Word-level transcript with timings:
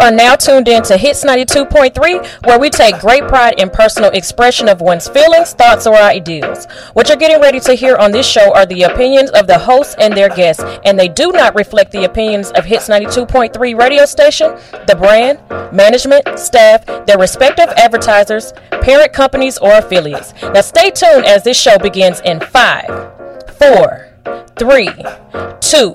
Are 0.00 0.12
now 0.12 0.36
tuned 0.36 0.68
in 0.68 0.84
to 0.84 0.96
Hits 0.96 1.24
92.3, 1.24 2.46
where 2.46 2.58
we 2.58 2.70
take 2.70 3.00
great 3.00 3.26
pride 3.26 3.58
in 3.58 3.68
personal 3.68 4.10
expression 4.10 4.68
of 4.68 4.80
one's 4.80 5.08
feelings, 5.08 5.54
thoughts, 5.54 5.88
or 5.88 5.96
ideals. 5.96 6.66
What 6.92 7.08
you're 7.08 7.16
getting 7.16 7.40
ready 7.40 7.58
to 7.60 7.74
hear 7.74 7.96
on 7.96 8.12
this 8.12 8.26
show 8.26 8.54
are 8.54 8.64
the 8.64 8.84
opinions 8.84 9.30
of 9.30 9.48
the 9.48 9.58
hosts 9.58 9.96
and 9.98 10.16
their 10.16 10.28
guests, 10.28 10.62
and 10.84 10.96
they 10.96 11.08
do 11.08 11.32
not 11.32 11.56
reflect 11.56 11.90
the 11.90 12.04
opinions 12.04 12.52
of 12.52 12.64
Hits 12.64 12.88
92.3 12.88 13.76
radio 13.76 14.06
station, 14.06 14.56
the 14.86 14.94
brand, 14.94 15.40
management, 15.72 16.38
staff, 16.38 16.86
their 17.06 17.18
respective 17.18 17.68
advertisers, 17.70 18.52
parent 18.80 19.12
companies, 19.12 19.58
or 19.58 19.72
affiliates. 19.72 20.32
Now 20.42 20.60
stay 20.60 20.92
tuned 20.92 21.24
as 21.24 21.42
this 21.42 21.60
show 21.60 21.76
begins 21.76 22.20
in 22.20 22.38
five, 22.38 22.86
four, 23.58 24.08
three, 24.56 24.90
two, 25.60 25.92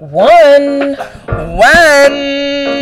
one. 0.00 0.94
One. 1.56 2.12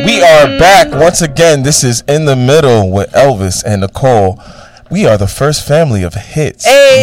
We 0.05 0.21
are 0.23 0.47
back 0.59 0.91
once 0.93 1.23
again. 1.23 1.63
This 1.63 1.85
is 1.85 2.03
In 2.09 2.25
the 2.25 2.37
Middle 2.37 2.91
with 2.91 3.11
Elvis 3.13 3.63
and 3.65 3.81
Nicole. 3.83 4.39
We 4.91 5.07
are 5.07 5.17
the 5.17 5.27
first 5.27 5.67
family 5.67 6.03
of 6.03 6.15
hits. 6.15 6.65
Hey. 6.65 7.01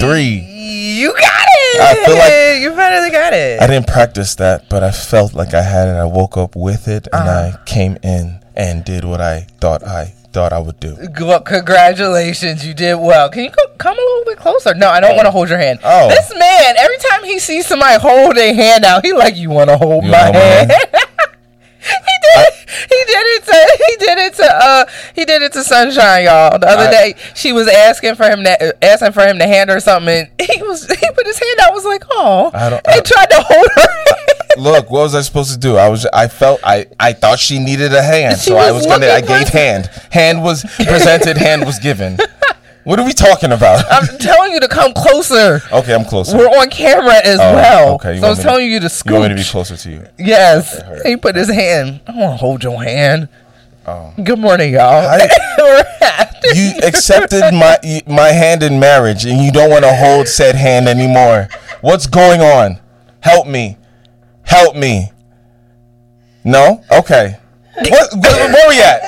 92 0.00 0.06
3. 0.06 0.24
You 0.24 1.12
got 1.12 1.46
it. 1.46 1.80
I 1.80 2.04
feel 2.04 2.16
like- 2.16 2.60
you 2.62 2.74
finally 2.76 3.10
got 3.10 3.32
it. 3.32 3.60
I 3.60 3.66
didn't 3.66 3.86
practice 3.88 4.34
that, 4.36 4.68
but 4.68 4.82
I 4.84 4.90
felt 4.90 5.34
like 5.34 5.54
I 5.54 5.62
had 5.62 5.88
it. 5.88 5.92
I 5.96 6.04
woke 6.04 6.36
up 6.36 6.54
with 6.56 6.86
it 6.88 7.08
and 7.12 7.22
Uh-huh. 7.28 7.50
I 7.54 7.64
came 7.66 7.98
in 8.02 8.40
and 8.54 8.84
did 8.84 9.04
what 9.04 9.20
I 9.20 9.46
thought 9.60 9.82
I 9.86 10.14
thought 10.32 10.52
I 10.52 10.58
would 10.58 10.80
do. 10.80 10.96
Well, 11.20 11.40
congratulations, 11.40 12.66
you 12.66 12.74
did 12.74 12.94
well. 12.96 13.28
Can 13.30 13.44
you 13.44 13.50
co- 13.50 13.72
come 13.78 13.96
a 13.96 14.00
little 14.00 14.24
bit 14.24 14.38
closer? 14.38 14.74
No, 14.74 14.88
I 14.88 15.00
don't 15.00 15.14
want 15.16 15.26
to 15.26 15.30
hold 15.30 15.48
your 15.48 15.58
hand. 15.58 15.78
Oh. 15.84 16.08
This 16.08 16.32
man, 16.38 16.74
every 16.78 16.96
time 16.98 17.24
he 17.24 17.38
sees 17.38 17.66
somebody 17.66 18.00
hold 18.00 18.36
their 18.36 18.54
hand 18.54 18.84
out, 18.84 19.04
he 19.04 19.12
like, 19.12 19.36
you 19.36 19.50
want 19.50 19.70
to 19.70 19.76
hold 19.76 20.04
You 20.04 20.10
my 20.10 20.30
wanna 20.30 20.38
hold 20.38 20.44
my 20.44 20.50
hand? 20.50 20.70
hand? 20.72 21.08
he 21.82 22.16
did. 22.22 22.46
he 22.88 23.04
did 23.06 23.26
it 23.26 23.44
to. 23.44 23.78
He 23.86 23.96
did 23.96 24.18
it 24.18 24.34
to. 24.34 24.44
Uh, 24.54 24.84
he 25.14 25.24
did 25.24 25.42
it 25.42 25.52
to 25.52 25.64
Sunshine, 25.64 26.24
y'all. 26.24 26.58
The 26.58 26.68
other 26.68 26.88
I- 26.88 26.90
day, 26.90 27.14
she 27.34 27.52
was 27.52 27.68
asking 27.68 28.14
for 28.14 28.24
him 28.24 28.44
to 28.44 28.84
asking 28.84 29.12
for 29.12 29.26
him 29.26 29.38
to 29.38 29.46
hand 29.46 29.68
her 29.70 29.80
something. 29.80 30.30
He 30.40 30.62
was. 30.62 30.86
He 30.86 31.10
put 31.10 31.26
his 31.26 31.38
hand 31.38 31.58
out. 31.60 31.72
Was 31.74 31.84
like, 31.84 32.04
oh, 32.10 32.50
I 32.54 32.70
don't- 32.70 32.86
and 32.86 32.96
I- 32.96 33.00
tried 33.00 33.30
to 33.30 33.42
hold 33.42 33.66
her. 33.74 34.16
Look, 34.56 34.90
what 34.90 35.00
was 35.02 35.14
I 35.14 35.22
supposed 35.22 35.52
to 35.52 35.58
do? 35.58 35.76
I 35.76 35.88
was 35.88 36.06
I 36.12 36.28
felt 36.28 36.60
I 36.64 36.86
I 37.00 37.12
thought 37.12 37.38
she 37.38 37.58
needed 37.58 37.92
a 37.94 38.02
hand, 38.02 38.38
She 38.38 38.50
so 38.50 38.56
I 38.56 38.70
was 38.72 38.84
was 38.84 38.86
gonna 38.86 39.06
I 39.06 39.16
looking 39.20 39.28
gave 39.28 39.48
for- 39.48 39.58
hand. 39.58 39.86
Hand 40.10 40.42
was 40.42 40.62
presented, 40.76 41.36
hand 41.36 41.64
was 41.64 41.78
given. 41.78 42.18
What 42.84 42.98
are 42.98 43.04
we 43.06 43.12
talking 43.12 43.52
about? 43.52 43.84
I'm 43.90 44.18
telling 44.18 44.52
you 44.52 44.60
to 44.60 44.68
come 44.68 44.92
closer. 44.92 45.62
okay, 45.72 45.94
I'm 45.94 46.04
closer. 46.04 46.36
We're 46.36 46.48
on 46.48 46.68
camera 46.68 47.14
as 47.24 47.38
Oh, 47.40 47.54
well. 47.54 47.94
okay, 47.94 48.14
you 48.14 48.20
so 48.20 48.26
I 48.26 48.28
want 48.28 48.30
was 48.30 48.38
me 48.38 48.42
to- 48.42 48.48
telling 48.48 48.70
you 48.72 48.80
to. 48.80 49.02
You 49.06 49.12
want 49.12 49.22
me 49.24 49.28
to 49.30 49.34
be 49.36 49.44
closer 49.48 49.76
to 49.76 49.90
you? 49.90 50.06
Yes. 50.18 50.82
He 51.04 51.16
put 51.16 51.36
his 51.36 51.48
hand. 51.48 52.00
I 52.06 52.12
want 52.12 52.32
to 52.32 52.36
hold 52.38 52.64
your 52.64 52.82
hand. 52.82 53.28
Oh. 53.86 54.12
Good 54.22 54.38
morning, 54.38 54.72
y'all. 54.74 54.82
I- 55.08 56.28
you 56.54 56.72
accepted 56.82 57.52
my 57.54 57.78
my 58.06 58.28
hand 58.28 58.62
in 58.62 58.78
marriage 58.80 59.24
and 59.24 59.40
you 59.42 59.50
don't 59.52 59.70
want 59.70 59.84
to 59.84 59.94
hold 59.94 60.28
said 60.28 60.54
hand 60.56 60.88
anymore. 60.88 61.48
What's 61.80 62.06
going 62.06 62.40
on? 62.40 62.80
Help 63.20 63.46
me. 63.46 63.76
Help 64.44 64.76
me. 64.76 65.10
No? 66.44 66.82
Okay. 66.90 67.38
What, 67.74 68.12
where, 68.14 68.52
where 68.52 68.68
we 68.68 68.82
at? 68.82 69.00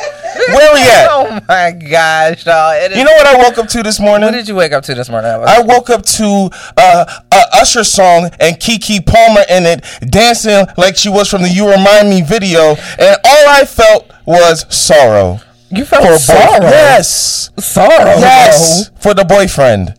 Where 0.49 0.75
we 0.75 0.81
at? 0.81 1.09
oh 1.11 1.41
my 1.49 1.71
gosh, 1.73 2.47
y'all. 2.47 2.73
Is- 2.73 2.97
You 2.97 3.05
know 3.05 3.13
what 3.13 3.27
I 3.27 3.37
woke 3.43 3.59
up 3.59 3.69
to 3.69 3.83
this 3.83 4.01
morning? 4.01 4.25
what 4.27 4.33
did 4.33 4.49
you 4.49 4.55
wake 4.55 4.73
up 4.73 4.83
to 4.85 4.95
this 4.95 5.09
morning? 5.11 5.31
I 5.31 5.61
woke 5.61 5.91
up 5.91 6.03
to 6.03 6.51
uh, 6.77 7.20
a 7.33 7.42
Usher 7.61 7.85
song 7.85 8.31
and 8.41 8.57
Keke 8.57 9.05
Palmer 9.05 9.42
in 9.51 9.64
it, 9.67 9.85
dancing 10.11 10.67
like 10.77 10.97
she 10.97 11.08
was 11.08 11.29
from 11.31 11.42
the 11.42 11.48
"You 11.48 11.70
Remind 11.70 12.08
Me" 12.08 12.23
video, 12.23 12.75
and 12.98 13.17
all 13.25 13.48
I 13.48 13.64
felt 13.67 14.11
was 14.27 14.64
sorrow 14.75 15.41
you 15.70 15.85
felt 15.85 16.03
for 16.03 16.08
a 16.08 16.13
boy- 16.13 16.17
sorrow. 16.19 16.63
Yes, 16.69 17.51
Sorrow. 17.58 18.19
yes, 18.19 18.91
for 19.01 19.13
the 19.13 19.25
boyfriend. 19.25 19.95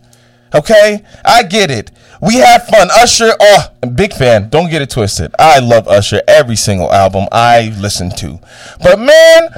Okay, 0.53 1.03
I 1.23 1.43
get 1.43 1.69
it. 1.69 1.91
We 2.25 2.35
have 2.37 2.65
fun. 2.67 2.89
Usher, 2.91 3.31
oh, 3.39 3.71
big 3.93 4.13
fan. 4.13 4.49
Don't 4.49 4.69
get 4.69 4.81
it 4.81 4.89
twisted. 4.89 5.33
I 5.37 5.59
love 5.59 5.87
Usher. 5.87 6.21
Every 6.27 6.55
single 6.55 6.91
album 6.91 7.27
I 7.31 7.73
listen 7.79 8.09
to. 8.17 8.39
But 8.81 8.99
man, 8.99 9.49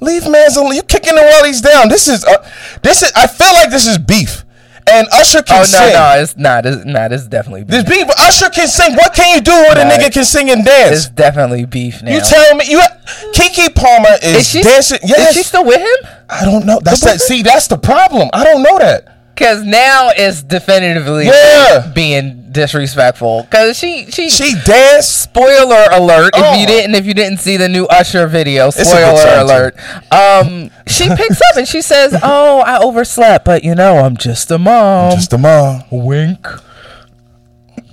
leave 0.00 0.28
man's 0.28 0.56
alone. 0.56 0.74
You 0.74 0.82
kicking 0.82 1.16
him 1.16 1.24
while 1.24 1.44
he's 1.44 1.60
down. 1.60 1.88
This 1.88 2.08
is 2.08 2.24
uh, 2.24 2.48
this 2.82 3.02
is. 3.02 3.12
I 3.14 3.26
feel 3.26 3.52
like 3.54 3.70
this 3.70 3.86
is 3.86 3.98
beef. 3.98 4.44
And 4.86 5.06
Usher 5.14 5.40
can 5.42 5.56
Oh 5.56 5.60
no, 5.60 5.64
sing. 5.64 5.92
no, 5.94 6.14
it's 6.22 6.36
not. 6.36 6.66
It's 6.66 6.84
not. 6.84 7.10
It's 7.12 7.26
definitely 7.26 7.64
beef. 7.64 7.70
This 7.70 7.84
beef. 7.88 8.06
Usher 8.18 8.50
can 8.50 8.68
sing. 8.68 8.94
What 8.96 9.14
can 9.14 9.34
you 9.34 9.40
do 9.40 9.52
when 9.52 9.78
a 9.78 9.90
nigga 9.90 10.12
can 10.12 10.24
sing 10.24 10.50
and 10.50 10.62
dance? 10.64 10.96
It's 10.96 11.08
definitely 11.08 11.64
beef 11.64 12.02
now. 12.02 12.12
you 12.12 12.20
tell 12.20 12.54
me. 12.54 12.66
You 12.68 12.80
Keke 13.32 13.74
Palmer 13.74 14.16
is, 14.22 14.36
is 14.36 14.48
she 14.48 14.62
dancing. 14.62 14.98
Yes. 15.02 15.30
Is 15.30 15.36
she 15.36 15.42
still 15.42 15.64
with 15.64 15.78
him? 15.80 16.10
I 16.28 16.44
don't 16.44 16.66
know. 16.66 16.80
That's 16.82 17.00
that. 17.00 17.20
See, 17.20 17.42
that's 17.42 17.66
the 17.68 17.78
problem. 17.78 18.28
I 18.34 18.44
don't 18.44 18.62
know 18.62 18.78
that. 18.78 19.08
Because 19.34 19.64
now 19.64 20.10
it's 20.14 20.42
definitively 20.42 21.26
Yeah. 21.26 21.90
being 21.94 22.52
disrespectful. 22.52 23.42
Because 23.50 23.76
she, 23.76 24.06
she, 24.10 24.30
She 24.30 24.54
danced. 24.64 25.22
spoiler 25.22 25.86
alert 25.90 26.34
if 26.36 26.42
Oh. 26.44 26.54
you 26.54 26.66
didn't 26.68 26.94
if 26.94 27.04
you 27.04 27.14
didn't 27.14 27.38
see 27.40 27.56
the 27.56 27.68
new 27.68 27.84
Usher 27.86 28.28
video 28.28 28.70
spoiler 28.70 29.40
alert 29.40 29.76
um 30.12 30.70
she 30.86 31.08
picks 31.08 31.40
up 31.50 31.56
and 31.56 31.66
she 31.66 31.82
says 31.82 32.16
oh 32.22 32.60
I 32.60 32.78
overslept 32.78 33.44
but 33.44 33.64
you 33.64 33.74
know 33.74 33.98
I'm 33.98 34.16
just 34.16 34.50
a 34.52 34.58
mom 34.58 35.10
Just 35.12 35.32
a 35.32 35.38
mom. 35.38 35.82
wink 35.90 36.46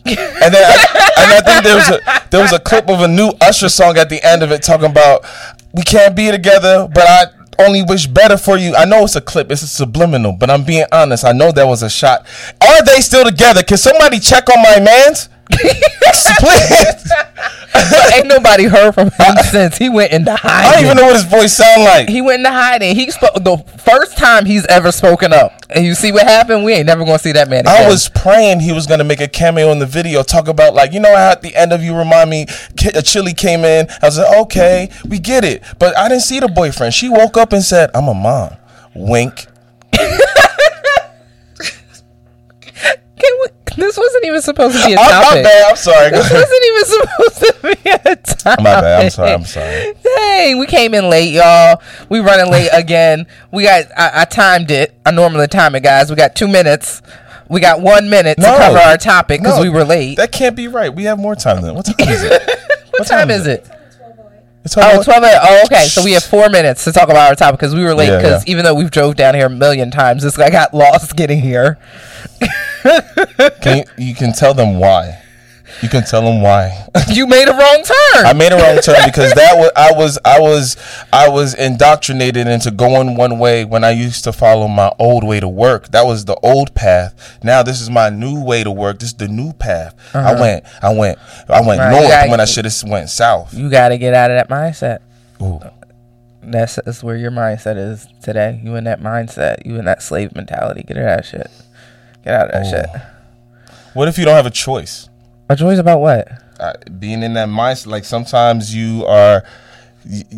And 0.06 0.16
then, 0.16 0.63
I, 0.63 1.12
and 1.18 1.31
I 1.34 1.41
think 1.46 1.63
there 1.63 1.75
was 1.75 1.90
a 1.90 2.00
there 2.31 2.41
was 2.41 2.53
a 2.53 2.59
clip 2.59 2.90
of 2.90 3.02
a 3.02 3.08
new 3.08 3.31
Usher 3.41 3.69
song 3.69 3.97
at 3.97 4.09
the 4.09 4.23
end 4.23 4.41
of 4.44 4.52
it 4.52 4.62
talking 4.63 4.85
about 4.90 5.25
we 5.73 5.84
can't 5.84 6.16
be 6.16 6.29
together, 6.31 6.88
but 6.94 7.03
I 7.08 7.25
only 7.60 7.84
wish 7.84 8.08
better 8.08 8.38
for 8.38 8.58
you. 8.58 8.76
I 8.76 8.86
know 8.86 9.04
it's 9.04 9.16
a 9.16 9.22
clip, 9.22 9.52
it's 9.52 9.62
a 9.62 9.68
subliminal, 9.68 10.34
but 10.34 10.50
I'm 10.50 10.64
being 10.64 10.86
honest. 10.92 11.26
I 11.26 11.32
know 11.32 11.52
that 11.52 11.68
was 11.68 11.84
a 11.84 11.90
shot. 11.90 12.26
Are 12.62 12.84
they 12.84 13.02
still 13.02 13.24
together? 13.24 13.64
Can 13.64 13.78
somebody 13.78 14.20
check 14.20 14.50
on 14.50 14.62
my 14.62 14.80
man's? 14.80 15.30
Please. 16.40 17.12
Ain't 18.14 18.28
nobody 18.28 18.66
heard 18.66 18.94
from 18.94 19.10
him 19.12 19.36
since 19.50 19.78
he 19.78 19.90
went 19.90 20.12
into 20.12 20.36
hiding 20.36 20.70
I 20.70 20.74
don't 20.76 20.86
even 20.86 20.98
know 20.98 21.06
what 21.06 21.16
his 21.16 21.24
voice 21.26 21.54
sound 21.54 21.84
like. 21.84 22.10
he 22.10 22.22
went 22.22 22.40
into 22.40 22.52
hiding 22.52 22.96
he 22.96 23.10
spoke 23.12 23.34
the 23.36 23.58
first 23.78 24.18
time 24.18 24.46
he's 24.46 24.66
ever 24.68 24.92
spoken 24.92 25.34
up 25.34 25.61
and 25.74 25.86
you 25.86 25.96
see 25.96 26.12
what 26.12 26.24
happened 26.24 26.64
we 26.64 26.74
ain't 26.74 26.86
never 26.86 27.04
gonna 27.06 27.20
see 27.20 27.32
that 27.32 27.50
man 27.50 27.62
again. 27.62 27.86
I 27.86 27.88
was 27.88 28.09
praying 28.09 28.59
he 28.59 28.74
was 28.74 28.88
gonna 28.88 29.04
make 29.04 29.22
a 29.22 29.28
cameo 29.28 29.72
in 29.72 29.80
the 29.80 29.86
video, 29.86 30.24
talk 30.24 30.48
about 30.48 30.74
like 30.74 30.94
you 30.94 31.00
know 31.00 31.16
how 31.16 31.32
at 31.32 31.42
the 31.42 31.56
end 31.56 31.74
of 31.74 31.84
you 31.84 31.96
remind 31.96 32.30
me, 32.30 32.42
a 32.44 32.46
uh, 32.46 33.02
Chilli 33.02 33.36
came 33.36 33.64
in. 33.66 33.88
I 34.02 34.06
was 34.08 34.18
like, 34.18 34.38
okay, 34.44 34.90
we 35.08 35.20
get 35.20 35.44
it, 35.44 35.64
but 35.80 35.98
I 35.98 36.09
didn't 36.09 36.24
see 36.24 36.40
the 36.40 36.48
boyfriend. 36.48 36.94
She 36.94 37.09
woke 37.09 37.38
up 37.38 37.54
and 37.54 37.64
said, 37.64 37.90
"I'm 37.94 38.08
a 38.08 38.14
mom." 38.14 38.56
Wink. 38.94 39.48
Can 39.94 40.20
we- 43.42 43.48
this 43.78 43.98
wasn't 43.98 44.26
even 44.26 44.42
supposed 44.42 44.78
to 44.80 44.86
be 44.88 44.94
a 44.94 44.98
topic 44.98 45.36
my 45.38 45.44
bad. 45.44 45.70
I'm 45.70 45.76
sorry. 45.76 46.09
this 46.12 46.32
wasn't 46.32 46.66
even 46.66 46.86
supposed 46.86 47.38
to 47.38 47.56
be 47.84 47.90
a 47.90 48.16
topic 48.16 48.64
my 48.64 48.82
bad. 48.82 49.04
I'm 49.04 49.09
sorry. 49.09 49.32
I'm 49.32 49.46
sorry. 49.46 49.94
Dang, 50.04 50.59
we 50.59 50.66
came 50.68 50.94
in 50.94 51.09
late, 51.09 51.34
y'all. 51.34 51.82
We 52.09 52.20
running 52.20 52.52
late 52.52 52.70
again. 52.74 53.28
We 53.52 53.64
got 53.64 53.86
I, 53.98 54.22
I 54.22 54.26
timed 54.26 54.72
it. 54.72 54.94
I 55.06 55.12
normally 55.12 55.48
time 55.48 55.76
it, 55.76 55.84
guys. 55.84 56.09
We 56.09 56.16
got 56.16 56.36
two 56.36 56.48
minutes. 56.48 57.02
We 57.50 57.59
got 57.59 57.82
one 57.82 58.09
minute 58.09 58.36
to 58.38 58.44
No. 58.44 58.58
cover 58.58 58.78
our 58.78 58.98
topic 58.98 59.42
because 59.42 59.58
No, 59.58 59.62
we 59.64 59.70
were 59.70 59.84
late. 59.84 60.16
That 60.18 60.32
can't 60.32 60.56
be 60.56 60.68
right. 60.70 60.94
We 60.94 61.03
have 61.03 61.20
more 61.20 61.36
time 61.36 61.62
than 61.62 61.76
what 61.76 61.86
time 61.86 62.08
is 62.08 62.24
it? 62.24 62.42
what 62.92 63.08
time 63.08 63.30
is 63.30 63.46
it? 63.46 63.68
Oh, 63.70 63.76
12 64.70 65.22
minutes. 65.22 65.40
Oh, 65.42 65.62
okay. 65.66 65.86
So 65.86 66.04
we 66.04 66.12
have 66.14 66.24
four 66.24 66.50
minutes 66.50 66.84
to 66.84 66.91
talk 66.91 67.06
about 67.06 67.30
our 67.30 67.35
topic 67.35 67.59
because 67.59 67.74
we 67.74 67.84
were 67.84 67.96
late. 67.96 68.08
Yeah, 68.09 68.18
Because 68.18 68.46
yeah. 68.46 68.52
even 68.52 68.64
though 68.64 68.76
we've 68.76 68.91
drove 68.91 69.16
down 69.16 69.34
here 69.34 69.47
a 69.47 69.50
million 69.50 69.90
times, 69.91 70.24
this 70.24 70.38
guy 70.38 70.50
got 70.50 70.74
lost 70.74 71.16
getting 71.16 71.40
here. 71.41 71.80
Can 73.62 73.78
you, 73.78 73.84
you 73.97 74.16
can 74.16 74.34
tell 74.34 74.53
them 74.53 74.80
why. 74.80 75.22
You 75.82 75.90
can 75.90 76.03
tell 76.03 76.22
them 76.22 76.41
why. 76.41 76.88
You 77.12 77.28
made 77.28 77.47
a 77.50 77.52
wrong 77.52 77.84
turn. 77.84 78.26
I 78.26 78.34
made 78.34 78.52
a 78.53 78.56
wrong 78.56 78.78
turn 78.78 78.96
because 79.06 79.34
that 79.34 79.56
was 79.58 79.70
I 79.76 79.91
was 79.91 80.18
I 80.23 80.40
was 80.40 80.78
I 81.12 81.28
was 81.29 81.53
indoctrinated 81.53 82.47
into 82.47 82.72
going 82.72 83.18
one 83.18 83.38
way 83.38 83.66
when 83.66 83.84
I 83.84 83.90
used 83.91 84.23
to 84.23 84.32
follow 84.32 84.68
my 84.70 84.94
old 84.97 85.23
way 85.26 85.40
to 85.41 85.47
work. 85.47 85.90
That 85.90 86.06
was 86.06 86.23
the 86.26 86.35
old 86.41 86.73
path. 86.73 87.40
Now 87.44 87.64
this 87.64 87.82
is 87.82 87.90
my 87.90 88.09
new 88.09 88.41
way 88.44 88.64
to 88.64 88.72
work. 88.72 89.00
This 89.00 89.09
is 89.09 89.16
the 89.16 89.28
new 89.28 89.52
path. 89.53 89.94
I 90.16 90.40
went 90.40 90.66
I 90.82 90.94
went 90.94 91.18
I 91.50 91.62
went 91.62 91.82
Uh-huh. 91.82 91.90
Right, 91.90 92.00
north 92.00 92.09
gotta- 92.09 92.29
when 92.32 92.40
I 92.40 92.46
should 92.46 92.66
have 92.66 92.84
went 92.85 93.09
south. 93.09 93.53
you 93.53 93.70
got 93.70 93.90
to 93.90 93.97
get 93.97 94.14
out 94.14 94.32
of 94.32 94.38
that 94.38 94.50
mindset. 94.50 95.00
Ooh. 95.41 95.59
That's, 96.44 96.79
that's 96.85 97.03
where 97.03 97.16
your 97.18 97.32
mindset 97.32 97.78
is 97.78 98.08
today. 98.23 98.59
You 98.64 98.76
in 98.76 98.85
that 98.85 99.00
mindset. 99.02 99.66
You 99.66 99.78
in 99.78 99.85
that 99.85 100.02
slave 100.02 100.34
mentality. 100.35 100.84
Get 100.84 100.97
out 100.97 101.03
of 101.03 101.18
that 101.18 101.26
shit. 101.26 101.52
Get 102.23 102.34
out 102.34 102.50
of 102.50 102.52
that 102.53 102.66
Oh. 102.66 102.70
shit. 103.76 103.82
What 103.94 104.08
if 104.08 104.18
you 104.18 104.26
don't 104.26 104.35
have 104.35 104.46
a 104.46 104.50
choice? 104.52 105.08
A 105.52 105.56
choice 105.56 105.80
about 105.80 106.00
what? 106.00 106.28
uh, 106.59 106.74
being 107.00 107.24
in 107.24 107.34
that 107.34 107.48
mindset 107.50 107.88
like 107.88 108.06
sometimes 108.06 108.74
you 108.76 109.03
are 109.06 109.44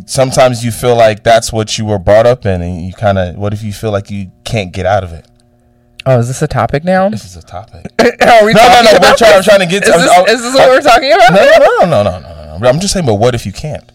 sometimes 0.06 0.64
you 0.64 0.72
feel 0.72 0.96
like 0.96 1.24
that's 1.24 1.52
what 1.52 1.78
you 1.78 1.86
were 1.86 2.00
brought 2.00 2.26
up 2.26 2.46
in 2.46 2.62
and 2.62 2.86
you 2.86 2.94
kind 2.94 3.18
of 3.18 3.36
what 3.36 3.54
if 3.54 3.62
you 3.64 3.74
feel 3.74 3.92
like 3.92 4.10
you 4.10 4.32
can't 4.44 4.72
get 4.72 4.86
out 4.86 5.04
of 5.04 5.12
it 5.14 5.26
Oh, 6.06 6.20
is 6.20 6.28
this 6.28 6.42
a 6.42 6.48
topic 6.48 6.84
now? 6.84 7.08
this 7.10 7.24
is 7.26 7.36
a 7.38 7.42
topic 7.42 7.86
Are 8.00 8.46
we 8.46 8.54
no 8.54 8.62
no 8.68 8.82
no 8.84 9.00
we're 9.02 9.16
trying, 9.16 9.34
I'm 9.36 9.44
trying 9.44 9.60
to 9.62 9.66
get 9.66 9.84
Is 9.84 9.92
to 9.94 9.98
this, 10.00 10.10
I'm- 10.12 10.26
is 10.28 10.42
this 10.42 10.54
what 10.54 10.70
we're 10.70 10.82
talking 10.82 11.12
about? 11.14 11.32
no, 11.34 11.44
no 11.46 11.58
no 11.58 11.86
no 11.86 12.04
no 12.04 12.20
no 12.20 12.46
no 12.46 12.58
no 12.58 12.68
i'm 12.70 12.80
just 12.80 12.94
saying 12.94 13.06
but 13.06 13.16
what 13.16 13.36
if 13.36 13.46
you 13.46 13.52
can't 13.54 13.90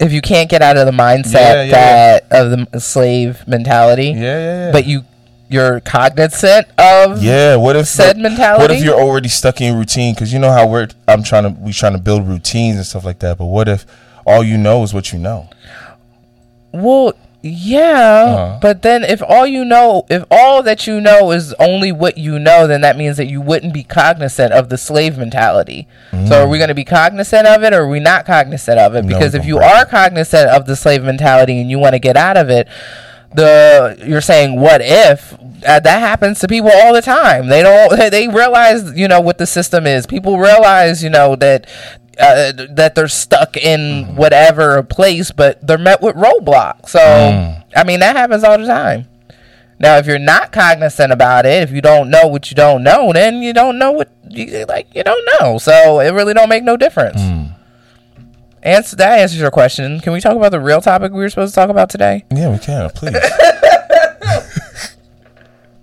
if 0.00 0.12
you 0.12 0.20
can't 0.20 0.50
get 0.50 0.60
out 0.62 0.76
of 0.76 0.86
the 0.86 0.92
mindset 0.92 1.32
Yeah, 1.32 1.62
yeah, 1.62 2.18
that 2.20 2.24
of 2.32 2.70
the 2.72 2.80
slave 2.80 3.46
mentality, 3.46 4.06
Yeah, 4.08 4.14
yeah, 4.16 4.66
yeah. 4.66 4.72
but 4.72 4.86
you 4.86 5.04
you're 5.48 5.80
cognizant 5.80 6.66
of 6.78 7.22
Yeah, 7.22 7.56
what 7.56 7.76
if 7.76 7.86
said 7.86 8.16
What 8.16 8.22
mentality? 8.22 8.74
if 8.76 8.84
you're 8.84 9.00
already 9.00 9.28
stuck 9.28 9.60
in 9.60 9.76
routine? 9.76 10.14
Because 10.14 10.32
you 10.32 10.38
know 10.38 10.50
how 10.52 10.66
we're 10.66 10.88
I'm 11.06 11.22
trying 11.22 11.44
to 11.44 11.50
we 11.60 11.72
trying 11.72 11.92
to 11.92 11.98
build 11.98 12.26
routines 12.26 12.76
and 12.76 12.84
stuff 12.86 13.04
like 13.04 13.18
that. 13.20 13.38
But 13.38 13.46
what 13.46 13.68
if 13.68 13.84
all 14.26 14.42
you 14.42 14.56
know 14.56 14.82
is 14.82 14.94
what 14.94 15.12
you 15.12 15.18
know? 15.18 15.48
Well, 16.72 17.12
yeah, 17.46 18.24
Uh-huh. 18.26 18.58
but 18.62 18.80
then 18.80 19.04
if 19.04 19.22
all 19.22 19.46
you 19.46 19.66
know, 19.66 20.06
if 20.08 20.24
all 20.30 20.62
that 20.62 20.86
you 20.86 20.98
know 20.98 21.30
is 21.30 21.52
only 21.60 21.92
what 21.92 22.16
you 22.16 22.38
know, 22.38 22.66
then 22.66 22.80
that 22.80 22.96
means 22.96 23.18
that 23.18 23.26
you 23.26 23.42
wouldn't 23.42 23.74
be 23.74 23.82
cognizant 23.84 24.52
of 24.54 24.70
the 24.70 24.78
slave 24.78 25.18
mentality. 25.18 25.86
So 26.26 26.44
are 26.44 26.48
we 26.48 26.56
going 26.56 26.68
to 26.68 26.74
be 26.74 26.84
cognizant 26.84 27.46
of 27.46 27.62
it 27.62 27.74
or 27.74 27.82
are 27.82 27.88
we 27.88 28.00
not 28.00 28.24
cognizant 28.24 28.78
of 28.78 28.94
it? 28.94 29.04
Mm. 29.04 29.08
No, 29.10 29.18
Because 29.18 29.34
if 29.34 29.44
you 29.44 29.58
are 29.58 29.84
cognizant 29.84 30.48
of 30.48 30.64
the 30.64 30.74
slave 30.74 31.02
mentality 31.04 31.60
and 31.60 31.68
you 31.70 31.78
want 31.78 31.92
to 31.92 31.98
get 31.98 32.16
out 32.16 32.38
of 32.38 32.48
it, 32.48 32.66
the 33.34 33.96
you're 34.06 34.20
saying 34.20 34.60
what 34.60 34.80
if 34.82 35.34
uh, 35.66 35.80
that 35.80 35.98
happens 36.00 36.38
to 36.40 36.48
people 36.48 36.70
all 36.72 36.92
the 36.94 37.02
time 37.02 37.48
they 37.48 37.62
don't 37.62 37.90
they 38.10 38.28
realize 38.28 38.96
you 38.96 39.08
know 39.08 39.20
what 39.20 39.38
the 39.38 39.46
system 39.46 39.86
is 39.86 40.06
people 40.06 40.38
realize 40.38 41.02
you 41.02 41.10
know 41.10 41.34
that 41.36 41.66
uh, 42.20 42.52
that 42.70 42.94
they're 42.94 43.08
stuck 43.08 43.56
in 43.56 43.80
Mm. 44.04 44.14
whatever 44.14 44.82
place 44.84 45.30
but 45.32 45.64
they're 45.66 45.78
met 45.78 46.00
with 46.00 46.14
roadblocks 46.16 46.90
so 46.90 47.00
Mm. 47.00 47.64
i 47.76 47.82
mean 47.84 48.00
that 48.00 48.14
happens 48.16 48.44
all 48.44 48.56
the 48.58 48.66
time 48.66 49.08
now 49.80 49.96
if 49.96 50.06
you're 50.06 50.18
not 50.20 50.52
cognizant 50.52 51.12
about 51.12 51.44
it 51.44 51.62
if 51.64 51.72
you 51.72 51.80
don't 51.80 52.08
know 52.10 52.26
what 52.28 52.50
you 52.50 52.54
don't 52.54 52.84
know 52.84 53.12
then 53.12 53.42
you 53.42 53.52
don't 53.52 53.78
know 53.78 53.90
what 53.90 54.08
you 54.28 54.64
like 54.68 54.86
you 54.94 55.02
don't 55.02 55.28
know 55.40 55.58
so 55.58 55.98
it 55.98 56.10
really 56.10 56.34
don't 56.34 56.48
make 56.48 56.62
no 56.62 56.76
difference 56.76 57.20
Mm. 57.20 57.53
Answer 58.64 58.96
that 58.96 59.18
answers 59.20 59.38
your 59.38 59.50
question. 59.50 60.00
Can 60.00 60.12
we 60.14 60.20
talk 60.20 60.36
about 60.36 60.50
the 60.50 60.60
real 60.60 60.80
topic 60.80 61.12
we 61.12 61.18
were 61.18 61.28
supposed 61.28 61.52
to 61.52 61.60
talk 61.60 61.68
about 61.68 61.90
today? 61.90 62.24
Yeah, 62.34 62.50
we 62.50 62.58
can, 62.58 62.90
please. 62.90 63.14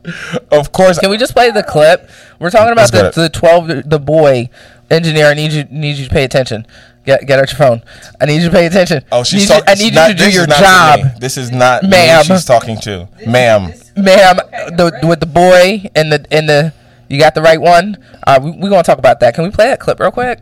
of 0.51 0.71
course. 0.71 0.99
Can 0.99 1.09
we 1.09 1.17
just 1.17 1.33
play 1.33 1.51
the 1.51 1.63
clip? 1.63 2.09
We're 2.39 2.49
talking 2.49 2.71
about 2.73 2.91
the, 2.91 3.11
the 3.15 3.29
twelve 3.29 3.67
the 3.67 3.99
boy 3.99 4.49
engineer. 4.89 5.27
I 5.27 5.33
need 5.33 5.51
you 5.51 5.63
need 5.65 5.97
you 5.97 6.05
to 6.05 6.11
pay 6.11 6.23
attention. 6.23 6.65
Get 7.05 7.25
get 7.27 7.39
out 7.39 7.51
your 7.51 7.57
phone. 7.57 7.83
I 8.19 8.25
need 8.25 8.41
you 8.41 8.49
to 8.49 8.51
pay 8.51 8.65
attention. 8.65 9.03
Oh, 9.11 9.23
she's 9.23 9.41
need 9.41 9.41
you, 9.41 9.47
talking. 9.61 9.65
I 9.67 9.73
need 9.75 9.93
not- 9.93 10.09
you 10.09 10.15
to 10.15 10.23
do 10.23 10.31
your 10.31 10.43
is 10.43 10.47
not 10.47 10.95
to 10.95 11.01
job. 11.03 11.19
This 11.19 11.37
is 11.37 11.51
not 11.51 11.83
Ma'am. 11.83 12.23
she's 12.23 12.45
talking 12.45 12.77
to, 12.81 13.07
ma'am. 13.27 13.73
ma'am. 13.95 14.37
The, 14.75 14.99
with 15.03 15.19
the 15.19 15.25
boy 15.25 15.89
and 15.95 16.11
the 16.11 16.25
and 16.31 16.49
the 16.49 16.73
you 17.09 17.19
got 17.19 17.35
the 17.35 17.41
right 17.41 17.59
one. 17.61 17.97
Uh, 18.25 18.39
we 18.41 18.51
we 18.51 18.69
gonna 18.69 18.83
talk 18.83 18.97
about 18.97 19.19
that. 19.19 19.35
Can 19.35 19.43
we 19.43 19.51
play 19.51 19.67
that 19.67 19.79
clip 19.79 19.99
real 19.99 20.11
quick? 20.11 20.39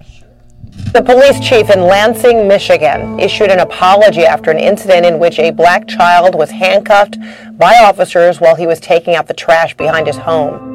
The 0.91 1.03
police 1.03 1.39
chief 1.39 1.69
in 1.69 1.81
Lansing, 1.81 2.47
Michigan, 2.47 3.19
issued 3.19 3.51
an 3.51 3.59
apology 3.59 4.25
after 4.25 4.49
an 4.49 4.57
incident 4.57 5.05
in 5.05 5.19
which 5.19 5.37
a 5.37 5.51
black 5.51 5.87
child 5.87 6.33
was 6.33 6.49
handcuffed 6.49 7.17
by 7.57 7.75
officers 7.75 8.41
while 8.41 8.55
he 8.55 8.65
was 8.65 8.79
taking 8.79 9.13
out 9.13 9.27
the 9.27 9.35
trash 9.35 9.77
behind 9.77 10.07
his 10.07 10.17
home. 10.17 10.69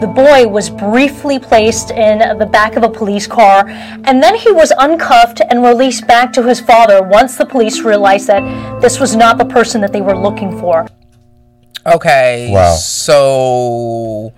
The 0.00 0.06
boy 0.06 0.46
was 0.46 0.70
briefly 0.70 1.40
placed 1.40 1.90
in 1.90 2.38
the 2.38 2.46
back 2.46 2.76
of 2.76 2.84
a 2.84 2.88
police 2.88 3.26
car, 3.26 3.68
and 3.68 4.22
then 4.22 4.36
he 4.36 4.52
was 4.52 4.72
uncuffed 4.78 5.40
and 5.50 5.64
released 5.64 6.06
back 6.06 6.32
to 6.34 6.44
his 6.44 6.60
father 6.60 7.02
once 7.02 7.36
the 7.36 7.44
police 7.44 7.80
realized 7.80 8.28
that 8.28 8.80
this 8.80 9.00
was 9.00 9.16
not 9.16 9.38
the 9.38 9.44
person 9.44 9.80
that 9.80 9.92
they 9.92 10.00
were 10.00 10.16
looking 10.16 10.56
for. 10.60 10.86
Okay. 11.84 12.50
Wow. 12.52 12.74
So 12.74 14.32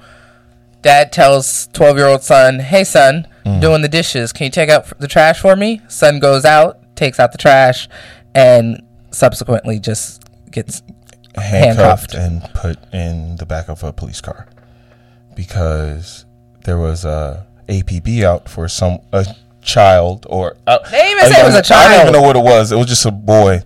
dad 0.81 1.12
tells 1.12 1.67
12 1.75 1.96
year 1.99 2.06
old 2.06 2.22
son, 2.22 2.61
Hey, 2.61 2.84
son, 2.84 3.26
Mm. 3.50 3.61
doing 3.61 3.82
the 3.82 3.88
dishes. 3.88 4.32
Can 4.32 4.44
you 4.44 4.50
take 4.50 4.69
out 4.70 4.99
the 4.99 5.08
trash 5.08 5.41
for 5.41 5.56
me? 5.56 5.81
Son 5.88 6.19
goes 6.20 6.44
out, 6.44 6.79
takes 6.97 7.19
out 7.20 7.32
the 7.32 7.38
trash, 7.38 7.88
and 8.35 8.82
subsequently 9.11 9.79
just 9.79 10.23
gets. 10.50 10.82
handcuffed 11.37 12.12
Handcuffed. 12.12 12.14
and 12.14 12.43
put 12.55 12.79
in 12.94 13.37
the 13.37 13.47
back 13.47 13.69
of 13.69 13.82
a 13.85 13.93
police 13.93 14.20
car 14.20 14.47
because 15.35 16.25
there 16.64 16.79
was 16.79 17.05
a 17.05 17.47
APB 17.69 18.23
out 18.25 18.49
for 18.49 18.69
some 18.69 18.99
a 19.12 19.25
child 19.62 20.26
or 20.29 20.56
uh, 20.67 20.79
They 20.91 20.99
didn't 20.99 21.19
even 21.19 21.32
say 21.32 21.41
it 21.43 21.44
was 21.46 21.55
a 21.55 21.62
child. 21.62 21.91
I 21.91 21.93
don't 21.96 22.00
even 22.08 22.12
know 22.14 22.23
what 22.26 22.37
it 22.37 22.43
was. 22.43 22.73
It 22.73 22.76
was 22.76 22.87
just 22.87 23.05
a 23.06 23.11
boy, 23.11 23.61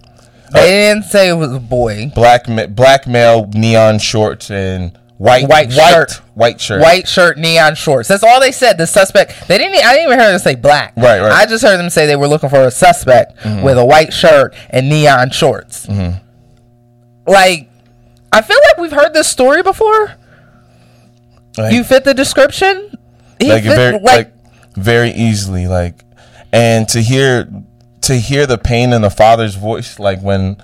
They 0.53 0.67
didn't 0.67 1.05
say 1.05 1.29
it 1.31 1.35
was 1.35 1.53
a 1.53 1.61
boy. 1.61 2.13
black 2.15 2.49
ma- 2.49 2.67
black 2.67 3.07
male, 3.07 3.47
neon 3.55 3.99
shorts 3.99 4.51
and 4.51 4.97
white 5.19 5.49
White 5.49 5.73
shirt. 5.73 6.21
white 6.35 6.61
shirt, 6.61 6.83
White 6.83 7.09
shirt, 7.09 7.39
neon 7.39 7.75
shorts. 7.75 8.09
That's 8.09 8.23
all 8.23 8.41
they 8.41 8.53
said. 8.53 8.79
The 8.79 8.87
suspect. 8.87 9.49
They 9.49 9.59
didn't. 9.59 9.77
I 9.85 9.95
didn't 9.95 10.07
even 10.07 10.19
hear 10.21 10.31
them 10.31 10.39
say 10.39 10.55
black. 10.55 10.95
Right, 10.97 11.21
right. 11.21 11.33
I 11.33 11.47
just 11.47 11.63
heard 11.65 11.79
them 11.79 11.91
say 11.91 12.07
they 12.07 12.17
were 12.17 12.29
looking 12.29 12.51
for 12.51 12.63
a 12.63 12.71
suspect 12.71 13.39
mm-hmm. 13.39 13.63
with 13.63 13.79
a 13.79 13.85
white 13.85 14.13
shirt 14.13 14.55
and 14.71 14.89
neon 14.89 15.31
shorts. 15.31 15.87
Mm-hmm. 15.87 16.19
Like, 17.31 17.71
I 18.33 18.43
feel 18.43 18.59
like 18.69 18.79
we've 18.79 18.93
heard 18.93 19.15
this 19.15 19.29
story 19.29 19.63
before. 19.63 20.15
Like- 21.57 21.73
you 21.73 21.85
fit 21.85 22.05
the 22.05 22.15
description. 22.15 22.91
He 23.39 23.49
like 23.49 23.63
fit- 23.65 23.77
very 23.77 23.99
like, 24.01 24.33
very 24.77 25.11
easily 25.11 25.67
like 25.67 26.05
and 26.53 26.89
to 26.89 27.01
hear 27.01 27.49
to 28.03 28.15
hear 28.15 28.47
the 28.47 28.59
pain 28.59 28.93
in 28.93 29.03
the 29.03 29.11
father's 29.11 29.55
voice 29.55 29.99
like 29.99 30.21
when 30.21 30.57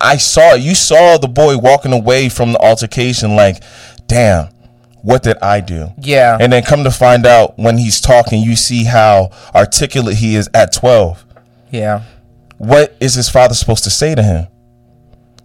I 0.00 0.16
saw 0.16 0.54
you 0.54 0.74
saw 0.74 1.18
the 1.18 1.28
boy 1.28 1.56
walking 1.58 1.92
away 1.92 2.28
from 2.28 2.52
the 2.52 2.58
altercation 2.58 3.36
like 3.36 3.62
damn 4.06 4.48
what 5.02 5.22
did 5.22 5.36
I 5.42 5.60
do 5.60 5.92
Yeah. 5.98 6.36
and 6.40 6.52
then 6.52 6.62
come 6.62 6.84
to 6.84 6.90
find 6.90 7.26
out 7.26 7.58
when 7.58 7.78
he's 7.78 8.00
talking 8.00 8.42
you 8.42 8.56
see 8.56 8.84
how 8.84 9.30
articulate 9.54 10.16
he 10.16 10.36
is 10.36 10.48
at 10.54 10.72
12 10.72 11.24
yeah. 11.70 12.02
what 12.58 12.96
is 13.00 13.14
his 13.14 13.28
father 13.28 13.54
supposed 13.54 13.84
to 13.84 13.90
say 13.90 14.14
to 14.14 14.22
him? 14.22 14.46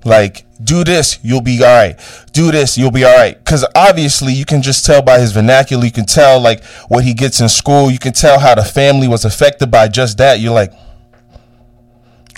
Like, 0.06 0.46
do 0.64 0.84
this, 0.84 1.19
you'll 1.22 1.42
be 1.42 1.62
all 1.64 1.74
right. 1.75 2.00
Do 2.31 2.52
this, 2.52 2.78
you'll 2.78 2.92
be 2.92 3.04
all 3.04 3.16
right. 3.16 3.38
Because 3.38 3.66
obviously, 3.75 4.31
you 4.31 4.46
can 4.46 4.62
just 4.62 4.86
tell 4.86 5.02
by 5.02 5.19
his 5.19 5.31
vernacular. 5.34 5.84
You 5.84 5.92
can 5.92 6.06
tell, 6.06 6.40
like, 6.40 6.64
what 6.88 7.04
he 7.04 7.14
gets 7.14 7.42
in 7.42 7.50
school. 7.50 7.92
You 7.92 8.00
can 8.00 8.14
tell 8.14 8.40
how 8.40 8.56
the 8.56 8.64
family 8.64 9.08
was 9.10 9.25
affected 9.25 9.69
by 9.69 9.90
just 9.90 10.18
that. 10.19 10.40
You're 10.40 10.54
like, 10.54 10.72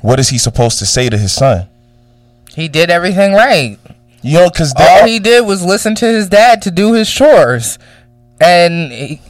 what 0.01 0.19
is 0.19 0.29
he 0.29 0.37
supposed 0.37 0.79
to 0.79 0.85
say 0.85 1.09
to 1.09 1.17
his 1.17 1.33
son? 1.33 1.67
He 2.55 2.67
did 2.67 2.89
everything 2.89 3.33
right. 3.33 3.77
You 4.21 4.39
know, 4.39 4.49
because 4.49 4.73
All 4.75 5.05
he 5.05 5.19
did 5.19 5.45
was 5.45 5.63
listen 5.63 5.95
to 5.95 6.05
his 6.05 6.27
dad 6.27 6.61
to 6.63 6.71
do 6.71 6.93
his 6.93 7.09
chores, 7.09 7.79
and 8.41 8.91
he, 8.91 9.21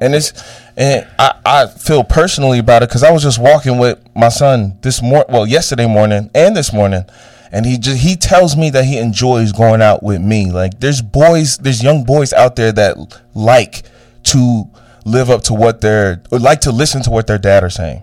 and 0.00 0.14
it's 0.14 0.32
and 0.76 1.06
I, 1.18 1.34
I 1.44 1.66
feel 1.66 2.02
personally 2.02 2.58
about 2.58 2.82
it 2.82 2.88
because 2.88 3.02
I 3.02 3.10
was 3.10 3.22
just 3.22 3.38
walking 3.38 3.78
with 3.78 3.98
my 4.14 4.28
son 4.30 4.78
this 4.80 5.02
morning, 5.02 5.26
well, 5.28 5.46
yesterday 5.46 5.86
morning 5.86 6.30
and 6.34 6.56
this 6.56 6.72
morning, 6.72 7.04
and 7.52 7.66
he 7.66 7.76
just 7.76 7.98
he 7.98 8.16
tells 8.16 8.56
me 8.56 8.70
that 8.70 8.86
he 8.86 8.96
enjoys 8.96 9.52
going 9.52 9.82
out 9.82 10.02
with 10.02 10.22
me. 10.22 10.50
Like 10.50 10.80
there's 10.80 11.02
boys, 11.02 11.58
there's 11.58 11.82
young 11.82 12.04
boys 12.04 12.32
out 12.32 12.56
there 12.56 12.72
that 12.72 12.96
like 13.34 13.82
to 14.24 14.64
live 15.04 15.28
up 15.28 15.42
to 15.44 15.54
what 15.54 15.82
their 15.82 16.22
or 16.32 16.38
like 16.38 16.62
to 16.62 16.72
listen 16.72 17.02
to 17.02 17.10
what 17.10 17.26
their 17.26 17.38
dad 17.38 17.62
are 17.64 17.70
saying. 17.70 18.02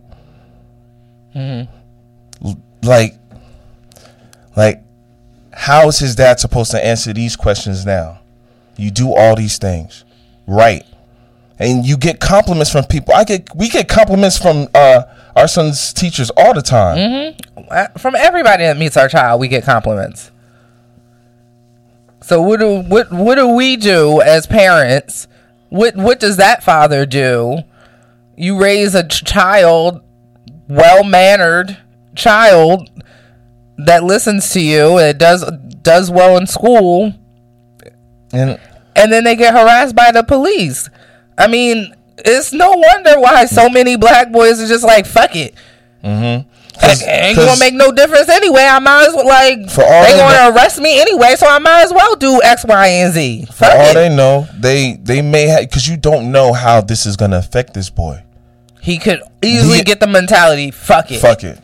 L- 1.33 1.67
Like, 2.83 3.15
like, 4.55 4.83
how 5.51 5.87
is 5.87 5.99
his 5.99 6.15
dad 6.15 6.39
supposed 6.39 6.71
to 6.71 6.85
answer 6.85 7.13
these 7.13 7.35
questions 7.35 7.85
now? 7.85 8.19
You 8.77 8.91
do 8.91 9.13
all 9.13 9.35
these 9.35 9.57
things, 9.57 10.03
right? 10.47 10.83
and 11.59 11.85
you 11.85 11.97
get 11.97 12.19
compliments 12.19 12.71
from 12.71 12.83
people. 12.85 13.13
I 13.13 13.23
get 13.23 13.47
we 13.55 13.69
get 13.69 13.87
compliments 13.87 14.37
from 14.37 14.67
uh, 14.73 15.03
our 15.35 15.47
son's 15.47 15.93
teachers 15.93 16.29
all 16.31 16.53
the 16.53 16.61
time. 16.61 17.35
uh, 17.69 17.87
from 17.97 18.15
everybody 18.15 18.63
that 18.63 18.77
meets 18.77 18.97
our 18.97 19.07
child, 19.07 19.39
we 19.39 19.47
get 19.47 19.63
compliments. 19.63 20.31
So 22.21 22.41
what 22.41 22.59
do 22.59 22.81
what 22.81 23.11
what 23.11 23.35
do 23.35 23.49
we 23.49 23.77
do 23.77 24.21
as 24.21 24.47
parents? 24.47 25.27
What 25.69 25.95
what 25.95 26.19
does 26.19 26.37
that 26.37 26.63
father 26.63 27.05
do? 27.05 27.59
You 28.35 28.59
raise 28.59 28.95
a 28.95 29.07
child, 29.07 30.01
well 30.67 31.03
mannered 31.03 31.77
child 32.15 32.89
that 33.77 34.03
listens 34.03 34.49
to 34.51 34.61
you, 34.61 34.97
that 34.99 35.17
does 35.17 35.43
does 35.81 36.09
well 36.11 36.37
in 36.37 36.47
school, 36.47 37.13
And 38.31 38.59
and 38.95 39.11
then 39.11 39.23
they 39.23 39.35
get 39.35 39.53
harassed 39.53 39.95
by 39.95 40.11
the 40.11 40.23
police. 40.23 40.89
I 41.37 41.47
mean, 41.47 41.93
it's 42.17 42.53
no 42.53 42.71
wonder 42.71 43.19
why 43.19 43.45
so 43.45 43.69
many 43.69 43.95
black 43.97 44.31
boys 44.31 44.61
are 44.61 44.67
just 44.67 44.83
like, 44.83 45.05
fuck 45.05 45.35
it. 45.35 45.55
Mm-hmm. 46.03 46.49
Ain't 47.07 47.35
gonna 47.35 47.49
'cause- 47.49 47.59
make 47.59 47.73
no 47.75 47.91
difference 47.91 48.29
anyway. 48.29 48.63
I 48.63 48.79
might 48.79 49.07
as 49.07 49.13
well 49.13 49.27
like 49.27 49.69
For 49.69 49.83
all 49.83 50.03
they 50.03 50.11
they 50.13 50.17
gonna 50.17 50.35
know- 50.35 50.51
arrest 50.55 50.79
me 50.79 50.99
anyway, 50.99 51.35
so 51.37 51.47
I 51.47 51.59
might 51.59 51.83
as 51.83 51.93
well 51.93 52.15
do 52.15 52.41
X, 52.43 52.65
Y, 52.65 52.87
and 52.87 53.13
Z. 53.13 53.47
for 53.53 53.65
all 53.65 53.91
it. 53.91 53.93
they 53.93 54.09
know, 54.09 54.47
they 54.59 54.93
they 55.01 55.21
may 55.21 55.47
have 55.47 55.61
because 55.61 55.87
you 55.87 55.97
don't 55.97 56.31
know 56.31 56.51
how 56.53 56.81
this 56.81 57.05
is 57.05 57.15
gonna 57.15 57.37
affect 57.37 57.73
this 57.73 57.89
boy. 57.89 58.21
he 58.81 58.97
could 58.97 59.21
easily 59.41 59.77
He- 59.77 59.83
get 59.83 59.99
the 60.01 60.07
mentality. 60.07 60.71
Fuck 60.71 61.11
it. 61.11 61.19
Fuck 61.19 61.43
it. 61.43 61.57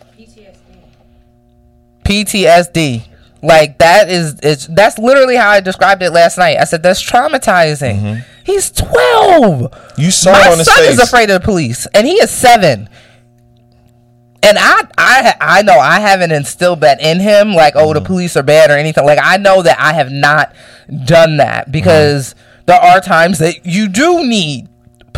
PTSD. 2.09 3.05
Like 3.41 3.77
that 3.77 4.09
is 4.09 4.37
it's 4.43 4.67
that's 4.67 4.97
literally 4.97 5.37
how 5.37 5.49
I 5.49 5.61
described 5.61 6.01
it 6.01 6.11
last 6.11 6.37
night. 6.37 6.57
I 6.57 6.65
said 6.65 6.83
that's 6.83 7.01
traumatizing. 7.01 7.95
Mm-hmm. 8.01 8.19
He's 8.43 8.69
twelve. 8.71 9.73
You 9.97 10.11
saw 10.11 10.33
My 10.33 10.49
on 10.51 10.57
son 10.63 10.77
face. 10.79 10.93
is 10.93 10.99
afraid 10.99 11.29
of 11.29 11.41
the 11.41 11.45
police, 11.45 11.85
and 11.93 12.05
he 12.05 12.13
is 12.15 12.29
seven. 12.31 12.89
and 14.43 14.57
I, 14.59 14.81
I, 14.97 15.33
I 15.39 15.61
know 15.61 15.77
I 15.79 15.99
haven't 15.99 16.31
instilled 16.31 16.81
that 16.81 16.99
in 17.01 17.19
him, 17.19 17.53
like, 17.53 17.73
oh, 17.75 17.93
the 17.93 18.01
police 18.01 18.35
are 18.35 18.43
bad 18.43 18.71
or 18.71 18.77
anything. 18.77 19.05
Like, 19.05 19.19
I 19.21 19.37
know 19.37 19.61
that 19.61 19.79
I 19.79 19.93
have 19.93 20.11
not 20.11 20.53
done 21.05 21.37
that 21.37 21.71
because 21.71 22.35
there 22.65 22.79
are 22.79 22.99
times 23.01 23.39
that 23.39 23.65
you 23.65 23.87
do 23.87 24.25
need 24.25 24.67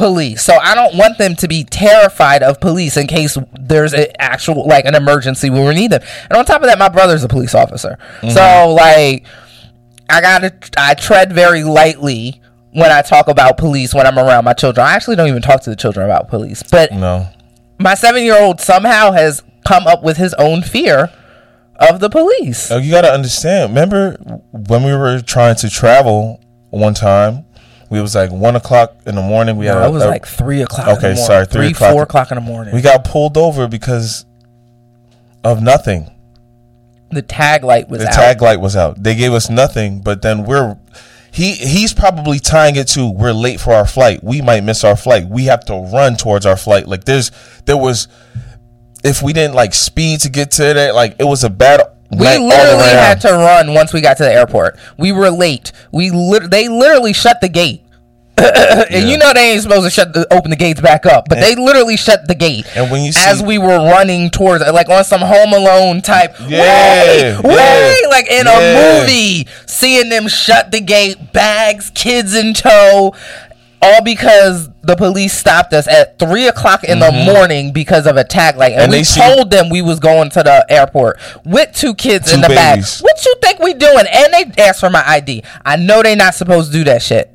police. 0.01 0.41
So 0.41 0.55
I 0.55 0.73
don't 0.73 0.97
want 0.97 1.19
them 1.19 1.35
to 1.35 1.47
be 1.47 1.63
terrified 1.63 2.41
of 2.41 2.59
police 2.59 2.97
in 2.97 3.05
case 3.05 3.37
there's 3.59 3.93
an 3.93 4.07
actual, 4.17 4.65
like, 4.67 4.85
an 4.85 4.95
emergency 4.95 5.51
where 5.51 5.63
we 5.67 5.75
need 5.75 5.91
them. 5.91 6.01
And 6.27 6.33
on 6.39 6.43
top 6.43 6.61
of 6.63 6.67
that, 6.67 6.79
my 6.79 6.89
brother's 6.89 7.23
a 7.23 7.27
police 7.27 7.53
officer. 7.53 7.99
Mm-hmm. 8.21 8.29
So, 8.29 8.73
like, 8.73 9.27
I 10.09 10.21
gotta, 10.21 10.53
I 10.75 10.95
tread 10.95 11.31
very 11.31 11.63
lightly 11.63 12.41
when 12.73 12.91
I 12.91 13.03
talk 13.03 13.27
about 13.27 13.59
police 13.59 13.93
when 13.93 14.07
I'm 14.07 14.17
around 14.17 14.43
my 14.43 14.53
children. 14.53 14.87
I 14.87 14.93
actually 14.93 15.17
don't 15.17 15.27
even 15.27 15.43
talk 15.43 15.61
to 15.61 15.69
the 15.69 15.75
children 15.75 16.03
about 16.03 16.29
police, 16.29 16.63
but 16.63 16.91
No. 16.91 17.27
my 17.77 17.93
seven 17.93 18.23
year 18.23 18.41
old 18.41 18.59
somehow 18.59 19.11
has 19.11 19.43
come 19.67 19.85
up 19.85 20.01
with 20.01 20.17
his 20.17 20.33
own 20.35 20.63
fear 20.63 21.11
of 21.79 21.99
the 21.99 22.09
police. 22.09 22.71
Oh, 22.71 22.77
you 22.77 22.89
got 22.89 23.01
to 23.01 23.11
understand. 23.13 23.69
Remember 23.69 24.13
when 24.51 24.83
we 24.83 24.95
were 24.95 25.21
trying 25.21 25.55
to 25.57 25.69
travel 25.69 26.41
one 26.71 26.95
time? 26.95 27.45
We 27.91 28.01
was 28.01 28.15
like 28.15 28.31
one 28.31 28.55
o'clock 28.55 28.95
in 29.05 29.15
the 29.15 29.21
morning. 29.21 29.57
We 29.57 29.65
had 29.67 29.85
it 29.85 29.91
was 29.91 30.01
a- 30.03 30.07
like 30.07 30.25
three 30.25 30.61
o'clock. 30.61 30.87
in 30.87 30.93
the 30.93 30.97
Okay, 30.97 31.07
morning. 31.09 31.23
sorry, 31.25 31.45
three 31.45 31.61
three, 31.67 31.71
o'clock. 31.73 31.91
four 31.91 32.03
o'clock 32.03 32.31
in 32.31 32.35
the 32.35 32.41
morning. 32.41 32.73
we 32.73 32.81
got 32.81 33.03
pulled 33.03 33.37
over 33.37 33.67
because 33.67 34.25
of 35.43 35.61
nothing. 35.61 36.09
the 37.11 37.21
tag 37.21 37.65
light 37.65 37.89
was 37.89 37.99
The 38.01 38.07
out. 38.07 38.13
tag 38.13 38.41
light 38.41 38.61
was 38.61 38.75
out. 38.77 39.03
They 39.03 39.15
gave 39.15 39.33
us 39.33 39.49
nothing, 39.49 39.99
but 39.99 40.21
then 40.21 40.45
we're 40.45 40.77
he 41.33 41.51
he's 41.55 41.93
probably 41.93 42.39
tying 42.39 42.77
it 42.77 42.87
to 42.89 43.09
we're 43.11 43.33
late 43.33 43.59
for 43.59 43.73
our 43.73 43.85
flight. 43.85 44.23
We 44.23 44.41
might 44.41 44.63
miss 44.63 44.85
our 44.85 44.95
flight. 44.95 45.27
We 45.27 45.45
have 45.45 45.65
to 45.65 45.75
run 45.75 46.15
towards 46.15 46.45
our 46.45 46.55
flight. 46.55 46.87
Like 46.87 47.03
there's 47.03 47.31
there 47.65 47.75
was 47.75 48.07
if 49.03 49.21
we 49.21 49.33
didn't 49.33 49.55
like 49.55 49.73
speed 49.73 50.21
to 50.21 50.29
get 50.29 50.51
to 50.51 50.73
there, 50.73 50.93
like 50.93 51.17
it 51.19 51.25
was 51.25 51.43
a 51.43 51.49
bad 51.49 51.81
we 52.11 52.17
literally 52.37 52.89
had 52.89 53.21
to 53.21 53.29
run 53.29 53.73
once 53.73 53.93
we 53.93 54.01
got 54.01 54.17
to 54.17 54.23
the 54.23 54.31
airport. 54.33 54.77
We 54.97 55.11
were 55.11 55.29
late. 55.29 55.71
We 55.91 56.09
lit- 56.11 56.51
they 56.51 56.67
literally 56.67 57.13
shut 57.13 57.41
the 57.41 57.49
gate. 57.49 57.83
and 58.37 59.09
you 59.09 59.17
know 59.17 59.33
they 59.33 59.51
ain't 59.53 59.61
supposed 59.61 59.83
to 59.83 59.89
shut 59.89 60.13
the 60.13 60.25
open 60.33 60.49
the 60.49 60.55
gates 60.55 60.81
back 60.81 61.05
up, 61.05 61.27
but 61.29 61.39
they 61.39 61.53
literally 61.53 61.97
shut 61.97 62.27
the 62.27 62.33
gate. 62.33 62.65
And 62.75 62.89
when 62.89 63.03
you 63.03 63.09
as 63.15 63.39
see- 63.39 63.45
we 63.45 63.57
were 63.57 63.77
running 63.77 64.29
towards 64.29 64.63
like 64.71 64.89
on 64.89 65.03
some 65.03 65.21
Home 65.21 65.53
Alone 65.53 66.01
type, 66.01 66.35
Yeah, 66.47 67.39
way, 67.41 67.55
way, 67.55 67.97
like 68.09 68.31
in 68.31 68.45
yeah. 68.47 68.97
a 68.97 69.01
movie, 69.01 69.47
seeing 69.67 70.09
them 70.09 70.27
shut 70.27 70.71
the 70.71 70.79
gate, 70.79 71.33
bags, 71.33 71.91
kids 71.93 72.33
in 72.33 72.53
tow, 72.53 73.13
all 73.83 74.03
because 74.03 74.69
the 74.83 74.95
police 74.95 75.33
stopped 75.33 75.73
us 75.73 75.87
at 75.87 76.19
three 76.19 76.47
o'clock 76.47 76.83
in 76.83 76.99
the 76.99 77.11
morning 77.11 77.73
because 77.73 78.05
of 78.05 78.15
a 78.17 78.23
tag 78.23 78.55
light, 78.57 78.73
and, 78.73 78.81
Mm-hmm. 78.81 78.83
And 78.83 78.91
we 78.91 78.97
they 78.99 79.35
told 79.35 79.49
them 79.51 79.69
we 79.69 79.81
was 79.81 79.99
going 79.99 80.29
to 80.31 80.43
the 80.43 80.65
airport 80.69 81.19
with 81.45 81.73
two 81.75 81.93
kids 81.95 82.31
in 82.31 82.37
Two 82.41 82.47
the 82.47 82.53
back. 82.53 82.75
babies. 82.75 82.99
What 82.99 83.25
you 83.25 83.35
think 83.41 83.59
we 83.59 83.73
doing? 83.73 84.05
And 84.11 84.33
they 84.33 84.63
asked 84.63 84.79
for 84.81 84.89
my 84.89 85.03
ID. 85.07 85.43
I 85.65 85.77
know 85.77 86.03
they 86.03 86.15
not 86.15 86.35
supposed 86.35 86.71
to 86.71 86.77
do 86.77 86.83
that 86.85 87.01
shit. 87.01 87.33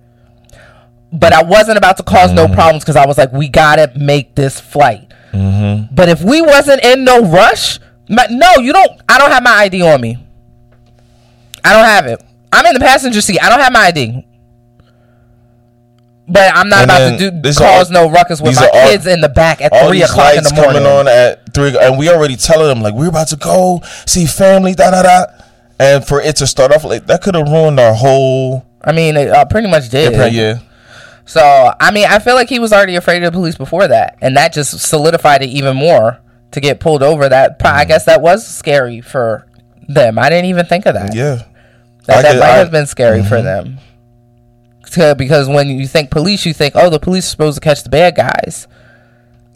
But 1.12 1.32
I 1.32 1.42
wasn't 1.42 1.78
about 1.78 1.96
to 1.98 2.02
cause 2.02 2.28
Mm-hmm. 2.32 2.36
no 2.36 2.54
problems 2.54 2.82
because 2.84 2.96
I 2.96 3.06
was 3.06 3.16
like, 3.18 3.32
we 3.32 3.48
gotta 3.48 3.92
make 3.96 4.34
this 4.34 4.60
flight. 4.60 5.08
Mm-hmm. 5.32 5.94
But 5.94 6.08
if 6.08 6.22
we 6.22 6.42
wasn't 6.42 6.84
in 6.84 7.04
no 7.04 7.20
rush, 7.22 7.78
my, 8.08 8.26
no, 8.30 8.54
you 8.60 8.72
don't. 8.72 9.00
I 9.08 9.18
don't 9.18 9.30
have 9.30 9.42
my 9.42 9.50
ID 9.52 9.82
on 9.82 10.00
me. 10.00 10.18
I 11.64 11.72
don't 11.72 11.84
have 11.84 12.06
it. 12.06 12.22
I'm 12.52 12.64
in 12.66 12.74
the 12.74 12.80
passenger 12.80 13.20
seat. 13.20 13.40
I 13.42 13.48
don't 13.48 13.58
have 13.60 13.72
my 13.72 13.86
ID. 13.86 14.24
But 16.28 16.50
I'm 16.54 16.68
not 16.68 16.82
And 16.82 16.90
about 16.90 17.18
to 17.20 17.30
do 17.30 17.52
cause 17.54 17.90
are- 17.90 17.94
no 17.94 18.10
ruckus 18.10 18.40
with 18.40 18.56
my 18.56 18.66
all- 18.72 18.88
kids 18.90 19.06
in 19.06 19.20
the 19.20 19.28
back 19.28 19.60
at 19.60 19.72
three 19.86 20.02
o'clock 20.02 20.34
in 20.36 20.42
the 20.42 20.52
morning. 20.54 20.82
coming 20.82 20.86
on 20.88 21.06
at 21.08 21.54
three, 21.54 21.76
and 21.78 21.96
we 21.98 22.10
already 22.10 22.34
telling 22.36 22.66
them 22.68 22.82
like 22.82 22.94
we're 22.94 23.08
about 23.08 23.28
to 23.28 23.36
go 23.36 23.80
see 24.06 24.26
family, 24.26 24.74
da 24.74 24.90
da 24.90 25.02
da. 25.02 25.24
And 25.78 26.04
for 26.06 26.20
it 26.20 26.36
to 26.36 26.46
start 26.46 26.72
off 26.72 26.84
like 26.84 27.06
that 27.06 27.22
could 27.22 27.34
have 27.36 27.48
ruined 27.48 27.78
our 27.78 27.94
whole 27.94 28.64
I 28.82 28.92
mean, 28.92 29.16
it 29.16 29.30
uh, 29.30 29.44
pretty 29.44 29.68
much 29.68 29.88
did. 29.88 30.32
yeah. 30.32 30.58
So 31.26 31.72
I 31.80 31.90
mean, 31.92 32.06
I 32.08 32.18
feel 32.18 32.34
like 32.34 32.48
he 32.48 32.58
was 32.58 32.72
already 32.72 32.96
afraid 32.96 33.22
of 33.22 33.32
the 33.32 33.36
police 33.38 33.56
before 33.56 33.86
that, 33.88 34.16
and 34.20 34.36
that 34.36 34.52
just 34.52 34.78
solidified 34.80 35.42
it 35.42 35.48
even 35.50 35.76
more 35.76 36.18
to 36.52 36.60
get 36.60 36.80
pulled 36.80 37.02
over. 37.02 37.28
That 37.28 37.58
pro- 37.58 37.70
I 37.70 37.80
Mm-hmm. 37.82 37.88
guess 37.88 38.04
that 38.06 38.20
was 38.20 38.46
scary 38.46 39.00
for 39.00 39.46
them. 39.88 40.18
I 40.18 40.28
didn't 40.28 40.46
even 40.46 40.66
think 40.66 40.86
of 40.86 40.94
that. 40.94 41.14
Yeah. 41.14 41.42
that, 42.06 42.18
I 42.18 42.22
that 42.22 42.30
could- 42.32 42.40
might 42.40 42.50
I- 42.50 42.56
have 42.58 42.70
been 42.70 42.86
scary 42.86 43.22
for 43.24 43.36
Mhm. 43.38 43.42
them. 43.44 43.78
To- 44.92 45.14
because 45.16 45.48
when 45.48 45.68
you 45.68 45.86
think 45.86 46.10
police, 46.10 46.46
you 46.46 46.54
think, 46.54 46.74
oh, 46.76 46.90
the 46.90 47.00
police 47.00 47.26
are 47.26 47.30
supposed 47.30 47.56
to 47.56 47.60
catch 47.60 47.82
the 47.82 47.90
bad 47.90 48.16
guys. 48.16 48.66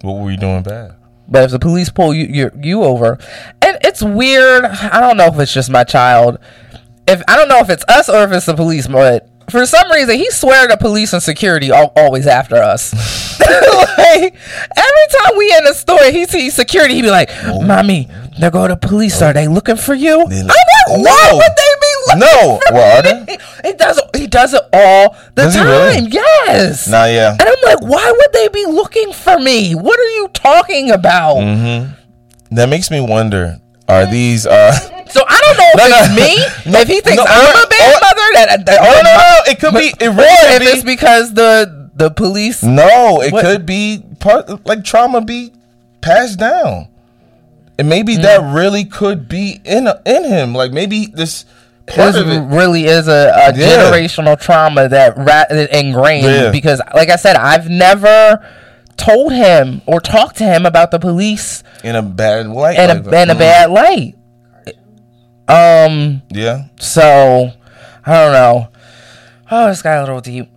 What 0.03 0.15
were 0.15 0.25
we 0.25 0.37
doing 0.37 0.63
bad? 0.63 0.97
But 1.29 1.45
if 1.45 1.51
the 1.53 1.59
police 1.61 1.89
pull 1.89 2.13
you 2.13 2.27
you, 2.27 2.51
you 2.61 2.83
over, 2.83 3.19
and 3.63 3.79
it's 3.83 4.03
weird. 4.03 4.65
I 4.65 5.01
don't 5.01 5.17
know 5.17 5.27
if 5.27 5.39
it's 5.39 5.55
just 5.55 5.71
my 5.71 5.85
child. 5.85 6.39
If 7.07 7.23
I 7.29 7.37
don't 7.37 7.49
know 7.49 7.59
if 7.59 7.71
it's 7.71 7.85
us 7.89 8.09
or 8.09 8.25
if 8.25 8.33
it's 8.33 8.47
the 8.47 8.55
police, 8.55 8.89
but 8.89 9.29
for 9.49 9.65
some 9.67 9.91
reason 9.93 10.17
he 10.17 10.31
swear 10.31 10.67
the 10.69 10.77
police 10.77 11.13
and 11.13 11.23
security 11.23 11.71
are 11.71 11.91
always 11.97 12.27
after 12.27 12.57
us. 12.57 12.93
like 13.41 14.35
every 14.77 15.07
time 15.13 15.37
we 15.37 15.55
in 15.57 15.67
a 15.69 15.75
store, 15.75 16.05
he 16.11 16.27
sees 16.27 16.55
security. 16.55 16.95
He 16.95 17.03
be 17.03 17.11
like, 17.11 17.31
oh. 17.45 17.63
"Mommy, 17.63 18.09
there 18.39 18.51
go 18.51 18.67
to 18.67 18.77
police. 18.77 19.23
Are 19.23 19.31
oh. 19.31 19.33
they 19.33 19.47
looking 19.47 19.77
for 19.77 19.95
you?" 19.95 20.21
I'm 20.21 20.29
like, 20.29 20.49
"Why 20.89 21.31
would 21.33 21.43
oh. 21.43 21.55
they 21.57 21.75
be 21.81 21.90
looking 22.07 22.21
No. 22.43 22.61
for 22.67 22.75
Well, 22.75 22.99
are 22.99 23.21
me?" 23.21 23.25
they? 23.63 23.69
He 23.71 23.75
does 23.77 23.99
it. 23.99 24.17
He 24.17 24.27
does 24.27 24.55
it 24.55 24.63
all 24.73 25.17
the 25.35 25.43
Does 25.43 25.55
time. 25.55 25.67
really? 25.67 26.09
Yes. 26.11 26.89
Nah, 26.89 27.05
yeah. 27.07 27.33
And 27.33 27.43
I'm 27.43 27.63
like, 27.65 27.81
why 27.83 28.11
would 28.11 28.33
they 28.33 28.49
be 28.49 28.67
looking 28.67 29.13
for 29.13 29.39
me? 29.39 29.75
What 29.75 29.99
are 29.99 30.11
you 30.11 30.29
talking 30.33 30.91
about? 30.91 31.37
Mm-hmm. 31.37 31.93
That 32.57 32.69
makes 32.69 32.91
me 32.91 33.01
wonder: 33.01 33.59
Are 33.89 34.07
these? 34.07 34.47
uh 34.47 34.73
So 35.11 35.23
I 35.27 35.41
don't 35.41 35.57
know 35.59 35.71
if 35.73 35.77
No, 35.77 35.97
it's 35.97 36.09
no. 36.09 36.15
me. 36.15 36.73
No, 36.73 36.81
if 36.81 36.89
he 36.89 37.01
thinks 37.01 37.21
I'm 37.21 37.65
a 37.65 37.67
bad 37.67 37.95
or- 37.95 38.01
mother, 38.01 38.29
that, 38.35 38.67
that 38.67 38.81
No, 38.81 38.93
no, 39.03 39.03
no. 39.03 39.51
It 39.51 39.59
could 39.59 39.75
be. 39.75 40.05
It 40.05 40.09
really 40.09 40.55
if 40.55 40.59
could 40.63 40.69
it's 40.69 40.85
because 40.85 41.35
the 41.35 41.91
the 41.97 42.11
police. 42.11 42.63
No, 42.63 43.21
it 43.21 43.33
What? 43.33 43.45
could 43.45 43.67
be 43.67 44.05
part 44.21 44.65
like 44.67 44.85
trauma 44.85 45.21
be 45.21 45.53
passed 46.01 46.39
down. 46.39 46.87
And 47.79 47.89
maybe 47.89 48.15
Hmm. 48.17 48.23
that 48.23 48.53
really 48.55 48.85
could 48.85 49.29
be 49.29 49.61
in 49.65 49.89
in 50.07 50.25
him. 50.25 50.55
Like 50.55 50.71
maybe 50.73 51.07
this 51.07 51.45
part 51.91 52.13
This 52.15 52.17
of 52.23 52.29
it. 52.29 52.41
really 52.55 52.87
is 52.87 53.09
a, 53.09 53.13
a 53.13 53.53
Yeah. 53.55 53.69
generational 53.91 54.39
trauma 54.41 54.89
that 54.89 55.17
ra- 55.17 55.45
ingrained 55.71 56.25
Yeah. 56.27 56.51
because, 56.51 56.81
like 56.95 57.11
I 57.11 57.17
said, 57.17 57.37
I've 57.37 57.69
never 57.69 58.45
told 58.97 59.33
him 59.33 59.81
or 59.87 60.01
talked 60.01 60.37
to 60.39 60.45
him 60.45 60.67
about 60.67 60.91
the 60.91 60.99
police 60.99 61.63
in 61.85 61.97
a 61.97 62.03
bad 62.03 62.47
light. 62.49 62.79
in 62.79 62.89
like 62.89 62.99
a 62.99 63.11
that. 63.11 63.23
in 63.23 63.31
a 63.31 63.35
Mm. 63.35 63.39
bad 63.39 63.71
light. 63.71 64.15
Um. 65.49 66.23
Yeah. 66.31 66.65
So 66.79 67.53
I 68.07 68.13
don't 68.13 68.33
know. 68.33 68.69
Oh, 69.51 69.67
this 69.69 69.83
got 69.83 69.99
a 69.99 70.01
little 70.03 70.21
deep. 70.21 70.49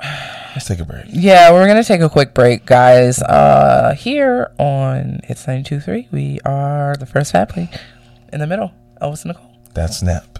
Let's 0.53 0.65
take 0.67 0.79
a 0.79 0.85
break. 0.85 1.05
Yeah, 1.09 1.51
we're 1.51 1.65
gonna 1.67 1.83
take 1.83 2.01
a 2.01 2.09
quick 2.09 2.35
break, 2.35 2.63
guys. 2.67 3.19
Uh, 3.23 3.95
here 3.97 4.51
on 4.59 5.19
Hits 5.23 5.47
92.3, 5.47 6.09
we 6.11 6.39
are 6.45 6.95
the 6.99 7.07
first 7.07 7.31
family 7.31 7.69
in 8.31 8.39
the 8.39 8.45
middle. 8.45 8.71
Elvis 9.01 9.23
and 9.25 9.33
Nicole. 9.33 9.49
That's 9.73 9.97
snap. 9.97 10.37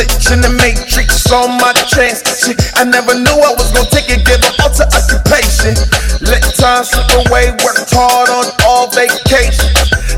Glitch 0.00 0.32
in 0.32 0.40
the 0.40 0.48
matrix 0.48 1.28
on 1.28 1.60
my 1.60 1.76
chance. 1.92 2.24
Shit, 2.24 2.56
I 2.80 2.88
never 2.88 3.12
knew 3.12 3.36
I 3.36 3.52
was 3.52 3.68
gonna 3.68 3.84
take 3.92 4.08
it, 4.08 4.24
give 4.24 4.40
up 4.48 4.56
all 4.64 4.72
to 4.80 4.84
occupation. 4.96 5.76
Let 6.24 6.40
time 6.56 6.88
slip 6.88 7.04
away, 7.28 7.52
worked 7.60 7.92
hard 7.92 8.32
on 8.32 8.48
all 8.64 8.88
vacation. 8.96 9.68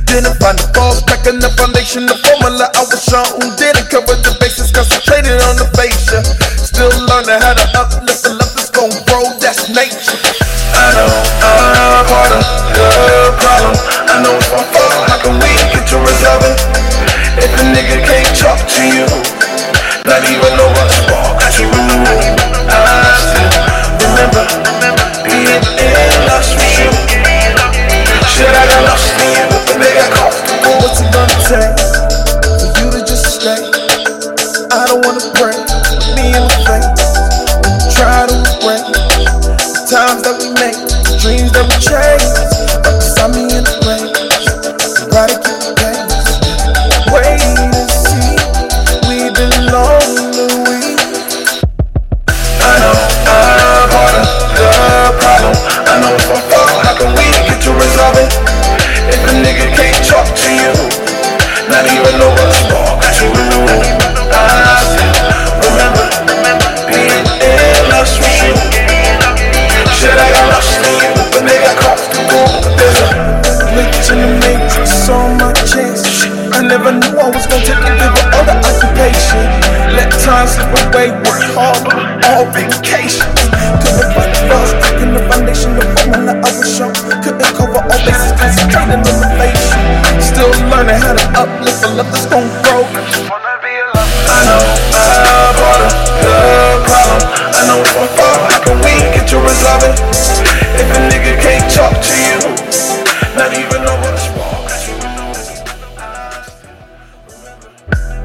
Didn't 0.07 0.39
find 0.39 0.55
the 0.55 0.71
falls, 0.71 1.03
cracking 1.03 1.43
the 1.43 1.51
foundation, 1.59 2.07
the 2.07 2.15
formula 2.15 2.71
I 2.79 2.83
was 2.87 3.03
shown. 3.03 3.43
Didn't 3.59 3.91
cover 3.91 4.15
the 4.23 4.39
bases, 4.39 4.71
concentrated 4.71 5.43
on 5.51 5.59
the 5.59 5.67
fascia. 5.75 6.23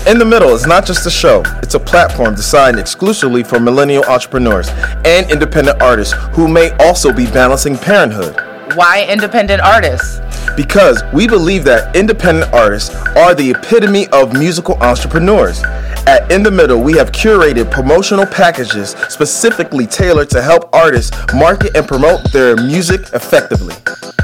In 0.07 0.19
the 0.19 0.23
Middle 0.23 0.51
is 0.51 0.65
not 0.65 0.85
just 0.85 1.05
a 1.05 1.11
show, 1.11 1.43
it's 1.61 1.73
a 1.73 1.79
platform 1.79 2.33
designed 2.33 2.79
exclusively 2.79 3.43
for 3.43 3.59
millennial 3.59 4.05
entrepreneurs 4.05 4.69
and 5.03 5.29
independent 5.29 5.81
artists 5.81 6.13
who 6.31 6.47
may 6.47 6.71
also 6.77 7.11
be 7.11 7.25
balancing 7.25 7.77
parenthood. 7.77 8.37
Why 8.77 9.05
independent 9.09 9.59
artists? 9.59 10.21
Because 10.55 11.03
we 11.13 11.27
believe 11.27 11.65
that 11.65 11.93
independent 11.93 12.53
artists 12.53 12.95
are 13.17 13.35
the 13.35 13.51
epitome 13.51 14.07
of 14.13 14.31
musical 14.31 14.81
entrepreneurs. 14.81 15.61
At 16.07 16.31
In 16.31 16.41
the 16.41 16.51
Middle, 16.51 16.79
we 16.79 16.93
have 16.93 17.11
curated 17.11 17.69
promotional 17.69 18.25
packages 18.25 18.91
specifically 19.09 19.85
tailored 19.85 20.29
to 20.29 20.41
help 20.41 20.73
artists 20.73 21.11
market 21.33 21.75
and 21.75 21.85
promote 21.85 22.31
their 22.31 22.55
music 22.55 23.01
effectively. 23.11 23.75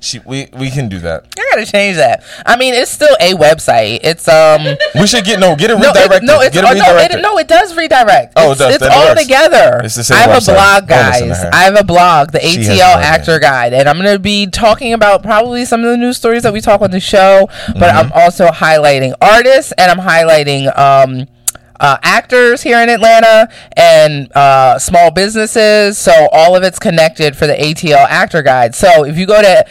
she, 0.00 0.20
we, 0.20 0.48
we 0.56 0.70
can 0.70 0.88
do 0.88 0.98
that. 1.00 1.26
I 1.38 1.46
gotta 1.54 1.66
change 1.70 1.96
that. 1.96 2.22
I 2.46 2.56
mean, 2.56 2.74
it's 2.74 2.90
still 2.90 3.16
a 3.20 3.34
website. 3.34 4.00
It's 4.02 4.28
um. 4.28 4.64
We 4.94 5.06
should 5.06 5.24
get, 5.24 5.40
no, 5.40 5.56
get 5.56 5.70
it 5.70 5.78
No, 5.78 5.88
redirected. 5.88 6.22
it, 6.22 6.26
no, 6.26 6.40
it's 6.40 6.54
get 6.54 6.64
it 6.64 6.78
no, 6.78 6.96
it, 7.18 7.22
no, 7.22 7.38
it 7.38 7.48
does 7.48 7.76
redirect. 7.76 8.34
Oh, 8.36 8.48
it 8.48 8.52
it's, 8.52 8.60
does. 8.60 8.74
It's 8.76 8.84
all 8.84 9.08
works. 9.08 9.22
together. 9.22 9.80
It's 9.84 9.94
the 9.96 10.04
same 10.04 10.16
I 10.16 10.20
have 10.22 10.42
website. 10.42 10.52
a 10.52 10.54
blog, 10.54 10.88
Don't 10.88 11.06
listen 11.06 11.28
to 11.28 11.34
guys. 11.34 11.44
I 11.52 11.62
have 11.64 11.76
a 11.80 11.84
blog, 11.84 12.30
the 12.32 12.40
She 12.40 12.58
ATL 12.60 12.78
no. 12.78 13.00
Actor 13.02 13.38
Guide, 13.40 13.72
and 13.74 13.88
I'm 13.88 13.96
gonna 13.96 14.18
be 14.18 14.46
talking 14.46 14.92
about 14.92 15.22
probably 15.22 15.64
some 15.64 15.80
of 15.84 15.90
the 15.90 15.96
news 15.96 16.16
stories 16.16 16.42
that 16.44 16.52
we 16.52 16.60
talk 16.60 16.80
on 16.80 16.90
the 16.90 17.00
show. 17.00 17.48
But 17.74 17.94
I'm 17.94 18.08
Mm-hmm. 18.08 18.18
also 18.18 18.48
highlighting 18.48 19.14
artists, 19.20 19.72
and 19.78 19.90
I'm 19.90 19.98
highlighting 19.98 20.76
um. 20.78 21.26
Uh, 21.80 21.96
actors 22.02 22.62
here 22.62 22.80
in 22.80 22.88
Atlanta 22.88 23.48
and 23.76 24.30
uh, 24.36 24.78
small 24.78 25.10
businesses. 25.10 25.96
So 25.98 26.12
all 26.32 26.56
of 26.56 26.62
it's 26.64 26.78
connected 26.78 27.36
for 27.36 27.46
the 27.46 27.54
ATL 27.54 28.06
Actor 28.08 28.42
Guide. 28.42 28.74
So 28.74 29.04
if 29.04 29.16
you 29.16 29.26
go 29.26 29.40
to 29.40 29.64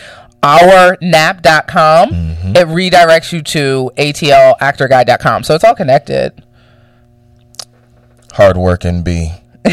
ournap.com, 0.44 2.10
Mm-hmm. 2.10 2.56
it 2.56 2.68
redirects 2.68 3.34
you 3.34 3.42
to 3.42 3.92
atlactorguide.com. 3.98 5.44
So 5.44 5.56
it's 5.56 5.64
all 5.64 5.76
connected. 5.76 6.32
Hardworking 8.34 9.04
B. 9.04 9.32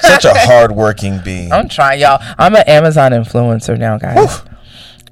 Such 0.00 0.24
a 0.26 0.34
hardworking 0.34 1.20
B. 1.24 1.48
I'm 1.50 1.68
trying, 1.68 2.00
y'all. 2.00 2.20
I'm 2.38 2.54
an 2.56 2.64
Amazon 2.66 3.12
influencer 3.12 3.78
now, 3.78 3.96
guys. 3.98 4.42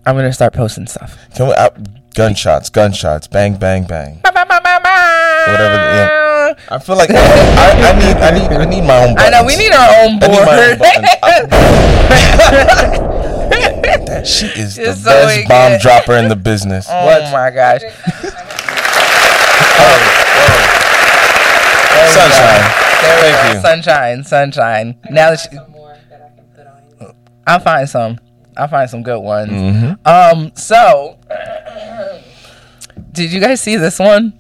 I'm 0.04 0.16
gonna 0.16 0.32
start 0.32 0.52
posting 0.52 0.86
stuff. 0.86 1.16
Can 1.34 1.46
we, 1.48 1.52
uh, 1.54 1.70
gunshots, 2.14 2.68
gunshots, 2.70 3.26
bang, 3.26 3.56
bang, 3.56 3.84
bang. 3.84 4.20
Whatever. 4.22 5.74
Yeah. 5.74 6.27
I 6.70 6.78
feel 6.78 6.96
like 6.96 7.10
I, 7.10 7.14
I, 7.16 7.18
I 7.90 7.92
need, 7.98 8.16
I 8.16 8.30
need, 8.38 8.48
I 8.52 8.64
need 8.66 8.82
my 8.82 8.98
own. 9.04 9.14
Board. 9.14 9.20
I 9.26 9.30
know 9.30 9.44
we 9.44 9.56
need 9.56 9.72
our 9.72 9.88
own 10.04 10.18
I 10.22 10.26
need 10.28 10.44
my 10.44 10.58
own 10.70 10.78
board. 10.78 10.78
buttons. 10.78 11.08
I- 11.22 11.44
she 14.24 14.46
is 14.46 14.76
the 14.76 14.94
so 14.94 15.10
best 15.10 15.36
we 15.36 15.42
bomb 15.46 15.72
get- 15.72 15.80
dropper 15.82 16.14
in 16.14 16.28
the 16.28 16.36
business. 16.36 16.86
oh 16.90 17.30
my 17.32 17.50
gosh! 17.50 17.82
Sunshine. 22.08 22.64
There 23.02 23.16
we 23.16 23.30
Thank 23.32 23.54
you. 23.54 23.60
Sunshine, 23.60 24.24
sunshine. 24.24 24.96
Now 25.10 25.30
that 25.30 25.40
she, 25.40 25.48
I'll 27.46 27.60
find 27.60 27.88
some. 27.88 28.18
I'll 28.56 28.68
find 28.68 28.88
some 28.90 29.02
good 29.02 29.20
ones. 29.20 29.50
Mm-hmm. 29.52 30.06
Um. 30.06 30.52
So, 30.54 31.18
did 33.12 33.32
you 33.32 33.40
guys 33.40 33.60
see 33.60 33.76
this 33.76 33.98
one? 33.98 34.38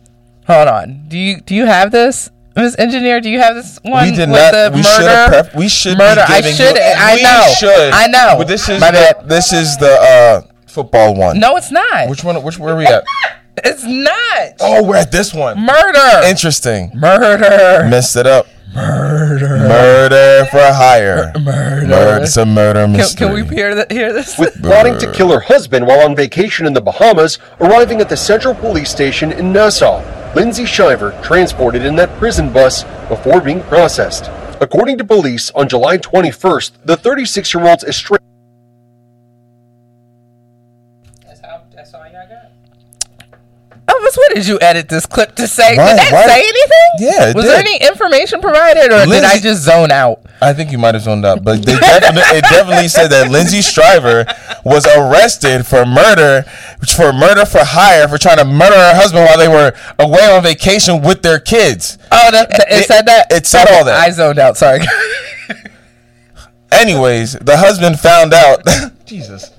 Hold 0.48 0.68
on. 0.68 1.04
Do 1.08 1.16
you 1.18 1.40
do 1.40 1.54
you 1.54 1.66
have 1.66 1.90
this, 1.92 2.30
Miss 2.56 2.74
Engineer? 2.78 3.20
Do 3.20 3.30
you 3.30 3.38
have 3.38 3.54
this 3.54 3.78
one? 3.82 4.04
We 4.10 4.16
did 4.16 4.28
with 4.30 4.38
not. 4.38 4.52
the 4.52 4.70
We 4.74 4.82
should 4.82 5.02
have. 5.04 5.30
murder? 5.30 5.42
Prep, 5.44 5.54
we 5.56 5.68
should 5.68 5.98
murder. 5.98 6.24
Be 6.26 6.32
I 6.34 6.40
should. 6.40 6.76
You, 6.76 6.82
I 6.82 7.14
we 7.14 7.22
know. 7.22 7.54
Should. 7.58 7.90
I 7.92 8.06
know. 8.06 8.34
But 8.38 8.48
this 8.48 8.68
is 8.68 8.80
My 8.80 8.90
the, 8.90 9.14
bad. 9.18 9.28
this 9.28 9.52
is 9.52 9.76
the 9.76 9.92
uh, 9.92 10.42
football 10.66 11.14
one. 11.14 11.38
No, 11.38 11.56
it's 11.56 11.70
not. 11.70 12.08
Which 12.08 12.24
one? 12.24 12.42
Which 12.42 12.58
where 12.58 12.74
are 12.74 12.78
we 12.78 12.86
at? 12.86 13.04
It's 13.64 13.82
not. 13.82 14.52
Oh, 14.60 14.84
we're 14.84 14.94
at 14.94 15.10
this 15.10 15.34
one. 15.34 15.58
Murder. 15.58 16.24
Interesting. 16.28 16.92
Murder. 16.94 17.88
Messed 17.88 18.14
it 18.14 18.24
up. 18.24 18.46
Murder. 18.72 19.48
Murder 19.58 20.44
for 20.52 20.60
hire. 20.60 21.32
Murder. 21.40 22.22
It's 22.22 22.36
a 22.36 22.46
murder 22.46 22.86
mystery. 22.86 23.26
can 23.26 23.34
we 23.34 23.44
hear, 23.56 23.74
that? 23.74 23.90
hear 23.90 24.12
this? 24.12 24.38
with 24.38 24.54
plotting 24.62 24.96
to 24.98 25.10
kill 25.12 25.32
her 25.32 25.40
husband 25.40 25.88
while 25.88 26.00
on 26.08 26.14
vacation 26.14 26.66
in 26.68 26.72
the 26.72 26.80
Bahamas, 26.80 27.40
arriving 27.60 28.00
at 28.00 28.08
the 28.08 28.16
Central 28.16 28.54
Police 28.54 28.90
Station 28.92 29.32
in 29.32 29.52
Nassau. 29.52 30.02
Lindsay 30.34 30.66
Shiver 30.66 31.18
transported 31.22 31.84
in 31.84 31.96
that 31.96 32.10
prison 32.18 32.52
bus 32.52 32.84
before 33.08 33.40
being 33.40 33.62
processed. 33.62 34.30
According 34.60 34.98
to 34.98 35.04
police, 35.04 35.50
on 35.52 35.68
July 35.68 35.96
21st, 35.96 36.72
the 36.84 36.96
36 36.96 37.54
year 37.54 37.66
old's 37.66 37.84
estranged. 37.84 38.22
Elvis, 44.08 44.16
what 44.16 44.34
did 44.34 44.46
you 44.46 44.58
edit 44.60 44.88
this 44.88 45.06
clip 45.06 45.34
to 45.36 45.46
say? 45.46 45.76
Why- 45.76 45.90
did 45.90 45.98
that 45.98 46.12
why- 46.12 46.26
say 46.26 46.40
anything? 46.40 46.88
Yeah, 46.98 47.28
it 47.30 47.36
Was 47.36 47.44
did. 47.44 47.52
there 47.52 47.60
any 47.60 47.76
information 47.76 48.40
provided, 48.40 48.92
or 48.92 49.04
did 49.06 49.24
I 49.24 49.38
just 49.38 49.62
zone 49.62 49.90
out? 49.90 50.20
I 50.40 50.52
think 50.52 50.70
you 50.72 50.78
might 50.78 50.94
have 50.94 51.02
zoned 51.02 51.26
out, 51.26 51.42
but 51.42 51.64
they 51.64 51.76
definitely, 51.76 52.38
it 52.38 52.42
definitely 52.44 52.88
said 52.88 53.08
that 53.08 53.30
Lindsay 53.30 53.60
Shriver 53.60 54.24
was 54.64 54.86
arrested 54.86 55.66
for 55.66 55.84
murder, 55.84 56.42
for 56.96 57.12
murder 57.12 57.44
for 57.44 57.60
hire, 57.64 58.06
for 58.08 58.18
trying 58.18 58.38
to 58.38 58.44
murder 58.44 58.76
her 58.76 58.94
husband 58.94 59.24
while 59.26 59.38
they 59.38 59.48
were 59.48 59.72
away 59.98 60.24
on 60.26 60.42
vacation 60.42 61.02
with 61.02 61.22
their 61.22 61.38
kids. 61.40 61.98
Oh, 62.12 62.30
that, 62.30 62.50
that- 62.50 62.70
it, 62.72 62.80
It- 62.80 62.86
said 62.86 63.06
that. 63.06 63.32
it 63.32 63.46
said 63.46 63.68
all 63.70 63.84
that. 63.84 63.98
I 64.00 64.10
zoned 64.10 64.38
out. 64.38 64.56
Sorry. 64.56 64.80
Anyways, 66.70 67.32
the 67.32 67.56
husband 67.56 67.98
found 67.98 68.34
out. 68.34 68.62
Jesus, 69.06 69.50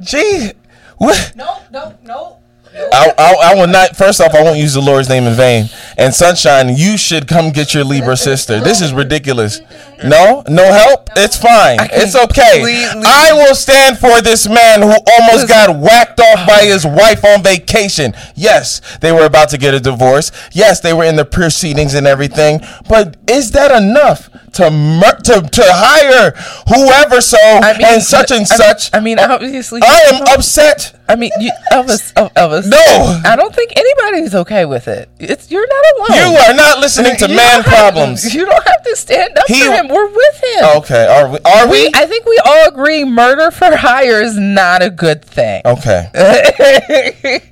gee, 0.00 0.52
what? 0.98 1.32
no, 1.34 1.58
no, 1.70 1.96
no. 2.04 2.36
I, 2.76 3.12
I, 3.16 3.34
I 3.52 3.54
will 3.54 3.68
not. 3.68 3.96
First 3.96 4.20
off, 4.20 4.34
I 4.34 4.42
won't 4.42 4.58
use 4.58 4.74
the 4.74 4.80
Lord's 4.80 5.08
name 5.08 5.24
in 5.24 5.34
vain. 5.34 5.68
And 5.96 6.12
Sunshine, 6.12 6.70
you 6.76 6.96
should 6.96 7.28
come 7.28 7.50
get 7.50 7.72
your 7.72 7.84
Libra 7.84 8.16
sister. 8.16 8.60
This 8.60 8.80
is 8.80 8.92
ridiculous. 8.92 9.60
No, 10.02 10.42
no 10.48 10.64
help. 10.72 11.08
It's 11.16 11.36
fine. 11.36 11.78
It's 11.92 12.16
okay. 12.16 12.62
I 13.06 13.32
will 13.32 13.54
stand 13.54 13.98
for 13.98 14.20
this 14.20 14.48
man 14.48 14.82
who 14.82 14.92
almost 15.18 15.48
got 15.48 15.78
whacked 15.78 16.18
off 16.18 16.48
by 16.48 16.64
his 16.64 16.84
wife 16.84 17.24
on 17.24 17.42
vacation. 17.44 18.12
Yes, 18.34 18.80
they 18.98 19.12
were 19.12 19.24
about 19.24 19.50
to 19.50 19.58
get 19.58 19.72
a 19.74 19.80
divorce. 19.80 20.32
Yes, 20.52 20.80
they 20.80 20.92
were 20.92 21.04
in 21.04 21.14
the 21.16 21.24
proceedings 21.24 21.94
and 21.94 22.06
everything. 22.08 22.60
But 22.88 23.16
is 23.30 23.52
that 23.52 23.70
enough 23.70 24.30
to 24.54 24.70
mur- 24.70 25.20
to 25.24 25.42
to 25.42 25.62
hire 25.64 26.32
whoever 26.68 27.20
so 27.20 27.38
and 27.40 28.02
such 28.02 28.32
and 28.32 28.40
I- 28.42 28.44
such? 28.44 28.90
I 28.92 28.98
mean, 29.00 29.18
obviously. 29.20 29.80
I 29.82 30.00
am 30.12 30.22
upset. 30.36 30.93
I 31.06 31.16
mean, 31.16 31.30
you, 31.38 31.50
Elvis. 31.70 32.12
Oh, 32.16 32.30
Elvis. 32.34 32.66
No. 32.66 33.20
I 33.26 33.36
don't 33.36 33.54
think 33.54 33.72
anybody's 33.76 34.34
okay 34.34 34.64
with 34.64 34.88
it. 34.88 35.10
It's 35.18 35.50
you're 35.50 35.66
not 35.66 35.84
alone. 36.08 36.30
You 36.32 36.36
are 36.38 36.54
not 36.54 36.78
listening 36.80 37.16
to 37.18 37.28
You 37.28 37.36
man 37.36 37.62
problems. 37.62 38.22
to- 38.22 38.30
you 38.38 38.46
don't 38.46 38.66
have 38.66 38.82
to 38.84 38.96
stand 38.96 39.36
up 39.36 39.44
He- 39.46 39.60
for 39.60 39.70
him. 39.70 39.88
We're 39.88 40.06
with 40.08 40.42
him. 40.44 40.64
Okay, 40.78 41.06
are 41.06 41.28
we? 41.30 41.38
Are 41.44 41.66
We, 41.68 41.84
we? 41.84 41.90
I 41.94 42.06
think 42.06 42.24
we 42.24 42.38
all 42.44 42.68
agree 42.68 43.04
murder 43.04 43.50
for 43.50 43.76
hire 43.76 44.22
is 44.22 44.38
not 44.38 44.82
a 44.82 44.88
good 44.90 45.22
thing. 45.24 45.60
Okay, 45.66 46.08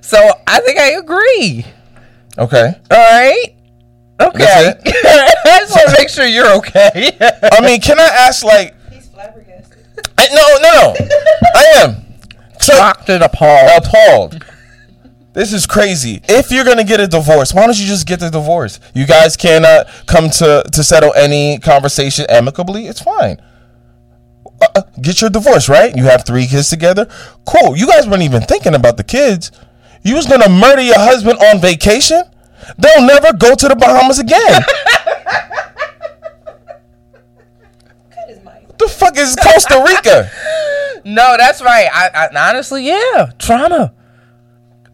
so 0.00 0.18
I 0.46 0.60
think 0.60 0.78
I 0.78 0.92
agree. 0.92 1.66
okay. 2.38 2.74
All 2.90 2.96
right. 2.96 3.52
Okay. 4.18 4.38
That's 4.38 4.80
it? 4.86 5.36
I 5.44 5.58
just 5.60 5.76
want 5.76 5.88
to 5.90 5.94
make 6.00 6.08
sure 6.08 6.24
you're 6.26 6.56
okay. 6.56 7.14
I 7.52 7.60
mean, 7.60 7.80
can 7.82 8.00
I 8.00 8.04
ask 8.04 8.42
like? 8.42 8.74
I, 10.18 10.28
no, 10.32 10.56
no, 10.62 10.94
no. 10.98 11.08
I 11.54 11.64
am. 11.84 12.02
So, 12.60 12.72
Shocked 12.74 13.08
and 13.10 13.22
appalled. 13.22 13.70
appalled. 13.84 14.44
This 15.32 15.52
is 15.52 15.66
crazy. 15.66 16.22
If 16.28 16.50
you're 16.50 16.64
gonna 16.64 16.82
get 16.84 16.98
a 16.98 17.06
divorce, 17.06 17.52
why 17.52 17.66
don't 17.66 17.78
you 17.78 17.86
just 17.86 18.06
get 18.06 18.20
the 18.20 18.30
divorce? 18.30 18.80
You 18.94 19.06
guys 19.06 19.36
cannot 19.36 19.86
come 20.06 20.30
to 20.30 20.64
to 20.72 20.82
settle 20.84 21.12
any 21.14 21.58
conversation 21.58 22.24
amicably. 22.30 22.86
It's 22.86 23.00
fine. 23.02 23.36
Uh, 24.62 24.66
uh, 24.76 24.82
get 25.02 25.20
your 25.20 25.28
divorce, 25.28 25.68
right? 25.68 25.94
You 25.94 26.04
have 26.04 26.24
three 26.24 26.46
kids 26.46 26.70
together. 26.70 27.06
Cool. 27.44 27.76
You 27.76 27.86
guys 27.86 28.08
weren't 28.08 28.22
even 28.22 28.42
thinking 28.42 28.74
about 28.74 28.96
the 28.96 29.04
kids. 29.04 29.52
You 30.02 30.14
was 30.14 30.26
gonna 30.26 30.48
murder 30.48 30.80
your 30.80 30.98
husband 30.98 31.38
on 31.38 31.60
vacation. 31.60 32.22
They'll 32.78 33.06
never 33.06 33.34
go 33.34 33.54
to 33.54 33.68
the 33.68 33.76
Bahamas 33.76 34.18
again. 34.18 34.62
What 38.66 38.78
the 38.78 38.88
fuck 38.88 39.16
is 39.16 39.34
Costa 39.36 39.82
Rica? 39.88 40.30
No, 41.06 41.36
that's 41.36 41.62
right. 41.62 41.88
I, 41.92 42.28
I 42.34 42.50
honestly, 42.50 42.84
yeah, 42.86 43.30
trauma. 43.38 43.94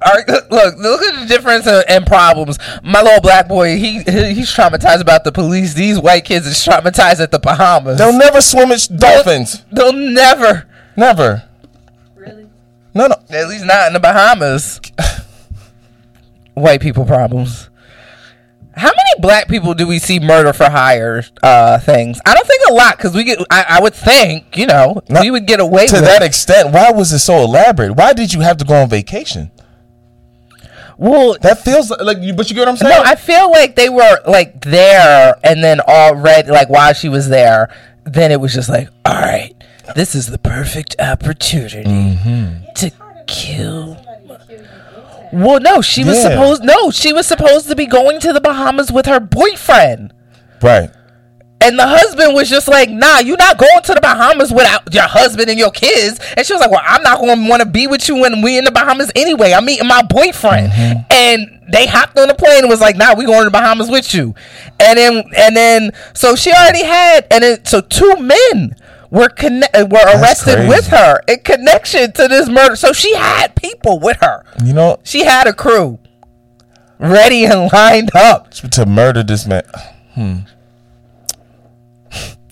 All 0.05 0.13
right, 0.15 0.29
look, 0.29 0.51
look, 0.51 0.77
look 0.77 1.03
at 1.03 1.21
the 1.21 1.27
difference 1.27 1.67
in, 1.67 1.83
in 1.89 2.05
problems. 2.05 2.59
My 2.83 3.01
little 3.01 3.21
black 3.23 3.49
boy, 3.49 3.79
he, 3.79 4.03
he 4.03 4.35
he's 4.35 4.51
traumatized 4.51 5.01
about 5.01 5.25
the 5.25 5.33
police. 5.33 5.75
These 5.75 5.99
white 5.99 6.25
kids 6.27 6.47
is 6.47 6.57
traumatized 6.57 7.21
at 7.21 7.31
the 7.31 7.39
Bahamas. 7.39 7.99
They'll 7.99 8.17
never 8.17 8.43
swim 8.43 8.69
with 8.69 8.89
dolphins. 8.99 9.65
They'll 9.73 9.93
never, 9.93 10.69
Never. 10.97 11.49
Really? 12.15 12.47
No, 12.95 13.07
no. 13.07 13.17
at 13.31 13.49
least 13.49 13.65
not 13.65 13.87
in 13.87 13.93
the 13.95 14.01
Bahamas. 14.01 14.81
white 16.55 16.81
people 16.81 17.07
problems. 17.07 17.71
How 18.75 18.89
many 18.89 19.21
black 19.21 19.49
people 19.49 19.75
do 19.75 19.87
we 19.87 19.99
see 19.99 20.19
murder 20.19 20.53
for 20.53 20.65
hire 20.71 21.23
uh, 21.43 21.79
things? 21.79 22.21
I 22.25 22.35
don't 22.35 22.47
think 22.47 22.63
a 22.71 22.73
lot 22.73 22.97
because 22.97 23.15
we 23.15 23.25
get. 23.25 23.39
I, 23.51 23.65
I 23.69 23.81
would 23.83 23.95
think 23.95 24.57
you 24.57 24.67
know 24.67 25.03
we 25.21 25.31
would 25.31 25.47
get 25.47 25.61
away 25.61 25.87
to 25.89 26.01
that 26.01 26.23
it. 26.23 26.27
extent, 26.27 26.73
why 26.73 26.91
was 26.91 27.13
it 27.13 27.19
so 27.19 27.39
elaborate? 27.39 27.93
Why 27.93 28.13
did 28.15 28.33
you 28.33 28.41
have 28.41 28.57
to 28.59 28.65
go 28.65 28.75
on 28.75 28.89
vacation? 28.89 29.51
Well, 30.99 31.37
That 31.43 31.59
feels 31.65 31.91
like, 31.91 32.01
like 32.01 32.19
you, 32.21 32.33
but 32.33 32.49
you 32.49 32.55
get 32.55 32.61
what 32.63 32.69
I'm 32.69 32.77
saying? 32.77 32.95
No, 32.95 33.03
I 33.03 33.17
feel 33.17 33.51
like 33.51 33.75
they 33.77 33.89
were 33.89 34.19
like 34.27 34.61
there, 34.63 35.35
and 35.43 35.63
then 35.63 35.81
already 35.81 36.51
like 36.51 36.69
while 36.69 36.93
she 36.93 37.09
was 37.09 37.29
there, 37.29 37.75
then 38.05 38.31
it 38.31 38.41
was 38.41 38.55
just 38.55 38.69
like, 38.69 38.89
all 39.05 39.15
right, 39.21 39.53
this 39.97 40.15
is 40.15 40.29
the 40.29 40.39
perfect 40.39 40.95
opportunity 41.01 41.89
Mm-hmm. 41.91 42.73
to 42.77 42.91
kill. 43.27 43.99
Well, 45.33 45.61
no, 45.61 45.81
she 45.81 46.05
was 46.05 46.17
Yeah. 46.19 46.31
supposed. 46.31 46.63
No, 46.63 46.91
she 46.91 47.13
was 47.13 47.27
supposed 47.27 47.69
to 47.69 47.75
be 47.75 47.87
going 47.87 48.21
to 48.21 48.33
the 48.33 48.41
Bahamas 48.41 48.93
with 48.93 49.07
her 49.07 49.21
boyfriend. 49.21 50.13
right. 50.61 50.91
And 51.65 51.79
the 51.79 51.87
husband 51.87 52.35
was 52.35 52.51
just 52.51 52.67
like, 52.67 52.91
nah, 52.91 53.21
you're 53.21 53.37
not 53.37 53.57
going 53.57 53.83
to 53.85 53.95
the 53.95 54.01
Bahamas 54.01 54.53
without 54.53 54.93
your 54.93 55.05
husband 55.05 55.49
and 55.49 55.57
your 55.57 55.71
kids. 55.71 56.19
And 56.37 56.45
she 56.45 56.53
was 56.53 56.59
like, 56.61 56.73
well, 56.73 56.83
I'm 56.85 57.05
not 57.05 57.21
going 57.21 57.41
to 57.45 57.49
want 57.49 57.63
to 57.63 57.69
be 57.69 57.87
with 57.87 58.09
you 58.09 58.17
when 58.17 58.43
we 58.43 58.59
in 58.59 58.65
the 58.65 58.73
Bahamas 58.73 59.13
anyway. 59.15 59.53
I'm 59.53 59.65
meeting 59.65 59.87
my 59.87 60.03
boyfriend. 60.03 60.73
Mm-hmm. 60.73 61.01
And 61.13 61.61
they 61.73 61.87
hopped 61.87 62.19
on 62.19 62.27
the 62.27 62.35
plane 62.35 62.63
and 62.63 62.69
was 62.69 62.81
like, 62.81 62.97
nah, 62.97 63.15
we 63.15 63.27
going 63.27 63.43
to 63.43 63.45
the 63.45 63.51
Bahamas 63.53 63.89
with 63.89 64.13
you. 64.13 64.35
And 64.81 64.99
then, 64.99 65.23
and 65.37 65.57
then, 65.57 65.93
so 66.15 66.35
she 66.35 66.51
already 66.51 66.83
had, 66.83 67.29
and 67.31 67.45
then, 67.45 67.65
so 67.65 67.81
two 67.81 68.17
men 68.17 68.75
were 69.13 69.29
conne- 69.29 69.63
uh, 69.75 69.87
were 69.89 69.99
arrested 70.19 70.55
crazy. 70.55 70.69
with 70.69 70.87
her 70.89 71.21
in 71.29 71.39
connection 71.41 72.11
to 72.13 72.27
this 72.29 72.49
murder. 72.49 72.75
So 72.77 72.93
she 72.93 73.15
had 73.15 73.55
people 73.55 74.01
with 74.01 74.17
her. 74.23 74.43
You 74.65 74.73
know, 74.73 74.99
She 75.05 75.25
had 75.25 75.47
a 75.47 75.53
crew 75.53 75.99
ready 76.99 77.45
and 77.45 77.71
lined 77.73 78.11
up. 78.17 78.51
to 78.51 78.87
murder 78.87 79.23
this 79.23 79.47
man. 79.47 79.63
Hmm. 80.15 80.37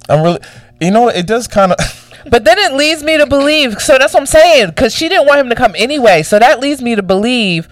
I'm 0.09 0.23
really, 0.23 0.41
you 0.81 0.91
know, 0.91 1.09
it 1.09 1.27
does 1.27 1.47
kind 1.49 1.73
of. 1.73 1.79
But 2.29 2.45
then 2.45 2.59
it 2.59 2.75
leads 2.75 3.03
me 3.03 3.17
to 3.17 3.27
believe. 3.27 3.81
So 3.81 3.97
that's 3.97 4.13
what 4.13 4.21
I'm 4.21 4.27
saying. 4.27 4.67
Because 4.69 4.95
she 4.95 5.09
didn't 5.09 5.27
want 5.27 5.41
him 5.41 5.49
to 5.49 5.55
come 5.55 5.73
anyway. 5.75 6.23
So 6.23 6.39
that 6.39 6.61
leads 6.61 6.83
me 6.83 6.95
to 6.95 7.03
believe. 7.03 7.67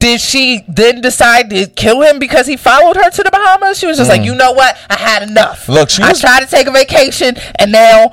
Did 0.00 0.20
she 0.20 0.64
then 0.66 1.00
decide 1.02 1.50
to 1.50 1.66
kill 1.66 2.00
him 2.02 2.18
because 2.18 2.46
he 2.46 2.56
followed 2.56 2.96
her 2.96 3.10
to 3.10 3.22
the 3.22 3.30
Bahamas? 3.30 3.78
She 3.78 3.86
was 3.86 3.98
just 3.98 4.08
like, 4.10 4.22
you 4.22 4.34
know 4.34 4.52
what? 4.52 4.76
I 4.88 4.96
had 4.96 5.22
enough. 5.22 5.66
Hmm. 5.66 5.72
Look, 5.72 5.90
she 5.90 6.02
I 6.02 6.08
was- 6.08 6.20
tried 6.20 6.40
to 6.40 6.46
take 6.46 6.66
a 6.66 6.70
vacation, 6.72 7.36
and 7.56 7.70
now 7.70 8.12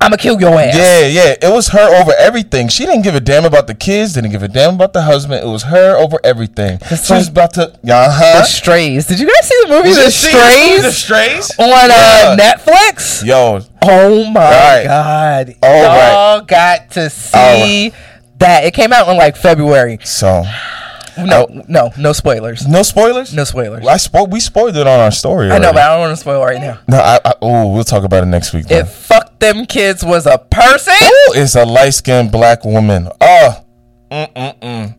I'm 0.00 0.10
gonna 0.10 0.16
kill 0.16 0.40
your 0.40 0.58
ass. 0.58 0.74
Yeah, 0.76 1.00
yeah. 1.06 1.34
It 1.42 1.52
was 1.52 1.68
her 1.68 2.00
over 2.00 2.12
everything. 2.18 2.68
She 2.68 2.86
didn't 2.86 3.02
give 3.02 3.14
a 3.16 3.20
damn 3.20 3.44
about 3.44 3.66
the 3.66 3.74
kids. 3.74 4.14
Didn't 4.14 4.30
give 4.30 4.42
a 4.44 4.48
damn 4.48 4.74
about 4.76 4.92
the 4.94 5.02
husband. 5.02 5.44
It 5.44 5.48
was 5.48 5.64
her 5.64 5.96
over 5.96 6.18
everything. 6.24 6.78
she 7.04 7.12
was 7.12 7.28
about 7.28 7.52
to. 7.54 7.72
Uh 7.72 8.08
huh. 8.10 8.38
The. 8.38 8.44
Strays. 8.44 9.06
Did 9.06 9.18
you 9.20 9.26
guys 9.26 9.46
see 9.48 9.60
the 9.64 9.68
movie 9.70 9.92
The 9.92 10.10
Strays 10.10 10.82
The 10.82 10.92
strays. 10.92 11.50
on 11.58 11.90
uh, 11.90 12.36
Netflix? 12.38 13.24
Yo, 13.26 13.60
Oh 13.82 14.24
my 14.30 14.40
Right. 14.40 14.84
god! 14.84 15.54
All 15.62 15.82
Y'all 15.82 16.40
got 16.42 16.90
to 16.92 17.10
see 17.10 17.92
that. 18.38 18.64
It 18.64 18.72
came 18.74 18.92
out 18.92 19.08
in 19.08 19.16
like 19.18 19.36
February. 19.36 19.98
so 20.04 20.44
No, 21.26 21.46
Oh. 21.50 21.62
no, 21.68 21.90
no 21.98 22.12
spoilers. 22.12 22.66
no 22.66 22.82
spoilers. 22.82 23.34
No 23.34 23.44
spoilers. 23.44 23.86
I 23.86 23.94
spo- 23.96 24.30
We 24.30 24.40
spoiled 24.40 24.76
it 24.76 24.86
on 24.86 25.00
our 25.00 25.10
story. 25.10 25.50
I 25.50 25.58
know, 25.58 25.72
but 25.72 25.82
I 25.82 25.88
don't 25.90 26.00
want 26.00 26.12
to 26.12 26.16
spoil 26.20 26.44
right 26.44 26.60
now. 26.60 26.78
No, 26.88 26.98
I, 26.98 27.18
I 27.24 27.34
oh, 27.42 27.72
we'll 27.72 27.84
talk 27.84 28.04
about 28.04 28.22
it 28.22 28.26
next 28.26 28.52
week. 28.52 28.66
Then. 28.66 28.82
If 28.82 28.90
fuck 28.92 29.38
them 29.38 29.66
kids 29.66 30.04
was 30.04 30.26
a 30.26 30.38
person, 30.38 30.94
Ooh, 31.02 31.32
it's 31.34 31.54
a 31.54 31.64
light 31.64 31.90
skinned 31.94 32.30
black 32.32 32.64
woman. 32.64 33.08
Oh, 33.20 33.64
mm 34.10 34.32
mm 34.34 34.58
mm. 34.60 34.94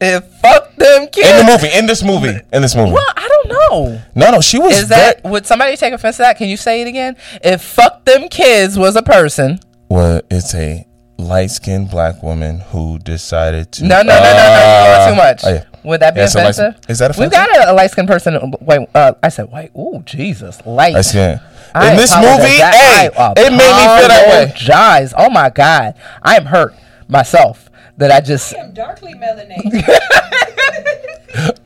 if 0.00 0.24
fuck 0.40 0.74
them 0.76 1.08
kids, 1.08 1.28
in 1.28 1.36
the 1.46 1.52
movie, 1.52 1.68
in 1.76 1.86
this 1.86 2.02
movie, 2.02 2.40
in 2.52 2.62
this 2.62 2.74
movie. 2.74 2.92
Well, 2.92 3.06
I 3.16 3.28
don't 3.28 3.48
know. 3.48 4.02
No, 4.14 4.30
no, 4.30 4.40
she 4.40 4.58
was 4.58 4.78
Is 4.78 4.88
that 4.88 5.22
very- 5.22 5.32
would 5.32 5.46
somebody 5.46 5.76
take 5.76 5.92
offense 5.92 6.16
to 6.16 6.22
that? 6.22 6.36
Can 6.38 6.48
you 6.48 6.56
say 6.56 6.82
it 6.82 6.86
again? 6.86 7.16
If 7.42 7.62
fuck 7.62 8.04
them 8.04 8.28
kids 8.28 8.78
was 8.78 8.96
a 8.96 9.02
person, 9.02 9.58
well, 9.88 10.20
it's 10.30 10.54
a 10.54 10.85
light 11.18 11.50
skinned 11.50 11.90
black 11.90 12.22
woman 12.22 12.60
who 12.60 12.98
decided 12.98 13.72
to. 13.72 13.84
no, 13.84 14.02
no, 14.02 14.02
no, 14.02 14.14
no, 14.14 14.20
no, 14.20 14.84
you're 14.86 14.96
Uh, 15.00 15.08
too 15.10 15.14
much. 15.16 15.44
oh, 15.44 15.50
yeah. 15.54 15.64
Would 15.84 16.00
that 16.00 16.14
be 16.14 16.20
Yeah, 16.20 16.26
so 16.26 16.38
light- 16.40 16.50
offensive? 16.58 16.80
is 16.88 16.98
that 16.98 17.10
offensive? 17.12 17.20
We've 17.20 17.30
got 17.30 17.68
a, 17.68 17.70
a 17.70 17.74
light 17.74 17.90
skinned 17.92 18.08
person. 18.08 18.52
Wait, 18.60 18.88
uh, 18.94 19.12
I 19.22 19.28
said 19.28 19.50
white. 19.52 19.70
Ooh, 19.76 20.02
Jesus, 20.04 20.60
light. 20.66 20.94
Light 20.94 21.04
skin. 21.04 21.40
I 21.74 21.90
In 21.92 21.96
this 21.96 22.14
movie, 22.14 22.58
That- 22.58 22.74
hey, 22.74 23.10
I 23.16 23.30
it 23.36 23.50
made 23.50 23.52
me 23.52 23.98
feel 23.98 24.08
that 24.08 24.26
way. 24.28 24.42
apologize. 24.44 25.14
Oh 25.16 25.30
my 25.30 25.48
god, 25.50 25.94
I 26.22 26.36
am 26.36 26.46
hurt 26.46 26.74
myself 27.08 27.70
that 27.98 28.10
I 28.10 28.20
just 28.20 28.54
I'm 28.58 28.72
darkly 28.72 29.14
melanated. 29.14 29.84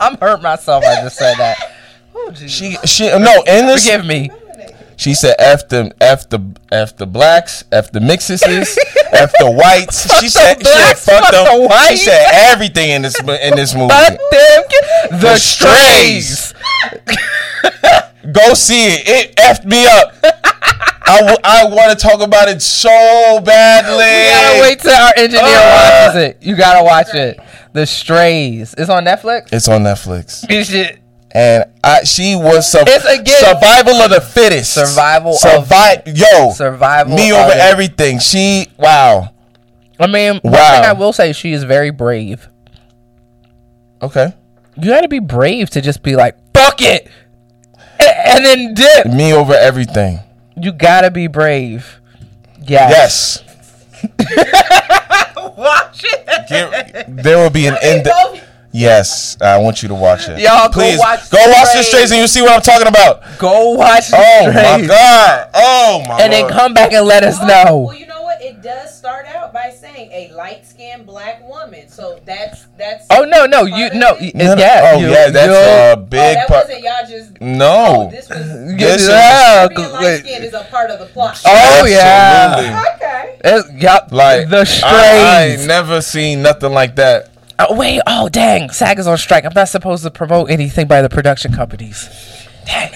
I'm 0.00 0.16
hurt 0.18 0.42
myself. 0.42 0.84
I 0.84 1.02
just 1.02 1.16
said 1.16 1.36
that. 1.38 1.56
Oh, 2.14 2.30
Jesus. 2.30 2.50
She, 2.52 2.76
she, 2.86 3.08
no, 3.18 3.42
in 3.46 3.66
this, 3.66 3.86
Forgive 3.86 4.04
me. 4.06 4.30
She 4.96 5.14
said 5.14 5.36
F 5.38 5.68
the, 5.68 5.92
F 6.00 6.28
the, 6.28 6.40
F 6.72 6.96
the 6.96 7.06
blacks, 7.06 7.64
F 7.70 7.92
the 7.92 8.00
mixes, 8.00 8.42
F 8.42 9.32
the 9.38 9.50
whites. 9.50 10.06
She 10.20 10.28
said, 10.28 10.58
she 10.58 10.64
said, 10.64 10.94
fuck 10.94 11.24
fuck 11.24 11.32
them. 11.32 11.68
the 11.68 11.88
She 11.90 11.96
said 11.98 12.26
everything 12.32 12.90
in 12.90 13.02
this, 13.02 13.18
in 13.20 13.54
this 13.56 13.74
movie. 13.74 13.88
Fuck 13.92 14.08
them. 14.30 14.62
The, 15.10 15.16
The 15.20 15.36
strays. 15.38 16.54
Go 18.32 18.54
see 18.54 18.86
it. 18.86 19.02
It 19.06 19.36
effed 19.36 19.64
me 19.64 19.86
up. 19.86 20.12
I, 21.08 21.18
w- 21.20 21.36
I 21.44 21.64
want 21.66 21.96
to 21.96 22.04
talk 22.04 22.20
about 22.20 22.48
it 22.48 22.60
so 22.60 23.40
badly. 23.44 24.04
You 24.04 24.32
gotta 24.32 24.60
wait 24.62 24.80
till 24.80 24.90
our 24.90 25.12
engineer 25.16 25.42
Ah. 25.44 26.06
watches 26.08 26.22
it. 26.22 26.42
You 26.42 26.56
gotta 26.56 26.82
watch 26.82 27.14
it. 27.14 27.38
The 27.72 27.86
Strays. 27.86 28.74
It's 28.76 28.90
on 28.90 29.04
Netflix. 29.04 29.52
It's 29.52 29.68
on 29.68 29.82
Netflix. 29.82 30.46
Good 30.48 30.66
shit. 30.66 30.98
And 31.36 31.64
I, 31.84 32.04
she 32.04 32.34
was 32.34 32.74
It's 32.74 33.04
again- 33.04 33.40
survival 33.40 33.94
of 33.96 34.10
the 34.10 34.20
fittest. 34.20 34.72
Survival 34.72 35.32
of- 35.32 35.38
Survive, 35.38 36.02
yo, 36.06 36.50
Survival 36.50 37.14
me 37.16 37.30
of 37.30 37.36
over 37.38 37.52
it. 37.52 37.58
everything. 37.58 38.18
She, 38.20 38.68
wow. 38.78 39.28
I 40.00 40.06
mean, 40.06 40.40
one 40.42 40.52
Wow. 40.54 40.72
thing 40.72 40.84
I 40.84 40.92
will 40.94 41.12
say, 41.12 41.32
she 41.32 41.52
is 41.52 41.62
very 41.64 41.90
brave. 41.90 42.48
Okay, 44.02 44.32
You 44.76 44.90
gotta 44.90 45.08
be 45.08 45.18
brave 45.20 45.70
to 45.70 45.80
just 45.80 46.02
be 46.02 46.16
like, 46.16 46.36
fuck 46.54 46.80
it, 46.82 47.08
a- 48.00 48.28
and 48.28 48.44
then 48.44 48.74
dip. 48.74 49.06
me 49.06 49.32
over 49.32 49.54
everything. 49.54 50.20
You 50.60 50.72
gotta 50.72 51.10
be 51.10 51.26
brave. 51.28 52.00
Yes. 52.62 53.42
Yes, 53.42 54.12
Watch 55.56 56.04
it. 56.04 56.48
There- 56.48 57.04
there 57.08 57.38
will 57.38 57.50
be 57.50 57.66
an 57.66 57.76
end. 57.82 58.06
Yes, 58.76 59.36
I 59.40 59.56
want 59.58 59.82
you 59.82 59.88
to 59.88 59.94
watch 59.94 60.28
it. 60.28 60.38
Y'all 60.38 60.68
go 60.68 60.72
please 60.74 60.98
watch 60.98 61.30
go 61.30 61.38
watch 61.38 61.72
the 61.72 61.82
Strays. 61.82 61.88
strays 61.88 62.10
and 62.12 62.20
you 62.20 62.26
see 62.26 62.42
what 62.42 62.52
I'm 62.52 62.60
talking 62.60 62.86
about. 62.88 63.22
Go 63.38 63.70
watch 63.70 64.08
the 64.10 64.16
Oh 64.18 64.52
my 64.52 64.86
god. 64.86 65.50
Oh 65.54 66.04
my. 66.06 66.20
And 66.20 66.30
then 66.32 66.48
come 66.50 66.74
back 66.74 66.92
and 66.92 67.06
let 67.06 67.24
us 67.24 67.40
know. 67.40 67.86
Well, 67.86 67.94
you 67.96 68.06
know 68.06 68.22
what? 68.22 68.42
It 68.42 68.60
does 68.62 68.94
start 68.96 69.24
out 69.34 69.54
by 69.54 69.70
saying 69.70 70.10
a 70.12 70.30
light-skinned 70.34 71.06
black 71.06 71.42
woman. 71.48 71.88
So 71.88 72.20
that's 72.26 72.66
that's. 72.76 73.06
Oh 73.08 73.24
no, 73.24 73.46
no, 73.46 73.62
you 73.64 73.88
part 73.88 73.92
of 73.94 73.98
no, 73.98 74.08
it? 74.16 74.20
y- 74.20 74.32
No, 74.34 74.54
no. 74.54 74.60
yeah, 74.60 74.92
oh 74.94 74.98
you- 75.00 75.08
yeah, 75.08 75.30
that's 75.30 75.46
you- 75.46 75.54
a 75.54 75.92
Oh, 75.92 75.96
big 75.96 76.36
that 76.36 76.48
part. 76.48 76.66
wasn't 76.66 76.82
y'all 76.84 77.06
just. 77.08 77.40
No. 77.40 78.08
Oh, 78.08 78.10
this 78.10 78.28
was. 78.28 78.38
This 78.76 79.08
yeah, 79.08 79.68
Being 79.68 79.90
light 79.90 80.18
skinned 80.18 80.44
is 80.44 80.52
a 80.52 80.64
part 80.70 80.90
of 80.90 80.98
the 80.98 81.06
plot. 81.06 81.40
Oh 81.46 81.86
yeah, 81.88 82.52
Absolutely. 82.58 83.06
Okay. 83.06 83.38
It's- 83.42 83.82
yup, 83.82 84.12
Like 84.12 84.50
the 84.50 84.58
I, 84.58 84.60
I 84.60 85.42
ain't 85.44 85.54
strays. 85.54 85.66
never 85.66 86.00
seen 86.02 86.42
nothing 86.42 86.72
like 86.72 86.96
that. 86.96 87.30
Oh 87.58 87.74
wait, 87.74 88.00
oh 88.06 88.28
dang, 88.28 88.70
SAG 88.70 88.98
is 88.98 89.06
on 89.06 89.16
strike. 89.16 89.44
I'm 89.44 89.52
not 89.54 89.68
supposed 89.68 90.02
to 90.04 90.10
promote 90.10 90.50
anything 90.50 90.86
by 90.86 91.00
the 91.02 91.08
production 91.08 91.52
companies. 91.52 92.08
Dang. 92.66 92.90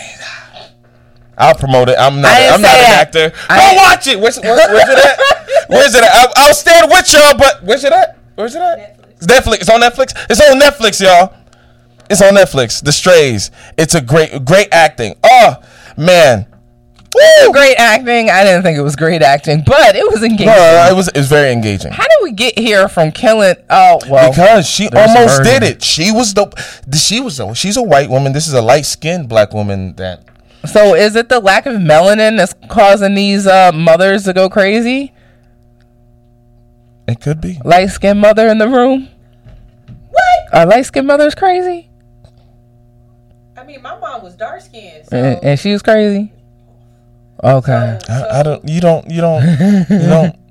I'll 1.38 1.54
promote 1.54 1.88
it. 1.88 1.96
I'm 1.98 2.20
not. 2.20 2.30
I 2.30 2.48
I'm 2.48 2.60
not 2.60 2.70
say 2.70 2.84
an 2.84 2.90
that. 2.90 3.14
actor. 3.16 3.32
I- 3.48 3.58
Go 3.70 3.76
watch 3.76 4.06
it. 4.06 4.20
Where's, 4.20 4.38
where, 4.40 4.54
where's 4.56 4.88
it 4.90 4.98
at? 4.98 5.68
Where's 5.70 5.94
it 5.94 6.04
at? 6.04 6.10
I'll, 6.12 6.32
I'll 6.36 6.54
stand 6.54 6.90
with 6.90 7.10
y'all, 7.14 7.38
but 7.38 7.62
where's 7.62 7.82
it 7.84 7.92
at? 7.92 8.18
Where's 8.34 8.54
it 8.54 8.60
at? 8.60 8.98
It's 9.16 9.26
Netflix. 9.26 9.54
It's 9.60 9.70
on 9.70 9.80
Netflix. 9.80 10.26
It's 10.28 10.40
on 10.40 10.60
Netflix, 10.60 11.00
y'all. 11.00 11.34
It's 12.10 12.20
on 12.20 12.34
Netflix. 12.34 12.82
The 12.84 12.92
Strays. 12.92 13.50
It's 13.78 13.94
a 13.94 14.02
great, 14.02 14.44
great 14.44 14.68
acting. 14.72 15.14
Oh 15.24 15.56
man. 15.96 16.46
Woo! 17.14 17.52
Great 17.52 17.74
acting. 17.76 18.30
I 18.30 18.44
didn't 18.44 18.62
think 18.62 18.78
it 18.78 18.82
was 18.82 18.94
great 18.94 19.20
acting, 19.22 19.62
but 19.66 19.96
it 19.96 20.08
was 20.10 20.22
engaging. 20.22 20.46
No, 20.46 20.88
it 20.90 20.94
was. 20.94 21.08
It 21.08 21.16
was 21.16 21.28
very 21.28 21.52
engaging. 21.52 21.90
How 21.92 22.04
did 22.04 22.18
we 22.22 22.32
get 22.32 22.56
here 22.58 22.88
from 22.88 23.10
killing? 23.10 23.56
Oh 23.68 23.98
well, 24.08 24.30
Because 24.30 24.66
she 24.68 24.88
almost 24.90 25.42
did 25.42 25.62
it. 25.64 25.82
She 25.82 26.12
was 26.12 26.34
the. 26.34 26.46
She 26.96 27.20
was. 27.20 27.40
A, 27.40 27.52
she's 27.54 27.76
a 27.76 27.82
white 27.82 28.10
woman. 28.10 28.32
This 28.32 28.46
is 28.46 28.54
a 28.54 28.62
light 28.62 28.86
skinned 28.86 29.28
black 29.28 29.52
woman 29.52 29.94
that. 29.96 30.24
So 30.70 30.94
is 30.94 31.16
it 31.16 31.28
the 31.28 31.40
lack 31.40 31.66
of 31.66 31.74
melanin 31.76 32.36
that's 32.36 32.54
causing 32.68 33.14
these 33.14 33.46
uh, 33.46 33.72
mothers 33.72 34.24
to 34.24 34.32
go 34.32 34.48
crazy? 34.48 35.12
It 37.08 37.20
could 37.20 37.40
be. 37.40 37.58
Light 37.64 37.86
skinned 37.86 38.20
mother 38.20 38.46
in 38.46 38.58
the 38.58 38.68
room. 38.68 39.08
What? 40.10 40.54
Are 40.54 40.66
light 40.66 40.82
skinned 40.82 41.08
mothers 41.08 41.34
crazy? 41.34 41.90
I 43.56 43.64
mean, 43.64 43.82
my 43.82 43.98
mom 43.98 44.22
was 44.22 44.36
dark 44.36 44.60
skinned. 44.60 45.06
So, 45.08 45.16
And, 45.16 45.42
and 45.44 45.58
she 45.58 45.72
was 45.72 45.82
crazy. 45.82 46.32
Okay, 47.42 47.98
I, 48.09 48.40
I 48.40 48.42
don't. 48.42 48.68
You 48.68 48.81
don't. 48.81 49.11
You 49.11 49.20
don't. 49.20 49.42
You 49.42 49.87
don't. 50.09 50.37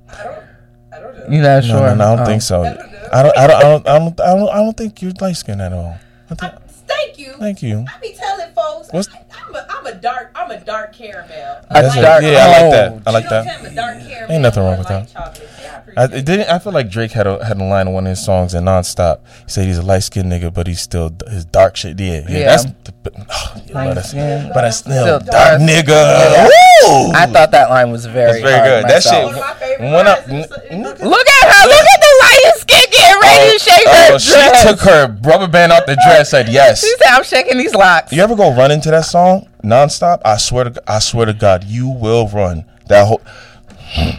Know. 0.92 1.24
you're 1.30 1.42
not 1.42 1.62
sure. 1.64 1.74
no, 1.74 1.94
no, 1.94 2.04
I 2.12 2.16
don't 2.16 2.20
Oh. 2.20 2.24
think 2.26 2.42
so. 2.42 2.62
I 3.12 3.22
don't. 3.22 3.36
I 3.38 3.46
don't. 3.46 3.56
I 3.56 3.62
don't. 3.62 3.88
I 3.88 3.98
don't. 3.98 4.20
I 4.20 4.34
don't, 4.36 4.48
I 4.50 4.56
don't 4.56 4.76
think 4.76 5.00
you're 5.02 5.12
light 5.20 5.36
skinned 5.36 5.62
at 5.62 5.72
all. 5.72 5.96
I 6.30 6.34
think, 6.34 6.52
uh, 6.54 6.58
Thank 6.88 7.18
you. 7.18 7.32
thank 7.38 7.62
you. 7.62 7.84
I 7.88 8.00
be 8.00 8.12
telling 8.18 8.52
folks, 8.52 8.88
What's- 8.92 9.08
I, 9.14 9.24
I'm 9.46 9.54
a, 9.54 9.66
I'm 9.70 9.86
a 9.86 9.94
dark, 9.94 10.32
I'm 10.34 10.50
a 10.50 10.60
dark 10.60 10.92
caramel. 10.92 11.30
A 11.30 11.66
That's 11.70 11.88
like, 11.88 11.98
it. 11.98 12.02
dark- 12.02 12.22
yeah, 12.24 12.28
I 12.28 12.62
like 12.62 12.70
that. 12.72 13.02
I 13.06 13.10
like 13.12 13.24
you 13.24 13.30
know, 13.30 13.42
that. 13.44 13.58
I'm 13.60 13.66
a 13.66 13.74
dark 13.74 13.98
caramel. 14.08 14.32
Ain't 14.34 14.42
nothing 14.42 14.62
wrong 14.64 14.78
with 14.78 14.88
that. 14.88 15.08
chocolate. 15.08 15.48
Yeah, 15.94 16.00
I 16.00 16.04
appreciate 16.04 16.14
I 16.14 16.16
it. 16.16 16.18
it 16.20 16.24
didn't. 16.26 16.48
I 16.50 16.58
feel 16.58 16.72
like 16.72 16.90
Drake 16.90 17.12
had 17.12 17.26
a 17.26 17.44
had 17.44 17.58
a 17.60 17.64
line 17.64 17.88
in 17.88 17.92
one 17.94 18.06
of 18.06 18.10
his 18.10 18.24
songs 18.24 18.54
in 18.54 18.64
nonstop. 18.64 19.20
He 19.44 19.50
said 19.50 19.66
he's 19.66 19.78
a 19.78 19.82
light 19.82 20.02
skinned 20.02 20.30
nigga, 20.30 20.52
but 20.52 20.66
he's 20.66 20.80
still 20.80 21.10
his 21.28 21.44
dark 21.44 21.76
shit. 21.76 21.98
Yeah, 22.00 22.22
yeah. 22.28 22.38
Yeah. 22.38 22.44
That's. 22.46 22.64
The, 22.64 22.92
oh, 23.30 23.52
yeah, 23.66 23.72
but, 23.72 23.96
it's, 23.98 24.12
Light-skinned, 24.14 24.50
but 24.52 24.64
it's 24.64 24.76
still, 24.78 25.02
still 25.04 25.18
dark, 25.20 25.58
dark. 25.58 25.60
nigga. 25.62 26.44
Woo! 26.44 27.12
I 27.14 27.26
thought 27.26 27.50
that 27.52 27.70
line 27.70 27.90
was 27.90 28.04
very, 28.04 28.42
very 28.42 28.52
hard 28.58 28.82
good. 28.82 28.90
That 28.90 29.02
shit- 29.02 29.24
One 29.24 29.34
of 29.34 29.40
my 29.40 29.54
favorite 29.54 29.80
When 29.90 30.06
I- 30.06 30.18
lines 30.18 30.28
is- 30.28 30.50
is- 30.50 30.58
n- 30.70 30.86
is- 30.86 31.00
Look 31.02 31.26
at 31.28 31.48
her! 31.48 31.68
Look 31.68 31.86
at 31.86 32.00
the 32.00 32.14
light 32.20 32.52
skin 32.56 32.90
getting 32.90 33.20
ready 33.22 33.48
oh, 33.48 33.52
to 33.52 33.58
shake 33.58 33.88
her 33.88 34.14
Oh, 34.14 34.18
she 34.18 34.32
dress. 34.32 34.62
took 34.64 34.80
her 34.80 35.16
rubber 35.22 35.46
band 35.48 35.72
out 35.72 35.86
the 35.86 35.94
dress. 36.06 36.28
Said 36.30 36.48
yes. 36.50 36.80
She 36.82 36.88
said, 37.02 37.10
"I'm 37.14 37.24
shaking 37.24 37.56
these 37.58 37.74
locks." 37.74 38.12
You 38.12 38.22
ever 38.22 38.36
go 38.36 38.54
run 38.54 38.70
into 38.70 38.90
that 38.90 39.04
song 39.06 39.48
nonstop? 39.64 40.20
I 40.24 40.36
swear 40.36 40.64
to 40.64 40.82
I 40.86 40.98
swear 40.98 41.24
to 41.26 41.32
God, 41.32 41.64
you 41.64 41.88
will 41.88 42.28
run 42.28 42.64
that 42.88 43.06
whole. 43.06 43.22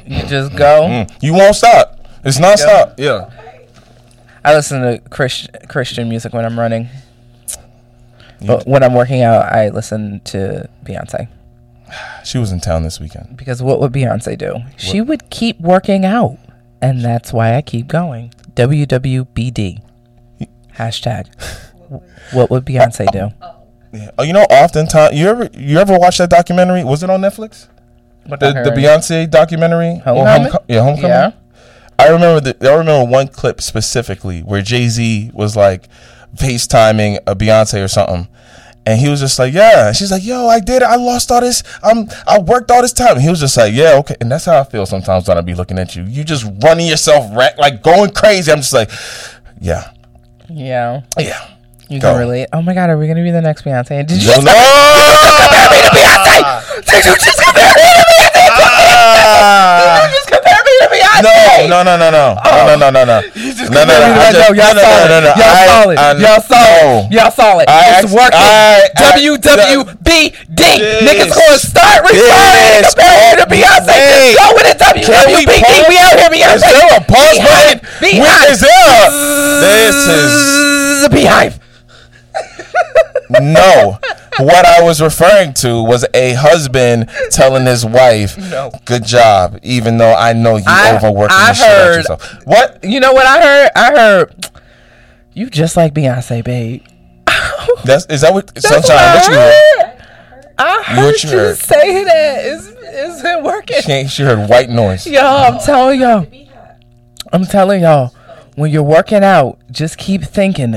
You 0.05 0.23
just 0.27 0.55
go. 0.55 0.81
Mm, 0.89 1.17
you 1.21 1.33
won't 1.33 1.55
stop. 1.55 1.99
It's 2.23 2.39
nonstop. 2.39 2.95
Yeah. 2.97 3.29
I 4.43 4.53
listen 4.55 4.81
to 4.81 4.99
Christ- 5.09 5.49
Christian 5.69 6.09
music 6.09 6.33
when 6.33 6.45
I'm 6.45 6.59
running. 6.59 6.89
But 8.45 8.65
when 8.67 8.83
I'm 8.83 8.93
working 8.95 9.21
out, 9.21 9.45
I 9.53 9.69
listen 9.69 10.19
to 10.25 10.67
Beyonce 10.83 11.27
She 12.25 12.37
was 12.39 12.51
in 12.51 12.59
town 12.59 12.81
this 12.83 12.99
weekend. 12.99 13.37
because 13.37 13.61
what 13.61 13.79
would 13.79 13.91
Beyonce 13.91 14.37
do? 14.37 14.55
She 14.77 14.99
would 14.99 15.29
keep 15.29 15.59
working 15.59 16.05
out, 16.05 16.37
and 16.81 17.01
that's 17.05 17.31
why 17.31 17.55
I 17.55 17.61
keep 17.61 17.87
going. 17.87 18.33
WWBD 18.55 19.81
hashtag. 20.77 21.27
What 22.31 22.49
would 22.49 22.63
Beyonce 22.63 23.11
do? 23.11 23.31
Yeah. 23.91 24.11
Oh, 24.17 24.23
you 24.23 24.31
know, 24.31 24.43
oftentimes 24.43 25.13
you 25.13 25.27
ever 25.27 25.49
you 25.53 25.77
ever 25.77 25.97
watch 25.99 26.17
that 26.19 26.29
documentary? 26.29 26.85
Was 26.85 27.03
it 27.03 27.09
on 27.09 27.19
Netflix? 27.19 27.67
The, 28.25 28.37
the 28.37 28.71
Beyonce 28.75 29.29
documentary? 29.29 30.01
Or 30.05 30.25
Homecoming? 30.25 30.51
Homeco- 30.51 30.63
yeah, 30.67 30.81
homecoming. 30.83 31.09
Yeah. 31.09 31.31
I 31.99 32.07
remember 32.09 32.53
the, 32.53 32.69
I 32.71 32.75
remember 32.75 33.11
one 33.11 33.27
clip 33.27 33.61
specifically 33.61 34.41
where 34.41 34.61
Jay 34.61 34.87
Z 34.87 35.31
was 35.33 35.55
like 35.55 35.87
FaceTiming 36.35 37.19
a 37.27 37.35
Beyonce 37.35 37.83
or 37.83 37.87
something. 37.87 38.27
And 38.85 38.99
he 38.99 39.09
was 39.09 39.19
just 39.19 39.37
like, 39.37 39.53
yeah. 39.53 39.87
And 39.89 39.95
she's 39.95 40.09
like, 40.11 40.23
yo, 40.25 40.47
I 40.47 40.59
did 40.59 40.81
it. 40.81 40.87
I 40.87 40.95
lost 40.95 41.31
all 41.31 41.41
this. 41.41 41.61
Um, 41.83 42.09
I 42.25 42.39
worked 42.39 42.71
all 42.71 42.81
this 42.81 42.93
time. 42.93 43.13
And 43.13 43.21
he 43.21 43.29
was 43.29 43.39
just 43.39 43.55
like, 43.55 43.73
yeah, 43.75 43.93
okay. 43.99 44.15
And 44.19 44.31
that's 44.31 44.45
how 44.45 44.59
I 44.59 44.63
feel 44.63 44.87
sometimes 44.87 45.27
when 45.27 45.37
I 45.37 45.41
be 45.41 45.53
looking 45.53 45.77
at 45.77 45.95
you. 45.95 46.03
You 46.03 46.23
just 46.23 46.45
running 46.63 46.87
yourself 46.87 47.29
ra- 47.35 47.49
like 47.59 47.83
going 47.83 48.09
crazy. 48.11 48.51
I'm 48.51 48.57
just 48.57 48.73
like, 48.73 48.89
yeah, 49.59 49.91
Yeah, 50.49 51.01
yeah. 51.19 51.47
you 51.89 52.01
Go. 52.01 52.13
can 52.13 52.19
relate. 52.21 52.47
Oh 52.53 52.63
my 52.63 52.73
God, 52.73 52.89
are 52.89 52.97
we 52.97 53.05
gonna 53.07 53.21
be 53.21 53.29
the 53.29 53.41
next 53.41 53.63
Beyonce? 53.63 54.07
Did 54.07 54.23
you? 54.23 54.29
Yo, 54.29 54.33
Just 54.41 54.45
no! 54.47 54.51
Did 56.81 57.05
you 57.05 57.15
just 57.17 57.37
compare 57.45 57.75
me 57.75 58.10
you 59.41 60.09
just 60.13 60.29
compare 60.29 60.61
me 60.61 60.73
to 60.81 60.87
Beyonce. 60.91 61.69
No, 61.69 61.81
no, 61.81 61.97
no, 61.97 61.97
no, 61.97 62.09
no, 62.11 62.25
oh. 62.37 62.51
no, 62.67 62.75
no, 62.75 62.89
no, 62.89 62.89
no, 62.89 63.03
no. 63.05 63.17
You 63.35 63.53
just 63.53 63.71
no, 63.71 63.83
no, 63.83 63.93
no, 63.93 64.07
no, 64.11 64.21
just, 64.31 64.37
no, 64.37 64.55
y'all 64.55 64.75
no, 64.75 64.81
solid. 64.81 65.09
No, 65.09 65.17
no, 65.17 65.27
no, 65.27 65.33
y'all 65.35 65.51
I, 65.51 65.65
solid. 65.65 65.97
I, 65.97 66.11
y'all 66.21 66.41
solid. 66.41 66.81
No. 66.81 67.09
Y'all 67.11 67.31
solid. 67.31 67.65
I 67.69 67.81
it's 67.81 68.05
asked, 68.05 68.13
working. 68.13 68.41
I, 68.41 68.89
I, 68.95 69.17
WWBD. 69.17 70.11
This, 70.51 70.77
Niggas 71.01 71.33
gonna 71.33 71.57
start 71.57 72.05
referring 72.05 72.81
this, 72.81 72.93
comparing 72.93 73.37
oh, 73.37 73.43
to 73.43 73.45
Beyonce. 73.49 73.89
Wait. 73.89 74.33
Just 74.33 74.37
go 74.37 74.47
with 74.55 74.67
it. 74.69 74.77
WWBD. 74.77 75.51
We, 75.57 75.89
we 75.89 75.95
out 75.97 76.15
here, 76.17 76.29
Beyonce. 76.29 76.55
Is 76.55 76.65
there 76.65 76.97
a 76.97 77.03
pause 77.05 77.37
button? 77.41 77.77
BeyHive. 78.01 78.51
Is 78.51 78.61
there 78.61 78.71
a... 78.71 79.09
This 79.61 79.97
is... 80.07 81.09
BeyHive. 81.09 81.59
no. 83.39 83.97
What 84.39 84.65
I 84.65 84.81
was 84.81 85.01
referring 85.01 85.53
to 85.55 85.83
was 85.83 86.05
a 86.13 86.33
husband 86.33 87.09
telling 87.31 87.65
his 87.65 87.85
wife, 87.85 88.37
No. 88.37 88.71
"Good 88.85 89.03
job," 89.05 89.59
even 89.61 89.97
though 89.97 90.13
I 90.13 90.33
know 90.33 90.55
you 90.57 90.63
I- 90.67 90.95
overworking 90.95 91.35
I 91.37 91.47
the 91.49 91.53
shit 91.53 91.67
out 91.67 91.77
heard- 91.77 91.95
yourself. 91.97 92.35
What? 92.45 92.83
You 92.83 92.99
know 93.01 93.11
what 93.13 93.25
I 93.27 93.41
heard? 93.41 93.71
I 93.75 93.91
heard 93.91 94.35
you 95.33 95.49
just 95.49 95.75
like 95.77 95.93
Beyonce, 95.93 96.43
babe. 96.43 96.81
That's 97.85 98.05
is 98.07 98.21
that 98.21 98.33
what 98.33 98.47
That's 98.55 98.67
sunshine? 98.67 98.97
I 98.97 99.15
What 99.15 99.27
you 99.27 99.33
heard? 99.33 99.53
heard. 99.53 99.97
I 100.57 100.83
heard 100.83 101.23
you 101.23 101.29
you 101.29 101.37
heard? 101.37 101.57
say 101.57 102.03
that. 102.05 102.45
Is 102.45 102.67
It's, 102.69 103.21
it's 103.23 103.43
working. 103.43 103.81
She, 103.81 104.07
she 104.07 104.23
heard 104.23 104.49
white 104.49 104.69
noise. 104.69 105.05
Yo, 105.07 105.21
I'm 105.21 105.59
telling 105.59 105.99
y'all. 106.01 106.25
I'm 107.33 107.45
telling 107.45 107.81
y'all. 107.83 108.13
When 108.55 108.69
you're 108.69 108.83
working 108.83 109.23
out, 109.23 109.57
just 109.71 109.97
keep 109.97 110.23
thinking 110.23 110.73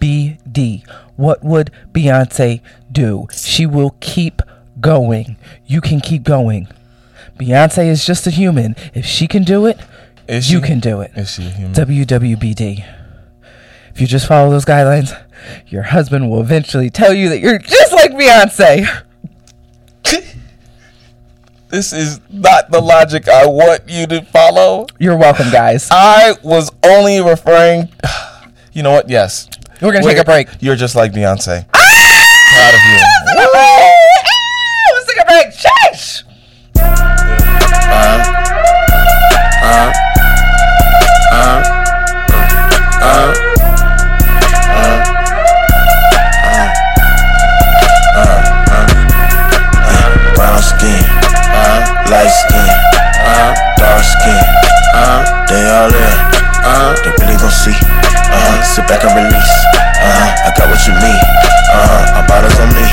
WWBD. 0.00 0.84
What 1.16 1.44
would 1.44 1.70
Beyonce 1.92 2.60
do? 2.90 3.26
She 3.32 3.66
will 3.66 3.96
keep 4.00 4.42
going. 4.80 5.36
You 5.66 5.80
can 5.80 6.00
keep 6.00 6.22
going. 6.24 6.68
Beyonce 7.38 7.86
is 7.86 8.04
just 8.04 8.26
a 8.26 8.30
human. 8.30 8.74
If 8.94 9.04
she 9.06 9.26
can 9.26 9.44
do 9.44 9.66
it, 9.66 9.78
Is 10.28 10.50
you 10.50 10.60
she- 10.60 10.66
can 10.66 10.80
do 10.80 11.00
it. 11.00 11.12
Is 11.16 11.30
she 11.32 11.46
a 11.46 11.50
human? 11.50 11.72
WWBD. 11.74 12.84
If 13.94 14.00
you 14.00 14.06
just 14.06 14.26
follow 14.26 14.50
those 14.50 14.64
guidelines, 14.64 15.12
your 15.68 15.82
husband 15.82 16.30
will 16.30 16.40
eventually 16.40 16.88
tell 16.88 17.12
you 17.12 17.28
that 17.28 17.40
you're 17.40 17.58
just 17.58 17.92
like 17.92 18.12
Beyonce. 18.12 18.86
this 21.68 21.92
is 21.92 22.20
not 22.30 22.70
the 22.70 22.80
logic 22.80 23.28
I 23.28 23.46
want 23.46 23.82
you 23.88 24.06
to 24.08 24.22
follow. 24.26 24.86
You're 24.98 25.16
welcome, 25.16 25.50
guys. 25.50 25.88
I 25.90 26.34
was 26.42 26.70
only 26.84 27.20
referring. 27.20 27.88
You 28.74 28.82
know 28.82 28.92
what? 28.92 29.10
Yes. 29.10 29.50
We're 29.82 29.92
gonna 29.92 30.04
take 30.04 30.18
a 30.18 30.24
break. 30.24 30.48
You're 30.60 30.76
just 30.76 30.94
like 30.94 31.12
Beyonce. 31.12 31.66
Proud 31.68 32.74
of 32.74 32.80
you. 32.86 33.00
Let's 34.94 35.06
take 35.08 35.20
a 35.20 35.24
break. 35.26 35.52
Shush. 35.52 36.22
Brown 50.34 50.62
skin, 50.62 51.02
uh, 51.54 52.06
light 52.10 52.30
skin, 52.30 52.68
uh, 53.22 53.54
dark 53.78 54.02
skin, 54.02 54.42
uh, 54.94 55.46
they 55.46 55.62
all 55.70 55.90
there, 55.90 56.16
uh, 56.66 56.94
they 57.04 57.10
really 57.22 57.36
gon' 57.38 57.50
see, 57.50 57.76
uh, 57.78 58.62
sit 58.62 58.86
back 58.88 59.04
and 59.04 59.14
release, 59.14 59.30
uh, 59.30 59.30
I 59.30 59.38
got 59.38 59.61
what 60.72 60.88
you 60.88 60.96
need, 61.04 61.20
uh, 61.68 61.84
huh, 61.84 62.16
my 62.16 62.22
bottles 62.24 62.56
on 62.56 62.72
me, 62.72 62.86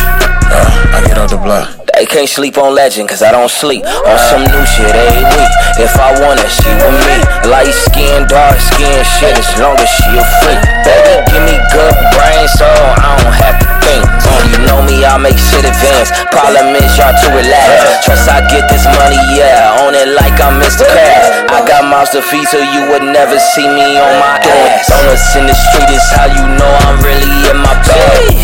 uh, 0.51 0.99
I 0.99 0.99
get 1.07 1.15
out 1.15 1.31
the 1.31 1.39
block. 1.39 1.79
They 1.95 2.03
can't 2.03 2.27
sleep 2.27 2.59
on 2.59 2.75
legend 2.75 3.07
cause 3.07 3.23
I 3.23 3.31
don't 3.31 3.47
sleep 3.51 3.87
on 3.87 4.19
some 4.31 4.43
new 4.43 4.65
shit 4.67 4.91
every 4.91 5.23
week. 5.23 5.51
If 5.79 5.95
I 5.95 6.11
want 6.19 6.43
it, 6.43 6.51
she 6.51 6.67
with 6.75 6.95
me. 7.07 7.17
Light 7.47 7.71
skin, 7.71 8.27
dark 8.27 8.59
skin, 8.59 8.99
shit, 9.19 9.35
as 9.35 9.51
long 9.59 9.79
as 9.79 9.87
she 9.87 10.11
a 10.15 10.23
freak. 10.43 10.59
Baby, 10.83 11.18
give 11.39 11.47
me 11.47 11.57
good 11.71 11.95
brain 12.15 12.47
so 12.51 12.67
I 12.67 13.15
don't 13.23 13.35
have 13.35 13.57
to 13.63 13.67
think. 13.87 14.03
Uh, 14.03 14.43
you 14.51 14.59
know 14.67 14.83
me, 14.83 15.05
I 15.05 15.15
make 15.17 15.39
shit 15.39 15.63
advance. 15.63 16.11
Problem 16.31 16.75
is 16.75 16.91
y'all 16.99 17.15
too 17.15 17.31
relaxed. 17.31 18.03
Trust 18.03 18.27
I 18.27 18.43
get 18.51 18.67
this 18.67 18.83
money, 18.99 19.19
yeah. 19.35 19.79
Own 19.83 19.95
it 19.95 20.11
like 20.19 20.35
I'm 20.39 20.59
Mr. 20.59 20.83
Cash. 20.83 21.47
I 21.51 21.63
got 21.65 21.87
mouths 21.87 22.11
to 22.11 22.21
feed, 22.21 22.47
so 22.47 22.59
you 22.59 22.91
would 22.91 23.03
never 23.03 23.39
see 23.55 23.67
me 23.67 23.97
on 23.97 24.13
my 24.19 24.39
ass. 24.43 24.87
Donuts 24.87 25.35
in 25.35 25.47
the 25.47 25.55
street 25.55 25.89
is 25.89 26.05
how 26.11 26.27
you 26.27 26.43
know 26.59 26.71
I'm 26.87 26.99
really 27.03 27.31
in 27.49 27.57
my 27.57 27.75
bag. 27.87 28.39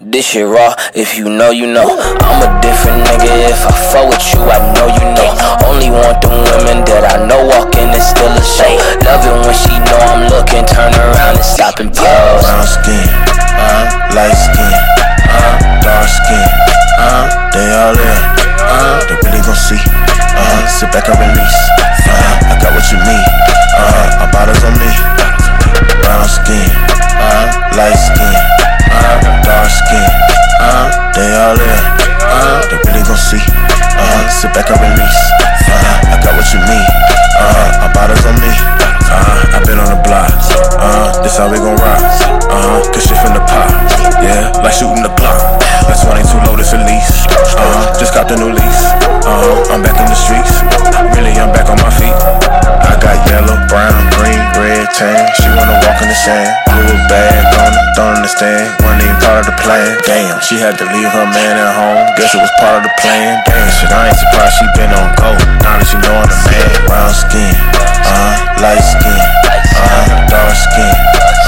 This 0.00 0.26
shit 0.26 0.46
raw, 0.46 0.74
if 0.94 1.16
you 1.16 1.28
know, 1.28 1.50
you 1.50 1.66
know. 1.70 1.86
I'm 1.86 2.40
a 2.42 2.50
different 2.58 3.06
nigga, 3.06 3.30
if 3.52 3.62
I 3.62 3.72
fuck 3.92 4.08
with 4.10 4.24
you, 4.34 4.42
I 4.42 4.58
know 4.74 4.88
you 4.90 5.06
know. 5.14 5.30
Only 5.68 5.90
want 5.92 6.18
them 6.24 6.34
women 6.50 6.82
that 6.90 7.04
I 7.14 7.22
know 7.28 7.46
walking 7.46 7.92
is 7.94 8.02
still 8.02 8.32
a 8.32 8.42
show. 8.42 8.74
Love 9.06 9.22
it 9.22 9.36
when 9.46 9.54
she 9.54 9.76
know 9.86 10.00
I'm 10.10 10.19
sit 34.40 34.54
back 34.54 34.70
and 34.70 34.80
release, 34.80 35.20
uh, 35.68 36.08
I 36.08 36.16
got 36.24 36.32
what 36.32 36.48
you 36.48 36.60
need, 36.64 36.88
uh, 37.36 37.84
our 37.84 37.92
bottles 37.92 38.24
on 38.24 38.32
me, 38.40 38.48
uh, 39.12 39.52
I've 39.52 39.66
been 39.66 39.78
on 39.78 39.92
the 39.92 40.00
block, 40.00 40.32
uh, 40.80 41.22
this 41.22 41.36
how 41.36 41.52
we 41.52 41.58
gon' 41.58 41.76
rock, 41.76 42.00
uh, 42.48 42.80
cause 42.88 43.04
shit 43.04 43.18
finna 43.18 43.44
pop, 43.44 43.68
yeah, 44.24 44.48
like 44.64 44.72
shooting 44.72 45.02
the 45.02 45.12
clock, 45.90 46.06
that's 46.06 46.30
22 46.30 46.50
Lotus 46.50 46.72
Elise, 46.72 47.26
uh, 47.58 47.98
just 47.98 48.14
got 48.14 48.28
the 48.28 48.36
new 48.36 48.52
lease, 48.52 48.82
uh, 49.26 49.74
I'm 49.74 49.82
back 49.82 49.98
in 49.98 50.06
the 50.06 50.18
streets, 50.18 50.62
really 51.14 51.34
I'm 51.34 51.50
back 51.50 51.70
on 51.70 51.78
my 51.82 51.90
feet, 51.90 52.14
I 52.14 52.94
got 53.02 53.18
yellow, 53.26 53.58
brown, 53.66 53.98
green, 54.14 54.40
red, 54.54 54.86
tan, 54.94 55.26
she 55.34 55.46
wanna 55.50 55.76
walk 55.82 55.98
in 56.02 56.08
the 56.08 56.14
sand, 56.14 56.50
Blue 56.70 56.96
bag 57.10 57.44
on 57.58 57.72
her, 57.74 57.86
don't 57.94 58.14
understand, 58.22 58.70
wasn't 58.82 59.02
even 59.02 59.18
part 59.20 59.42
of 59.42 59.46
the 59.50 59.56
plan, 59.62 59.98
damn, 60.06 60.38
she 60.40 60.56
had 60.58 60.78
to 60.78 60.86
leave 60.94 61.10
her 61.10 61.26
man 61.26 61.54
at 61.58 61.72
home, 61.74 62.06
guess 62.14 62.34
it 62.34 62.40
was 62.40 62.52
part 62.62 62.82
of 62.82 62.82
the 62.86 62.94
plan, 63.02 63.42
damn, 63.46 63.68
shit, 63.74 63.90
I 63.90 64.10
ain't 64.10 64.18
surprised 64.18 64.54
she 64.58 64.66
been 64.78 64.92
on 64.94 65.10
go, 65.18 65.30
now 65.66 65.74
that 65.78 65.86
she 65.86 65.98
knowin' 65.98 66.28
the 66.30 66.38
man, 66.46 66.70
brown 66.86 67.12
skin, 67.14 67.54
uh, 68.06 68.32
light 68.62 68.84
skin, 68.84 69.20
uh, 69.74 70.06
dark 70.30 70.54
skin, 70.54 70.94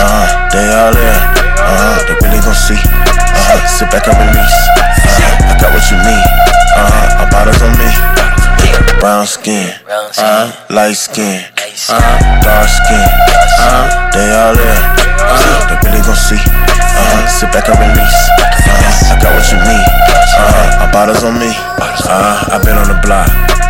uh, 0.02 0.26
they 0.50 0.66
all 0.74 0.92
there, 0.92 1.51
uh, 1.62 1.98
they 2.06 2.14
really 2.22 2.40
gon' 2.42 2.54
see, 2.54 2.78
uh, 2.78 3.58
sit 3.66 3.88
back 3.90 4.06
and 4.08 4.16
release, 4.18 4.58
uh, 5.06 5.50
I 5.50 5.54
got 5.60 5.70
what 5.72 5.84
you 5.90 5.98
need, 6.02 6.24
uh, 6.76 7.20
our 7.22 7.28
bottles 7.30 7.62
on 7.62 7.72
me, 7.78 7.88
brown 9.00 9.26
skin, 9.26 9.70
uh, 10.18 10.50
light 10.70 10.96
skin, 10.96 11.42
uh, 11.88 12.18
dark 12.42 12.68
skin, 12.68 13.06
uh, 13.62 14.10
they 14.14 14.28
all 14.34 14.54
there, 14.54 14.82
uh, 15.26 15.60
they 15.70 15.76
really 15.86 16.02
gon' 16.04 16.16
see, 16.18 16.40
uh, 16.40 17.26
sit 17.28 17.50
back 17.52 17.68
and 17.68 17.78
release, 17.78 18.20
uh, 18.68 19.12
I 19.12 19.18
got 19.22 19.32
what 19.34 19.46
you 19.50 19.58
need, 19.62 19.86
uh, 20.38 20.82
our 20.82 20.90
bottles 20.92 21.24
on 21.24 21.38
me, 21.38 21.50
uh, 21.50 22.50
I've 22.52 22.62
been 22.64 22.76
on 22.76 22.88
the 22.88 22.98
block. 23.02 23.61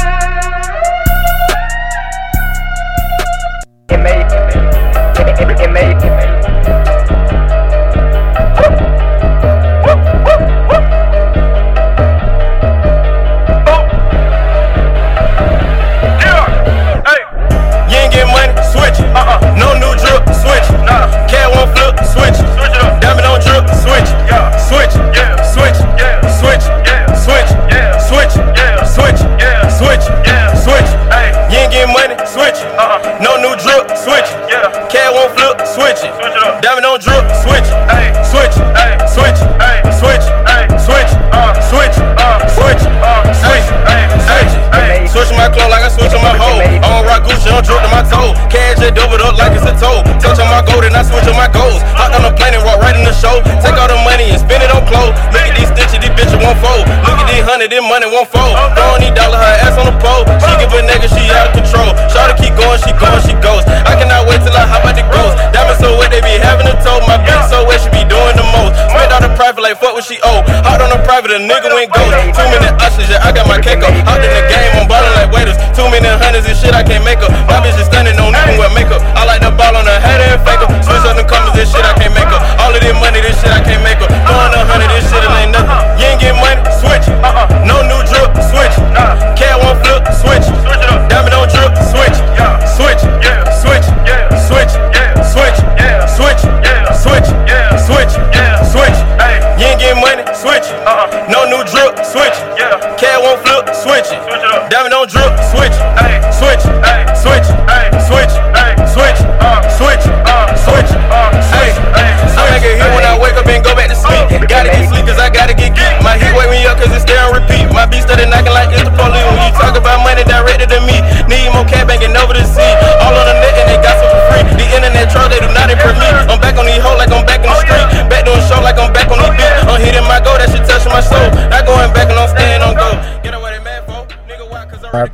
Clothes. 54.92 55.16
Look 55.32 55.44
at 55.48 55.56
these 55.56 55.72
stitches, 55.72 56.04
these 56.04 56.12
bitches 56.12 56.36
won't 56.36 56.60
fold. 56.60 56.84
Look 57.08 57.16
at 57.16 57.26
these 57.32 57.44
hundred, 57.48 57.72
this 57.72 57.80
money 57.80 58.04
won't 58.04 58.28
fold. 58.28 58.52
Throwing 58.76 59.00
these 59.00 59.16
dollar, 59.16 59.40
her 59.40 59.56
ass 59.64 59.80
on 59.80 59.88
the 59.88 59.96
pole. 59.96 60.28
She 60.44 60.52
give 60.60 60.68
a 60.76 60.84
nigga, 60.84 61.08
she 61.08 61.32
out 61.32 61.48
of 61.48 61.56
control. 61.56 61.96
Shawty 62.12 62.36
keep 62.36 62.54
going, 62.54 62.76
she 62.84 62.92
going, 63.00 63.22
she 63.24 63.34
goes. 63.40 63.64
I 63.88 63.96
cannot 63.96 64.28
wait 64.28 64.44
till 64.44 64.52
I 64.52 64.68
hop 64.68 64.84
out 64.84 64.94
the 64.94 65.04
ghost. 65.08 65.40
Diamonds 65.56 65.80
so 65.80 65.96
wet, 65.96 66.12
they 66.12 66.20
be 66.20 66.36
having 66.36 66.68
a 66.68 66.76
toe. 66.84 67.00
My 67.08 67.16
bitch 67.24 67.40
so 67.48 67.64
wet, 67.64 67.80
she 67.80 67.88
be 67.88 68.04
doing 68.04 68.36
the 68.36 68.46
most. 68.52 68.76
Spent 68.92 69.10
all 69.10 69.24
the 69.24 69.32
private 69.34 69.64
like 69.64 69.80
fuck 69.80 69.96
what 69.96 70.04
she 70.04 70.20
owe. 70.20 70.44
Hopped 70.62 70.84
on 70.84 70.92
the 70.92 71.00
private, 71.08 71.32
a 71.32 71.40
nigga 71.40 71.72
went 71.72 71.88
ghost. 71.88 72.12
Two 72.36 72.46
minute 72.52 72.76
ushers, 72.84 73.08
yeah, 73.08 73.24
I 73.24 73.32
got 73.32 73.48
my 73.48 73.56
cake 73.56 73.80
up. 73.80 73.92
Hopped 74.04 74.22
in 74.22 74.30
the 74.30 74.44
game, 74.52 74.70
I'm 74.76 74.86
ballin' 74.86 75.16
like 75.16 75.32
waiters. 75.32 75.56
Two 75.72 75.88
minute 75.88 76.12
hundreds 76.20 76.44
and 76.44 76.56
shit 76.56 76.76
I 76.76 76.84
can't 76.84 77.04
make 77.04 77.24
up. 77.24 77.32
My 77.48 77.64
bitch 77.64 77.78
is 77.80 77.88
stunning, 77.88 78.14
don't 78.14 78.36
even 78.36 78.60
wear 78.60 78.68
makeup. 78.76 79.00
I 79.16 79.24
like 79.24 79.40
the 79.40 79.50
ball 79.56 79.72
on 79.72 79.88
her 79.88 80.00
head 80.04 80.20
and 80.20 80.36
fake 80.44 80.60
up. 80.60 80.70
This 81.02 81.70
shit 81.74 81.82
I 81.82 81.94
can't 81.98 82.14
make 82.14 82.30
up. 82.30 82.42
All 82.62 82.70
of 82.70 82.78
this 82.78 82.94
money, 82.94 83.18
this 83.20 83.34
shit 83.42 83.50
I 83.50 83.58
can't 83.58 83.82
make 83.82 83.98
up. 83.98 84.06
Throwing 84.06 84.54
a 84.54 84.62
hundred, 84.70 84.86
this 84.94 85.02
shit 85.10 85.18
it 85.18 85.30
ain't 85.34 85.50
nothing. 85.50 85.98
You 85.98 86.06
ain't 86.14 86.20
get 86.22 86.34
money, 86.38 86.62
switch 86.78 87.10
it. 87.10 87.18
Uh-uh. 87.18 87.66
No 87.66 87.81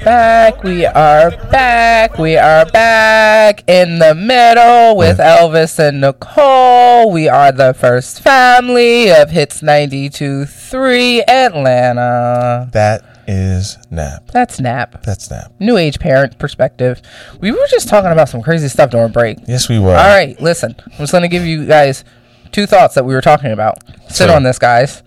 back. 0.09 0.63
We 0.63 0.87
are 0.87 1.31
back. 1.51 2.17
We 2.17 2.39
are 2.39 2.65
back 2.65 3.63
in 3.69 3.99
the 3.99 4.15
middle 4.15 4.97
with 4.97 5.19
Elvis 5.19 5.79
and 5.79 6.01
Nicole. 6.01 7.13
We 7.13 7.29
are 7.29 7.53
the 7.53 7.75
first 7.75 8.23
family 8.23 9.11
of 9.13 9.29
Hits 9.29 9.61
92.3 9.61 11.29
Atlanta. 11.29 12.71
That 12.73 13.05
is 13.27 13.77
nap. 13.91 14.31
That's 14.33 14.59
Nap. 14.59 15.03
That's 15.03 15.31
nap. 15.31 15.53
New 15.61 15.77
age 15.77 15.99
parent 15.99 16.39
perspective. 16.39 17.03
We 17.43 17.53
were 17.53 17.67
just 17.69 17.91
talking 17.91 18.11
about 18.11 18.31
some 18.31 18.41
crazy 18.41 18.69
stuff 18.69 18.89
during 18.89 19.13
break. 19.13 19.37
Yes, 19.47 19.69
we 19.69 19.79
were. 19.79 19.91
All 19.91 19.95
right, 20.07 20.41
listen. 20.41 20.75
I'm 20.87 20.99
just 21.01 21.13
going 21.13 21.21
to 21.21 21.29
give 21.29 21.45
you 21.45 21.67
guys 21.67 22.03
two 22.51 22.65
thoughts 22.65 22.95
that 22.95 23.05
we 23.05 23.13
were 23.13 23.21
talking 23.21 23.53
about. 23.53 23.77
Sit 24.11 24.31
on 24.31 24.43
this, 24.43 24.59
guys. 24.59 25.03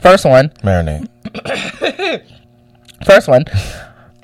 First 0.00 0.24
one. 0.24 0.50
Marinate. 0.62 1.08
First 3.04 3.26
one. 3.26 3.44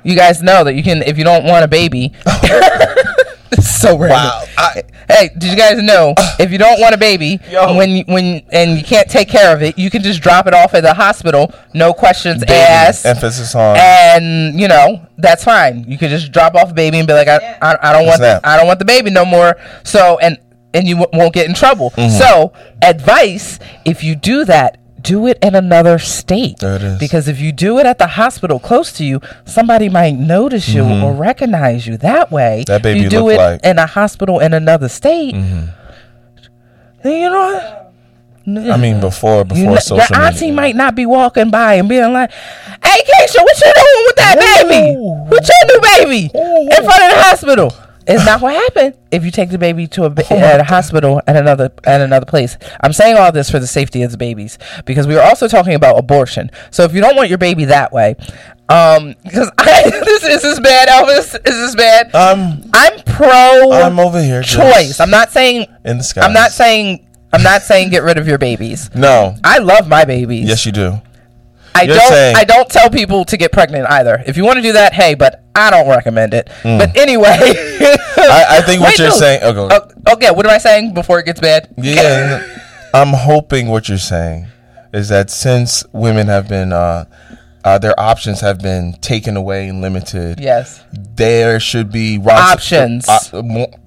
You 0.06 0.14
guys 0.16 0.42
know 0.42 0.64
that 0.64 0.74
you 0.74 0.82
can, 0.82 1.02
if 1.02 1.18
you 1.18 1.24
don't 1.24 1.44
want 1.44 1.64
a 1.64 1.68
baby. 1.68 2.12
So 3.60 3.96
random. 3.96 4.10
Wow. 4.10 4.44
I, 4.58 4.82
Hey, 5.08 5.30
did 5.38 5.50
you 5.50 5.56
guys 5.56 5.80
know 5.80 6.14
if 6.40 6.50
you 6.50 6.58
don't 6.58 6.80
want 6.80 6.94
a 6.94 6.98
baby 6.98 7.38
Yo. 7.48 7.76
when 7.76 7.90
you, 7.90 8.04
when 8.06 8.42
and 8.50 8.76
you 8.76 8.82
can't 8.84 9.08
take 9.08 9.28
care 9.28 9.54
of 9.54 9.62
it, 9.62 9.78
you 9.78 9.88
can 9.88 10.02
just 10.02 10.20
drop 10.20 10.46
it 10.48 10.54
off 10.54 10.74
at 10.74 10.82
the 10.82 10.92
hospital, 10.92 11.52
no 11.72 11.94
questions 11.94 12.40
baby, 12.40 12.52
asked, 12.54 13.06
emphasis 13.06 13.54
on. 13.54 13.76
and 13.78 14.58
you 14.60 14.66
know 14.66 15.06
that's 15.16 15.44
fine. 15.44 15.84
You 15.88 15.96
could 15.96 16.10
just 16.10 16.32
drop 16.32 16.54
off 16.56 16.70
a 16.72 16.74
baby 16.74 16.98
and 16.98 17.06
be 17.06 17.14
like, 17.14 17.28
I, 17.28 17.56
I, 17.62 17.78
I 17.82 17.92
don't 17.92 18.06
want 18.06 18.18
Snap. 18.18 18.40
I 18.44 18.56
don't 18.56 18.66
want 18.66 18.80
the 18.80 18.84
baby 18.84 19.10
no 19.10 19.24
more. 19.24 19.56
So 19.84 20.18
and 20.18 20.38
and 20.74 20.86
you 20.88 20.96
w- 20.96 21.18
won't 21.18 21.32
get 21.32 21.46
in 21.48 21.54
trouble. 21.54 21.90
Mm-hmm. 21.90 22.18
So, 22.18 22.52
advice: 22.82 23.58
if 23.84 24.02
you 24.02 24.16
do 24.16 24.44
that. 24.46 24.80
Do 25.06 25.26
it 25.26 25.38
in 25.40 25.54
another 25.54 25.98
state. 25.98 26.58
Because 26.98 27.28
if 27.28 27.40
you 27.40 27.52
do 27.52 27.78
it 27.78 27.86
at 27.86 27.98
the 27.98 28.06
hospital 28.08 28.58
close 28.58 28.92
to 28.94 29.04
you, 29.04 29.20
somebody 29.44 29.88
might 29.88 30.14
notice 30.16 30.68
you 30.68 30.82
or 30.84 31.12
recognize 31.14 31.86
you 31.86 31.96
that 31.98 32.30
way. 32.32 32.64
Mm-hmm. 32.66 32.72
That 32.72 32.82
baby 32.82 32.98
If 32.98 33.04
you 33.04 33.10
do 33.10 33.28
it 33.30 33.36
like- 33.38 33.64
in 33.64 33.78
a 33.78 33.86
hospital 33.86 34.40
in 34.40 34.52
another 34.52 34.88
state. 34.88 35.34
Then 37.02 37.20
you 37.22 37.30
know 37.30 37.52
what? 37.54 37.82
I 38.72 38.76
mean, 38.76 39.00
before 39.00 39.44
before 39.44 39.72
You 39.74 39.80
social 39.80 39.96
your 40.16 40.22
auntie 40.24 40.46
media. 40.46 40.54
might 40.54 40.76
not 40.76 40.94
be 40.94 41.04
walking 41.04 41.50
by 41.50 41.74
and 41.74 41.88
being 41.88 42.12
like, 42.12 42.30
"Hey, 42.30 43.00
Keisha, 43.02 43.42
what 43.42 43.56
you 43.60 43.72
doing 43.74 44.04
with 44.06 44.16
that 44.16 44.36
baby? 44.38 44.94
What 44.96 45.48
your 45.48 45.62
new 45.66 45.80
baby 45.96 46.30
in 46.32 46.84
front 46.84 47.02
of 47.02 47.10
the 47.10 47.22
hospital?" 47.26 47.74
It's 48.06 48.24
not 48.24 48.40
what 48.40 48.54
happened 48.54 48.94
if 49.10 49.24
you 49.24 49.30
take 49.30 49.50
the 49.50 49.58
baby 49.58 49.86
to 49.88 50.04
a 50.04 50.10
ba- 50.10 50.32
at 50.32 50.60
a 50.60 50.64
hospital 50.64 51.20
at 51.26 51.36
another 51.36 51.72
at 51.84 52.00
another 52.00 52.26
place. 52.26 52.56
I'm 52.80 52.92
saying 52.92 53.16
all 53.16 53.32
this 53.32 53.50
for 53.50 53.58
the 53.58 53.66
safety 53.66 54.02
of 54.02 54.10
the 54.12 54.16
babies 54.16 54.58
because 54.84 55.06
we 55.06 55.16
are 55.16 55.22
also 55.26 55.48
talking 55.48 55.74
about 55.74 55.98
abortion. 55.98 56.50
So 56.70 56.84
if 56.84 56.94
you 56.94 57.00
don't 57.00 57.16
want 57.16 57.28
your 57.28 57.38
baby 57.38 57.64
that 57.66 57.92
way, 57.92 58.14
um, 58.68 59.14
because 59.24 59.50
I, 59.58 59.90
this 59.90 60.24
is 60.24 60.42
this 60.42 60.60
bad, 60.60 60.88
Elvis. 60.88 61.34
Is 61.48 61.56
this 61.56 61.74
bad? 61.74 62.14
Um, 62.14 62.62
I'm 62.72 63.00
pro. 63.00 63.72
I'm 63.72 63.98
over 63.98 64.22
here. 64.22 64.42
choice. 64.42 65.00
I'm 65.00 65.10
not 65.10 65.30
saying. 65.32 65.66
in 65.84 65.98
the 65.98 66.04
sky. 66.04 66.20
I'm 66.22 66.32
not 66.32 66.52
saying. 66.52 67.02
I'm 67.32 67.42
not 67.42 67.62
saying 67.62 67.90
get 67.90 68.02
rid 68.04 68.18
of 68.18 68.28
your 68.28 68.38
babies. 68.38 68.88
No. 68.94 69.34
I 69.44 69.58
love 69.58 69.88
my 69.88 70.04
babies. 70.04 70.48
Yes, 70.48 70.64
you 70.64 70.72
do. 70.72 71.00
I 71.74 71.82
you're 71.82 71.96
don't. 71.96 72.08
saying- 72.08 72.36
I 72.36 72.44
don't 72.44 72.68
tell 72.70 72.88
people 72.88 73.24
to 73.26 73.36
get 73.36 73.52
pregnant 73.52 73.90
either. 73.90 74.22
If 74.26 74.36
you 74.36 74.44
want 74.44 74.56
to 74.56 74.62
do 74.62 74.72
that, 74.72 74.94
hey, 74.94 75.14
but 75.14 75.42
I 75.56 75.70
don't 75.70 75.88
recommend 75.88 76.34
it. 76.34 76.50
But 76.62 76.96
anyway, 76.96 77.26
I, 77.38 78.46
I 78.50 78.62
think 78.62 78.82
what 78.82 78.90
Wait, 78.90 78.98
you're 78.98 79.08
no. 79.08 79.16
saying. 79.16 79.40
Oh, 79.42 79.52
go. 79.52 79.68
Oh, 79.70 80.12
okay, 80.14 80.30
what 80.30 80.44
am 80.44 80.52
I 80.52 80.58
saying 80.58 80.92
before 80.94 81.18
it 81.18 81.24
gets 81.24 81.40
bad? 81.40 81.68
Yeah, 81.78 82.46
I'm 82.92 83.14
hoping 83.14 83.68
what 83.68 83.88
you're 83.88 83.98
saying 83.98 84.48
is 84.92 85.08
that 85.08 85.30
since 85.30 85.84
women 85.92 86.26
have 86.28 86.48
been, 86.48 86.72
uh, 86.72 87.06
uh, 87.66 87.76
their 87.78 87.98
options 87.98 88.40
have 88.42 88.62
been 88.62 88.92
taken 89.00 89.36
away 89.36 89.66
and 89.68 89.80
limited. 89.80 90.38
Yes. 90.38 90.84
There 90.92 91.58
should 91.58 91.90
be 91.90 92.16
Options. 92.24 93.08
uh, 93.08 93.18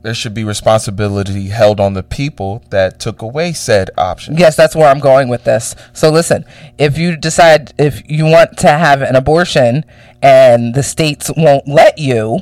there 0.01 0.13
should 0.13 0.33
be 0.33 0.43
responsibility 0.43 1.47
held 1.47 1.79
on 1.79 1.93
the 1.93 2.03
people 2.03 2.61
that 2.71 2.99
took 2.99 3.21
away 3.21 3.53
said 3.53 3.89
options. 3.97 4.37
Yes, 4.37 4.57
that's 4.57 4.75
where 4.75 4.89
I'm 4.89 4.99
going 4.99 5.29
with 5.29 5.45
this. 5.45 5.77
So 5.93 6.09
listen, 6.09 6.43
if 6.77 6.97
you 6.97 7.15
decide 7.15 7.73
if 7.77 8.01
you 8.11 8.25
want 8.25 8.57
to 8.57 8.67
have 8.67 9.01
an 9.01 9.15
abortion 9.15 9.85
and 10.21 10.75
the 10.75 10.83
states 10.83 11.31
won't 11.37 11.65
let 11.65 11.97
you, 11.97 12.41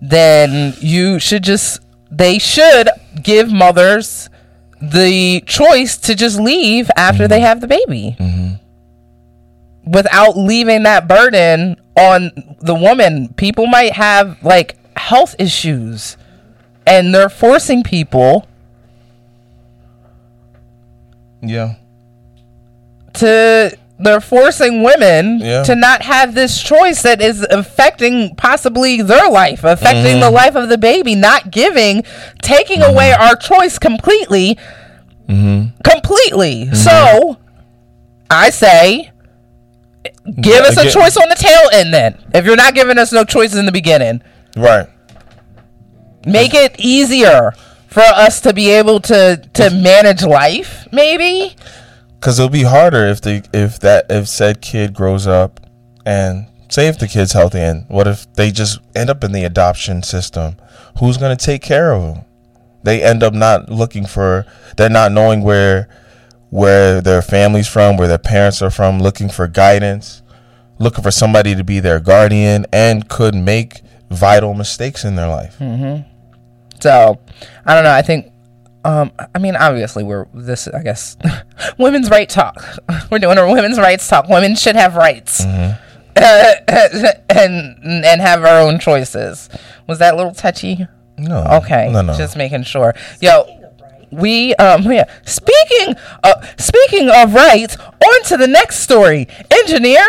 then 0.00 0.74
you 0.80 1.20
should 1.20 1.44
just 1.44 1.80
they 2.10 2.40
should 2.40 2.88
give 3.22 3.52
mothers 3.52 4.28
the 4.82 5.42
choice 5.46 5.96
to 5.98 6.16
just 6.16 6.40
leave 6.40 6.90
after 6.96 7.28
they 7.28 7.38
have 7.38 7.60
the 7.60 7.68
baby. 7.68 8.16
Without 9.86 10.36
leaving 10.36 10.82
that 10.82 11.06
burden 11.06 11.76
on 11.96 12.56
the 12.60 12.74
woman. 12.74 13.32
People 13.34 13.66
might 13.66 13.92
have 13.92 14.42
like 14.42 14.76
health 14.96 15.34
issues 15.38 16.16
and 16.86 17.14
they're 17.14 17.28
forcing 17.28 17.82
people 17.82 18.46
Yeah. 21.42 21.74
to 23.14 23.76
they're 23.98 24.20
forcing 24.20 24.82
women 24.82 25.38
Yeah. 25.40 25.62
to 25.62 25.74
not 25.74 26.02
have 26.02 26.34
this 26.34 26.62
choice 26.62 27.02
that 27.02 27.22
is 27.22 27.46
affecting 27.50 28.34
possibly 28.36 29.00
their 29.00 29.30
life, 29.30 29.64
affecting 29.64 30.20
the 30.20 30.26
mm-hmm. 30.26 30.34
life 30.34 30.54
of 30.54 30.68
the 30.68 30.76
baby, 30.76 31.14
not 31.14 31.50
giving, 31.50 32.04
taking 32.42 32.80
mm-hmm. 32.80 32.90
away 32.90 33.12
our 33.12 33.34
choice 33.36 33.78
completely. 33.78 34.58
Mm-hmm. 35.28 35.80
Completely. 35.82 36.74
So 36.74 37.38
I 38.28 38.50
say 38.50 39.12
give 40.40 40.64
us 40.64 40.76
a 40.76 40.90
choice 40.90 41.16
on 41.16 41.28
the 41.28 41.34
tail 41.34 41.68
end 41.72 41.92
then. 41.92 42.22
If 42.34 42.44
you're 42.44 42.56
not 42.56 42.74
giving 42.74 42.98
us 42.98 43.12
no 43.12 43.24
choices 43.24 43.58
in 43.58 43.66
the 43.66 43.72
beginning. 43.72 44.22
Right. 44.56 44.88
Make 46.24 46.54
it 46.54 46.76
easier 46.78 47.52
for 47.88 48.00
us 48.02 48.40
to 48.42 48.52
be 48.52 48.70
able 48.70 49.00
to 49.00 49.36
to 49.54 49.70
manage 49.70 50.22
life, 50.22 50.86
maybe. 50.92 51.54
Because 52.18 52.38
it'll 52.38 52.50
be 52.50 52.64
harder 52.64 53.06
if 53.06 53.20
the 53.20 53.48
if 53.52 53.78
that 53.80 54.06
if 54.10 54.28
said 54.28 54.60
kid 54.60 54.94
grows 54.94 55.26
up 55.26 55.60
and 56.04 56.46
say 56.68 56.88
if 56.88 56.98
the 56.98 57.06
kid's 57.06 57.32
healthy 57.32 57.60
and 57.60 57.86
what 57.88 58.06
if 58.08 58.30
they 58.34 58.50
just 58.50 58.80
end 58.94 59.10
up 59.10 59.22
in 59.22 59.32
the 59.32 59.44
adoption 59.44 60.02
system? 60.02 60.56
Who's 60.98 61.16
gonna 61.16 61.36
take 61.36 61.62
care 61.62 61.92
of 61.92 62.02
them? 62.02 62.24
They 62.82 63.02
end 63.02 63.22
up 63.22 63.34
not 63.34 63.68
looking 63.68 64.06
for. 64.06 64.46
They're 64.76 64.88
not 64.88 65.12
knowing 65.12 65.42
where 65.42 65.88
where 66.56 67.02
their 67.02 67.20
family's 67.20 67.68
from, 67.68 67.98
where 67.98 68.08
their 68.08 68.16
parents 68.16 68.62
are 68.62 68.70
from, 68.70 68.98
looking 68.98 69.28
for 69.28 69.46
guidance, 69.46 70.22
looking 70.78 71.02
for 71.02 71.10
somebody 71.10 71.54
to 71.54 71.62
be 71.62 71.80
their 71.80 72.00
guardian, 72.00 72.64
and 72.72 73.10
could 73.10 73.34
make 73.34 73.82
vital 74.10 74.54
mistakes 74.54 75.04
in 75.04 75.16
their 75.16 75.28
life. 75.28 75.56
So, 76.80 77.20
I 77.66 77.74
don't 77.74 77.84
know. 77.84 77.92
I 77.92 78.00
think, 78.00 78.32
um, 78.84 79.12
I 79.34 79.38
mean, 79.38 79.54
obviously, 79.54 80.02
we're 80.02 80.28
this. 80.32 80.66
I 80.68 80.82
guess 80.82 81.18
women's 81.78 82.08
right 82.08 82.28
talk. 82.28 82.56
We're 83.10 83.18
doing 83.18 83.36
a 83.36 83.46
women's 83.52 83.78
rights 83.78 84.08
talk. 84.08 84.28
Women 84.28 84.54
should 84.56 84.76
have 84.76 84.94
rights, 84.94 85.40
and 85.44 85.76
and 86.16 88.20
have 88.20 88.44
our 88.44 88.60
own 88.60 88.78
choices. 88.78 89.48
Was 89.88 89.98
that 89.98 90.14
a 90.14 90.16
little 90.16 90.32
touchy? 90.34 90.86
No. 91.18 91.44
Okay, 91.62 91.90
No, 91.90 92.02
no. 92.02 92.14
just 92.16 92.36
making 92.36 92.62
sure. 92.64 92.94
Yo, 93.20 93.55
we 94.10 94.54
um 94.56 94.82
yeah. 94.92 95.04
Speaking 95.24 95.94
of 96.24 96.54
speaking 96.58 97.10
of 97.10 97.34
rights, 97.34 97.76
on 97.78 98.22
to 98.24 98.36
the 98.36 98.46
next 98.48 98.80
story. 98.80 99.28
Engineer, 99.50 100.04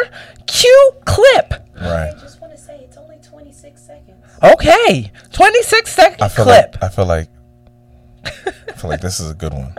cue 0.46 0.92
clip. 1.06 1.54
right. 1.82 2.14
I 2.16 2.20
just 2.20 2.42
want 2.42 2.54
to 2.56 2.60
say 2.60 2.80
it's 2.84 2.98
only 2.98 3.18
26 3.24 3.82
seconds. 3.82 4.24
Okay, 4.44 5.12
twenty 5.32 5.62
six 5.64 5.92
second 5.94 6.22
I 6.22 6.28
feel 6.30 6.46
clip. 6.46 6.76
like 6.82 6.84
I 6.84 6.90
feel 6.90 7.06
like 7.06 7.28
I 8.26 8.72
feel 8.74 8.90
like 8.90 9.02
this 9.02 9.20
is 9.20 9.32
a 9.32 9.34
good 9.34 9.54
one. 9.54 9.74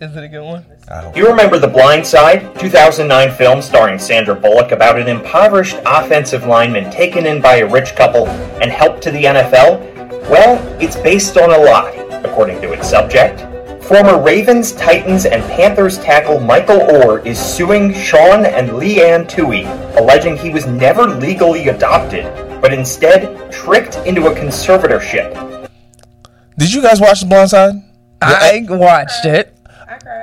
Is 0.00 0.14
it 0.16 0.24
a 0.24 0.28
good 0.28 0.44
one? 0.44 0.66
You 1.16 1.26
remember 1.28 1.58
The 1.58 1.68
Blind 1.68 2.04
Side, 2.06 2.58
2009 2.58 3.30
film 3.38 3.62
starring 3.62 3.98
Sandra 3.98 4.34
Bullock 4.34 4.72
about 4.72 4.98
an 4.98 5.08
impoverished 5.08 5.76
offensive 5.86 6.44
lineman 6.46 6.90
taken 6.90 7.24
in 7.26 7.40
by 7.40 7.56
a 7.58 7.66
rich 7.66 7.94
couple 7.94 8.26
and 8.60 8.70
helped 8.70 9.00
to 9.04 9.10
the 9.12 9.22
NFL? 9.24 9.80
Well, 10.28 10.58
it's 10.82 10.96
based 10.96 11.38
on 11.38 11.50
a 11.52 11.58
lie, 11.58 11.92
according 12.24 12.60
to 12.62 12.72
its 12.72 12.90
subject. 12.90 13.40
Former 13.86 14.18
Ravens, 14.18 14.72
Titans, 14.72 15.26
and 15.26 15.42
Panthers 15.42 15.98
tackle 15.98 16.40
Michael 16.40 16.78
Oher 16.78 17.24
is 17.26 17.38
suing 17.38 17.92
Sean 17.92 18.46
and 18.46 18.78
Leigh 18.78 19.04
Anne 19.04 19.26
Tuohy, 19.26 19.66
alleging 19.98 20.38
he 20.38 20.48
was 20.48 20.64
never 20.66 21.06
legally 21.06 21.68
adopted, 21.68 22.24
but 22.62 22.72
instead 22.72 23.52
tricked 23.52 23.96
into 24.06 24.28
a 24.28 24.34
conservatorship. 24.34 25.68
Did 26.56 26.72
you 26.72 26.80
guys 26.80 26.98
watch 26.98 27.20
The 27.20 27.26
Blind 27.26 27.50
Side? 27.50 27.74
I 28.22 28.64
watched 28.70 29.26
it. 29.26 29.54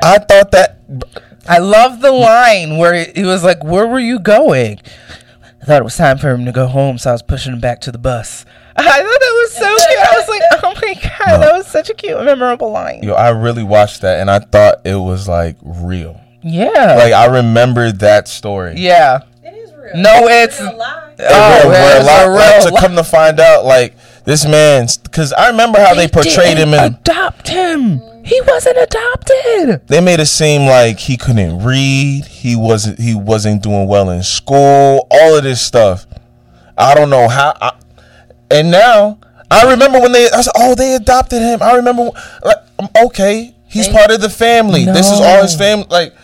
I 0.02 0.18
thought 0.18 0.50
that 0.52 0.80
I 1.48 1.60
love 1.60 2.02
the 2.02 2.12
line 2.12 2.78
where 2.78 3.06
he 3.14 3.24
was 3.24 3.44
like, 3.44 3.64
"Where 3.64 3.86
were 3.86 4.00
you 4.00 4.18
going?" 4.18 4.80
I 5.62 5.66
thought 5.66 5.82
it 5.82 5.84
was 5.84 5.98
time 5.98 6.18
for 6.18 6.32
him 6.32 6.46
to 6.46 6.52
go 6.52 6.66
home, 6.66 6.98
so 6.98 7.12
I 7.12 7.14
was 7.14 7.22
pushing 7.22 7.54
him 7.54 7.60
back 7.60 7.80
to 7.82 7.92
the 7.92 8.00
bus. 8.00 8.44
I 8.76 8.84
thought 8.84 9.04
that 9.04 9.31
was 9.60 9.82
so 9.82 9.88
cute. 9.88 10.00
I 10.00 10.18
was 10.18 10.28
like, 10.30 10.42
"Oh 10.64 10.74
my 10.82 10.94
god, 10.96 11.38
that 11.42 11.54
was 11.54 11.68
such 11.68 11.90
a 11.90 11.94
cute, 11.94 12.22
memorable 12.24 12.72
line." 12.72 13.02
yo, 13.04 13.14
I 13.14 13.30
really 13.30 13.64
watched 13.64 14.02
that 14.02 14.20
and 14.20 14.30
I 14.32 14.40
thought 14.40 14.82
it 14.86 14.96
was 14.96 15.28
like 15.28 15.58
real. 15.62 16.20
Yeah, 16.44 16.96
Like 16.98 17.14
I 17.14 17.26
remembered 17.28 18.00
that 18.00 18.28
story. 18.28 18.74
yeah. 18.78 19.20
It 19.44 19.54
is 19.56 19.72
real. 19.76 19.92
No, 19.96 20.28
it's 20.28 20.60
a 20.60 20.72
lie. 20.72 21.14
oh, 21.20 21.68
Where- 21.68 21.70
where 21.70 21.98
it's 21.98 22.04
a 22.04 22.08
lot- 22.08 22.26
a 22.28 22.30
like, 22.32 22.64
real 22.64 22.72
to 22.76 22.82
come 22.82 22.96
to 22.96 23.04
find 23.04 23.40
out, 23.40 23.64
like 23.66 23.94
this 24.24 24.46
man's, 24.48 24.98
because 24.98 25.34
I 25.34 25.48
remember 25.50 25.80
how 25.80 25.94
they, 25.94 26.08
portrayed 26.08 26.58
him 26.58 26.72
didn't 26.72 26.84
in. 26.86 26.94
adopt 27.00 27.48
him. 27.48 28.02
He 28.24 28.40
wasn't 28.48 28.78
adopted. 28.78 29.88
They 29.88 30.00
made 30.02 30.20
it 30.20 30.28
seem 30.28 30.68
like 30.68 31.00
he 31.00 31.18
couldn't 31.18 31.64
read. 31.64 32.26
He 32.26 32.56
wasn't. 32.56 33.00
He 33.00 33.16
wasn't 33.16 33.64
doing 33.64 33.88
well 33.88 34.10
in 34.12 34.22
school. 34.24 35.08
All 35.10 35.36
of 35.36 35.44
this 35.44 35.60
stuff. 35.62 36.06
I 36.78 36.94
don't 36.96 37.10
know 37.10 37.28
how. 37.28 37.54
I, 37.60 37.72
and 38.52 38.70
now 38.72 39.20
I 39.52 39.70
remember 39.72 40.00
when 40.00 40.12
they. 40.14 40.30
I 40.30 40.42
said, 40.42 40.54
"Oh, 40.56 40.74
they 40.76 40.96
adopted 40.96 41.42
him." 41.42 41.62
I 41.62 41.76
remember. 41.76 42.10
Like, 42.44 42.58
um, 42.80 42.90
okay, 43.06 43.54
he's 43.68 43.88
part 43.90 44.10
of 44.12 44.22
the 44.22 44.30
family. 44.30 44.86
This 44.86 45.12
is 45.12 45.20
all 45.20 45.42
his 45.42 45.56
family. 45.56 45.86
Like, 45.90 46.16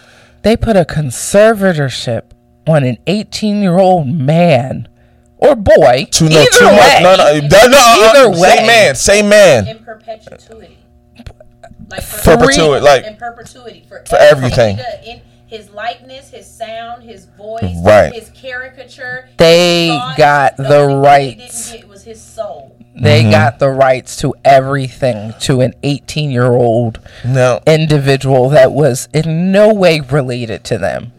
They 0.43 0.55
put 0.57 0.75
a 0.77 0.85
conservatorship 0.85 2.23
on 2.67 2.83
an 2.83 2.97
18 3.07 3.61
year 3.61 3.77
old 3.77 4.07
man 4.07 4.87
or 5.37 5.55
boy. 5.55 6.07
to 6.11 6.23
no, 6.29 6.39
either 6.41 6.49
too 6.51 6.65
way. 6.65 6.75
much. 6.75 7.03
No, 7.03 7.15
no, 7.15 7.39
no, 7.39 7.67
no. 7.67 7.77
Either 8.09 8.25
uh, 8.35 8.39
way. 8.41 8.49
Same 8.55 8.67
man. 8.67 8.95
Same 8.95 9.29
man. 9.29 9.67
In 9.67 9.79
perpetuity. 9.79 10.77
Like 11.89 12.01
For 12.03 12.35
perpetuity, 12.37 12.83
like- 12.83 13.05
in 13.05 13.15
perpetuity 13.15 13.85
for, 13.87 14.03
for 14.09 14.17
everything. 14.17 14.77
In 15.05 15.21
his 15.45 15.69
likeness, 15.69 16.29
his 16.31 16.45
sound, 16.45 17.03
his 17.03 17.25
voice, 17.37 17.63
Right. 17.81 18.13
his 18.13 18.29
caricature. 18.31 19.29
They 19.37 19.87
his 19.87 19.95
thoughts, 19.97 20.17
got 20.17 20.57
the 20.57 20.63
the 20.63 20.75
only 20.79 20.93
thing 20.93 21.37
they 21.37 21.43
rights. 21.45 21.71
didn't 21.71 21.87
was 21.89 22.03
his 22.03 22.21
soul. 22.21 22.76
They 22.99 23.23
Mhm. 23.23 23.31
got 23.31 23.59
the 23.59 23.69
rights 23.69 24.15
to 24.17 24.33
everything 24.43 25.33
to 25.41 25.61
an 25.61 25.73
18 25.83 26.31
year 26.31 26.51
old 26.53 26.99
No. 27.23 27.59
individual 27.67 28.49
that 28.49 28.71
was 28.71 29.07
in 29.13 29.51
no 29.51 29.73
way 29.73 29.99
related 29.99 30.63
to 30.65 30.77
them. 30.77 31.11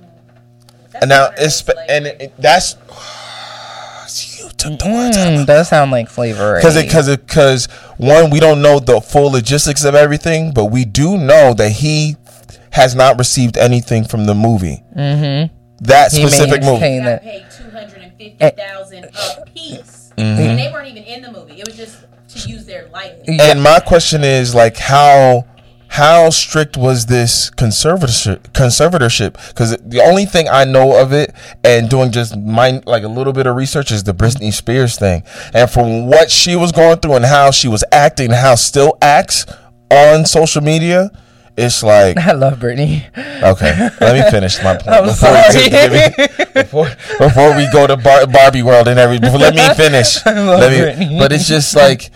And 1.01 1.09
now 1.11 1.29
it's 1.39 1.63
and 1.89 2.07
it, 2.09 2.17
it- 2.21 2.33
that's 2.39 2.75
you 4.41 4.49
took 4.57 4.79
the 4.79 4.87
words 4.89 5.17
out. 5.17 5.29
Mm, 5.33 5.47
does 5.47 5.69
sound 5.69 5.91
like 5.91 6.11
slavery. 6.11 6.61
Because 6.61 6.75
because 6.83 7.09
because 7.17 7.67
one, 7.99 8.31
we 8.31 8.41
don't 8.41 8.61
know 8.63 8.79
the 8.81 9.01
full 9.01 9.31
logistics 9.31 9.85
of 9.85 9.95
everything, 9.95 10.53
but 10.53 10.67
we 10.67 10.85
do 10.85 11.17
know 11.17 11.55
that 11.55 11.71
he 11.73 12.17
has 12.71 12.95
not 12.95 13.19
received 13.19 13.57
anything 13.57 14.05
from 14.05 14.25
the 14.27 14.35
movie. 14.35 14.83
Mhm. 14.97 15.51
That 15.83 16.11
He 16.13 16.19
specific 16.27 16.63
movie. 16.63 16.81
maintained 16.81 17.05
got 17.05 17.23
paid 17.23 17.45
two 17.57 17.71
hundred 17.71 18.03
and 18.03 18.13
fifty 18.19 18.63
thousand 18.63 19.05
a 19.05 19.47
piece, 19.55 19.98
Mhm. 20.19 20.39
and 20.51 20.59
they 20.59 20.71
weren't 20.73 20.89
even 20.89 21.05
in 21.05 21.23
the 21.23 21.31
movie. 21.33 21.61
It 21.61 21.67
was 21.67 21.77
just 21.77 21.97
to 22.35 22.49
use 22.49 22.67
their 22.67 22.89
likeness. 22.93 23.41
And 23.41 23.63
my 23.63 23.81
question 23.81 24.25
is 24.25 24.55
like 24.55 24.77
how 24.77 25.45
how 25.91 26.29
strict 26.29 26.77
was 26.77 27.07
this 27.07 27.51
conservatorship 27.51 28.41
conservatorship 28.53 29.33
because 29.49 29.75
the 29.85 30.01
only 30.03 30.27
thing 30.27 30.47
I 30.47 30.65
know 30.65 31.01
of 31.01 31.15
it 31.15 31.33
and 31.65 31.89
doing 31.89 32.11
just 32.13 32.37
my 32.37 32.83
like 32.85 33.05
a 33.05 33.09
little 33.09 33.33
bit 33.33 33.47
of 33.47 33.57
research 33.57 33.91
is 33.91 34.05
the 34.05 34.13
Britney 34.13 34.53
Spears 34.53 34.99
thing 34.99 35.23
and 35.55 35.71
from 35.71 36.07
what 36.07 36.31
she 36.31 36.57
was 36.57 36.73
going 36.73 36.99
through 36.99 37.15
and 37.15 37.25
how 37.25 37.51
she 37.51 37.69
was 37.69 37.83
acting 37.91 38.31
how 38.33 38.55
still 38.55 38.99
acts 39.01 39.47
on 39.91 40.27
social 40.27 40.63
media 40.63 41.11
it's 41.59 41.83
like 41.83 42.17
I 42.29 42.33
love 42.33 42.59
Britney. 42.59 43.05
Okay, 43.43 43.89
let 44.01 44.15
me 44.25 44.31
finish 44.31 44.63
my 44.63 44.77
point 44.81 45.05
before, 45.05 45.33
we 45.33 45.43
sorry. 45.53 45.69
give 45.71 45.93
me- 45.93 46.53
before, 46.55 46.89
before 47.19 47.57
we 47.57 47.71
go 47.73 47.87
to 47.87 47.97
Bar- 47.97 48.27
Barbie 48.27 48.63
World 48.63 48.89
and 48.89 48.99
every. 48.99 49.19
Before, 49.19 49.39
let 49.39 49.55
me 49.55 49.75
finish. 49.75 50.25
Let 50.27 50.99
me, 50.99 51.19
but 51.19 51.33
it's 51.33 51.47
just 51.49 51.75
like, 51.77 52.11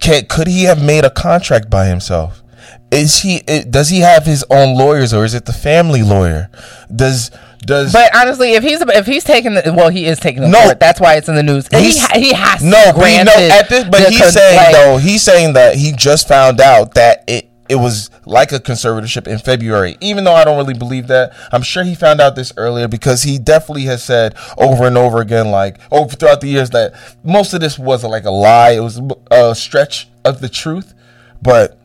can, 0.00 0.26
could 0.26 0.46
he 0.46 0.64
have 0.64 0.82
made 0.82 1.04
a 1.04 1.10
contract 1.10 1.70
by 1.70 1.86
himself? 1.86 2.42
Is 2.90 3.20
he? 3.20 3.42
It, 3.46 3.70
does 3.70 3.88
he 3.90 4.00
have 4.00 4.24
his 4.24 4.44
own 4.50 4.76
lawyers, 4.76 5.12
or 5.12 5.24
is 5.24 5.34
it 5.34 5.44
the 5.46 5.52
family 5.52 6.02
lawyer? 6.02 6.48
Does 6.94 7.30
does 7.58 7.92
But 7.92 8.14
honestly, 8.16 8.52
if 8.54 8.62
he's 8.62 8.80
if 8.80 9.04
he's 9.06 9.24
taking 9.24 9.54
the 9.54 9.74
well, 9.76 9.90
he 9.90 10.06
is 10.06 10.18
taking 10.20 10.40
the 10.42 10.48
No. 10.48 10.62
court. 10.62 10.80
That's 10.80 10.98
why 11.00 11.16
it's 11.16 11.28
in 11.28 11.34
the 11.34 11.42
news. 11.42 11.68
He 11.68 11.98
ha- 11.98 12.12
he 12.18 12.32
has 12.32 12.62
no, 12.62 12.82
to 12.86 12.92
but 12.94 13.24
know, 13.24 13.32
at 13.58 13.68
this, 13.68 13.84
but 13.84 14.08
he's 14.08 14.20
con- 14.20 14.30
saying 14.32 14.56
like- 14.56 14.72
though 14.72 14.96
he's 14.96 15.22
saying 15.22 15.52
that 15.54 15.74
he 15.74 15.92
just 15.92 16.28
found 16.28 16.60
out 16.60 16.94
that 16.94 17.24
it 17.26 17.47
it 17.68 17.76
was 17.76 18.10
like 18.24 18.52
a 18.52 18.58
conservatorship 18.58 19.26
in 19.26 19.38
February. 19.38 19.96
Even 20.00 20.24
though 20.24 20.34
I 20.34 20.44
don't 20.44 20.56
really 20.56 20.78
believe 20.78 21.06
that, 21.08 21.32
I'm 21.52 21.62
sure 21.62 21.84
he 21.84 21.94
found 21.94 22.20
out 22.20 22.34
this 22.34 22.52
earlier 22.56 22.88
because 22.88 23.22
he 23.22 23.38
definitely 23.38 23.84
has 23.84 24.02
said 24.02 24.34
over 24.56 24.86
and 24.86 24.96
over 24.96 25.20
again, 25.20 25.50
like 25.50 25.78
over 25.90 26.14
throughout 26.16 26.40
the 26.40 26.48
years, 26.48 26.70
that 26.70 26.94
most 27.22 27.52
of 27.52 27.60
this 27.60 27.78
wasn't 27.78 28.12
like 28.12 28.24
a 28.24 28.30
lie. 28.30 28.70
It 28.70 28.80
was 28.80 29.00
a 29.30 29.54
stretch 29.54 30.08
of 30.24 30.40
the 30.40 30.48
truth, 30.48 30.94
but 31.42 31.78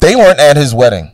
they 0.00 0.14
weren't 0.14 0.38
at 0.38 0.56
his 0.56 0.74
wedding. 0.74 1.10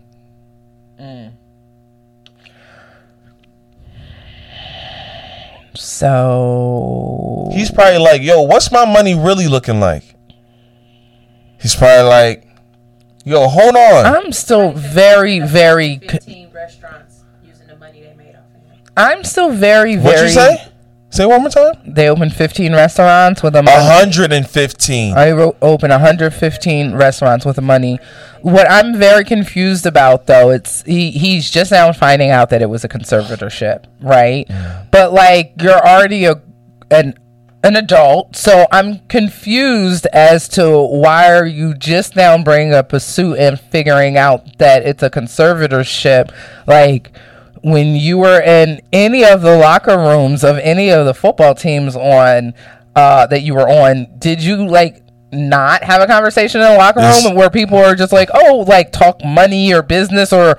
So 5.75 7.51
He's 7.53 7.71
probably 7.71 7.99
like, 7.99 8.23
"Yo, 8.23 8.43
what's 8.43 8.71
my 8.71 8.85
money 8.85 9.15
really 9.15 9.49
looking 9.49 9.81
like?" 9.81 10.05
He's 11.59 11.75
probably 11.75 12.09
like, 12.09 12.47
"Yo, 13.25 13.49
hold 13.49 13.77
on." 13.77 14.07
I'm 14.07 14.33
still 14.33 14.73
very 14.73 15.41
very. 15.41 15.99
Fifteen 15.99 16.51
restaurants 16.53 17.25
using 17.45 17.66
the 17.66 17.77
money 17.77 18.03
they 18.03 18.14
made 18.14 18.35
off 18.35 18.45
of. 18.55 18.91
I'm 18.97 19.25
still 19.25 19.51
very 19.51 19.97
very. 19.97 20.14
What'd 20.14 20.29
you 20.29 20.35
say? 20.35 20.68
Say 21.12 21.27
one 21.27 21.43
more 21.43 21.51
time. 21.51 21.75
They 21.85 22.09
opened 22.09 22.35
15 22.35 22.73
restaurants 22.73 23.43
with 23.43 23.55
a 23.55 23.62
money. 23.62 23.77
115. 23.77 25.12
I 25.14 25.33
wrote 25.33 25.59
open 25.61 25.91
115 25.91 26.95
restaurants 26.95 27.45
with 27.45 27.57
the 27.57 27.62
money. 27.62 27.99
What 28.41 28.66
I'm 28.70 28.97
very 28.97 29.23
confused 29.23 29.85
about 29.85 30.27
though, 30.27 30.49
it's 30.49 30.83
he 30.85 31.11
he's 31.11 31.51
just 31.51 31.70
now 31.70 31.93
finding 31.93 32.31
out 32.31 32.49
that 32.49 32.62
it 32.62 32.70
was 32.70 32.83
a 32.83 32.89
conservatorship, 32.89 33.85
right? 34.01 34.49
But 34.91 35.12
like 35.12 35.53
you're 35.61 35.87
already 35.87 36.25
a 36.25 36.41
an 36.91 37.18
an 37.65 37.77
adult, 37.77 38.35
so 38.37 38.67
I'm 38.73 38.99
confused 39.09 40.07
as 40.13 40.49
to 40.51 40.79
why 40.81 41.33
are 41.33 41.47
you 41.47 41.75
just 41.75 42.17
now 42.17 42.43
bringing 42.43 42.75
up 42.75 42.93
a 42.93 42.99
suit 43.01 43.39
and 43.39 43.59
figuring 43.61 44.17
out 44.17 44.59
that 44.59 44.85
it's 44.85 45.03
a 45.03 45.11
conservatorship 45.11 46.33
like 46.67 47.11
when 47.63 47.95
you 47.95 48.19
were 48.19 48.41
in 48.41 48.81
any 48.93 49.25
of 49.25 49.43
the 49.43 49.57
locker 49.57 49.97
rooms 49.97 50.43
of 50.43 50.59
any 50.59 50.91
of 50.91 51.07
the 51.07 51.15
football 51.15 51.55
teams 51.55 51.95
on 51.95 52.55
uh, 52.97 53.27
that 53.29 53.43
you 53.43 53.55
were 53.55 53.69
on, 53.69 54.09
did 54.19 54.43
you 54.43 54.67
like 54.67 55.01
not 55.33 55.83
have 55.85 56.03
a 56.03 56.07
conversation 56.09 56.61
in 56.61 56.67
the 56.73 56.77
locker 56.77 57.01
Yes. 57.01 57.25
room 57.25 57.37
where 57.37 57.49
people 57.51 57.79
are 57.79 57.95
just 57.95 58.13
like, 58.13 58.29
oh, 58.35 58.65
like 58.67 58.91
talk 58.93 59.25
money 59.25 59.73
or 59.73 59.83
business 59.83 60.33
or 60.33 60.59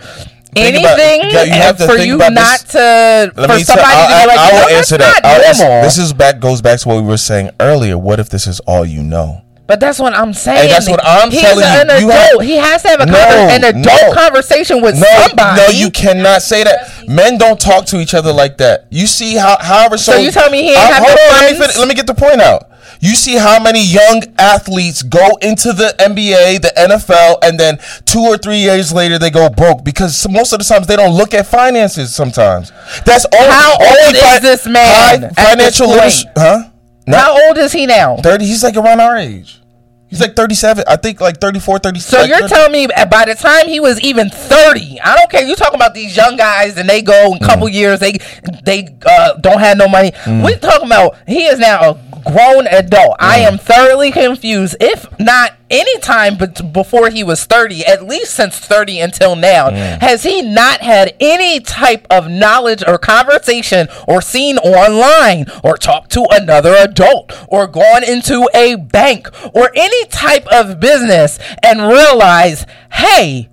About- 0.58 0.99
anything 0.99 1.32
yeah, 1.32 1.43
you 1.43 1.54
have 1.62 1.78
to 1.78 1.86
for 1.88 1.95
think 1.95 2.08
you 2.08 2.16
about 2.16 2.34
not 2.34 2.60
this. 2.60 2.72
to 2.74 3.32
Let 3.36 3.49
for 3.49 3.56
me 3.58 3.64
tell- 3.64 3.76
somebody 3.78 3.93
I, 3.95 4.01
to 4.01 4.22
be 4.22 4.28
like, 4.28 4.38
I, 4.39 4.49
I 4.49 4.54
will 4.70 4.78
answer 4.78 4.97
that. 4.97 5.26
answer- 5.26 5.82
this 5.82 5.97
is 5.97 6.14
back 6.14 6.39
goes 6.39 6.62
back 6.62 6.80
to 6.82 6.88
what 6.88 6.95
we 7.01 7.08
were 7.08 7.18
saying 7.18 7.49
earlier. 7.60 7.97
What 7.97 8.20
if 8.20 8.30
this 8.30 8.47
is 8.47 8.60
all 8.62 8.86
you 8.86 9.01
know? 9.04 9.41
But 9.66 9.80
that's 9.80 9.97
what 9.97 10.14
I'm 10.14 10.34
saying. 10.34 10.70
that's 10.70 10.89
what 10.89 10.99
I'm 11.05 11.32
He's 11.32 11.39
telling 11.41 11.59
you. 11.64 11.93
an 11.93 12.01
You 12.01 12.09
have- 12.09 12.41
he 12.41 12.55
has 12.57 12.82
to 12.84 12.89
have 12.89 12.99
a 12.99 13.05
No, 13.05 13.14
conver- 13.14 13.49
an 13.55 13.64
adult 13.64 13.86
no. 13.86 14.14
conversation 14.14 14.82
with 14.82 14.95
No, 14.95 15.07
somebody. 15.28 15.61
no, 15.61 15.68
you 15.70 15.89
cannot 15.89 16.41
say 16.41 16.64
that. 16.66 16.89
Men 17.07 17.38
don't 17.38 17.59
talk 17.59 17.86
to 17.88 17.99
each 17.99 18.14
other 18.14 18.34
like 18.34 18.57
that. 18.57 18.86
You 18.89 19.07
see 19.07 19.36
how, 19.36 19.57
however, 19.59 19.97
so, 19.97 20.14
So 20.14 20.18
you 20.18 20.32
tell 20.32 20.49
me 20.49 20.64
he 20.64 20.70
ain't 20.72 20.78
Uh, 20.80 20.82
have 20.93 21.03
hold 21.05 21.16
no 21.16 21.36
on, 21.36 21.41
let 21.41 21.51
me, 21.76 21.80
let 21.80 21.88
me 21.88 21.93
get 21.95 22.07
the 22.07 22.14
point 22.14 22.41
out. 22.41 22.68
You 22.99 23.16
see 23.16 23.36
how 23.36 23.59
many 23.59 23.82
young 23.84 24.24
athletes 24.38 25.01
go 25.01 25.38
into 25.41 25.74
the 25.74 25.93
NBA, 25.99 26.57
the 26.61 26.72
NFL, 26.78 27.38
and 27.41 27.59
then 27.59 27.80
two 28.05 28.22
or 28.22 28.38
three 28.38 28.57
years 28.57 28.93
later 28.93 29.18
they 29.18 29.30
go 29.30 29.49
broke 29.49 29.84
because 29.84 30.28
most 30.30 30.53
of 30.53 30.59
the 30.59 30.66
times 30.66 30.88
they 30.88 30.95
don't 30.97 31.16
look 31.16 31.34
at 31.34 31.47
finances. 31.47 32.14
Sometimes 32.14 32.72
that's 33.05 33.26
all. 33.34 33.49
How 33.51 33.72
old 33.80 34.16
is 34.16 34.41
this 34.41 34.66
man 34.66 35.32
high 35.36 35.43
financial 35.51 35.88
literacy, 35.89 36.28
huh? 36.38 36.64
How 37.08 37.47
old 37.47 37.58
is 37.58 37.72
he 37.72 37.86
now? 37.86 38.18
Thirty. 38.18 38.45
He's 38.45 38.64
like 38.64 38.76
around 38.76 38.99
our 39.01 39.18
age. 39.18 39.60
He's 40.08 40.22
like 40.22 40.36
thirty-seven. 40.36 40.84
I 40.88 40.95
think 40.95 41.20
like 41.20 41.39
34, 41.41 41.80
36. 41.80 42.06
So 42.08 42.22
you're 42.22 42.47
telling 42.47 42.72
me 42.72 42.86
by 42.86 43.26
the 43.26 43.34
time 43.34 43.68
he 43.68 43.80
was 43.80 43.99
even 44.01 44.30
30, 44.30 44.99
I 45.01 45.18
don't 45.18 45.28
care. 45.28 45.41
You 45.41 45.56
talking 45.56 45.74
about 45.74 45.95
these 45.95 46.16
young 46.16 46.38
guys 46.38 46.78
and 46.78 46.88
they 46.88 47.01
go 47.01 47.34
in 47.34 47.43
a 47.43 47.45
couple 47.47 47.68
years, 47.68 47.99
they 47.99 48.20
they 48.64 48.95
uh, 49.08 49.34
don't 49.38 49.60
have 49.60 49.76
no 49.76 49.88
money. 49.88 50.12
Mm. 50.12 50.45
We're 50.45 50.60
talking 50.60 50.86
about 50.86 51.18
he 51.28 51.45
is 51.45 51.58
now 51.58 51.93
a 51.93 52.12
grown 52.26 52.67
adult. 52.67 53.15
I 53.19 53.39
am 53.39 53.57
thoroughly 53.57 54.11
confused. 54.11 54.76
If 54.80 55.05
not 55.19 55.53
any 55.69 55.97
time 55.99 56.38
but 56.38 56.71
before 56.74 57.09
he 57.09 57.24
was 57.24 57.45
30, 57.45 57.86
at 57.86 58.05
least 58.05 58.34
since 58.36 58.59
30 58.59 58.99
until 58.99 59.36
now, 59.36 59.71
has 59.71 60.24
he 60.24 60.41
not 60.41 60.82
had 60.82 61.15
any 61.19 61.59
type 61.59 62.05
of 62.09 62.30
knowledge 62.30 62.84
or 62.86 62.97
conversation 62.97 63.88
or 64.07 64.21
seen 64.21 64.57
online 64.59 65.45
or 65.63 65.78
talked 65.78 66.11
to 66.11 66.26
another 66.32 66.74
adult 66.76 67.32
or 67.47 67.65
gone 67.67 68.03
into 68.03 68.47
a 68.53 68.76
bank 68.76 69.28
or 69.53 69.71
any 69.76 70.05
type 70.07 70.45
of 70.47 70.80
business 70.80 71.39
and 71.63 71.82
realize, 71.82 72.65
hey, 72.91 73.49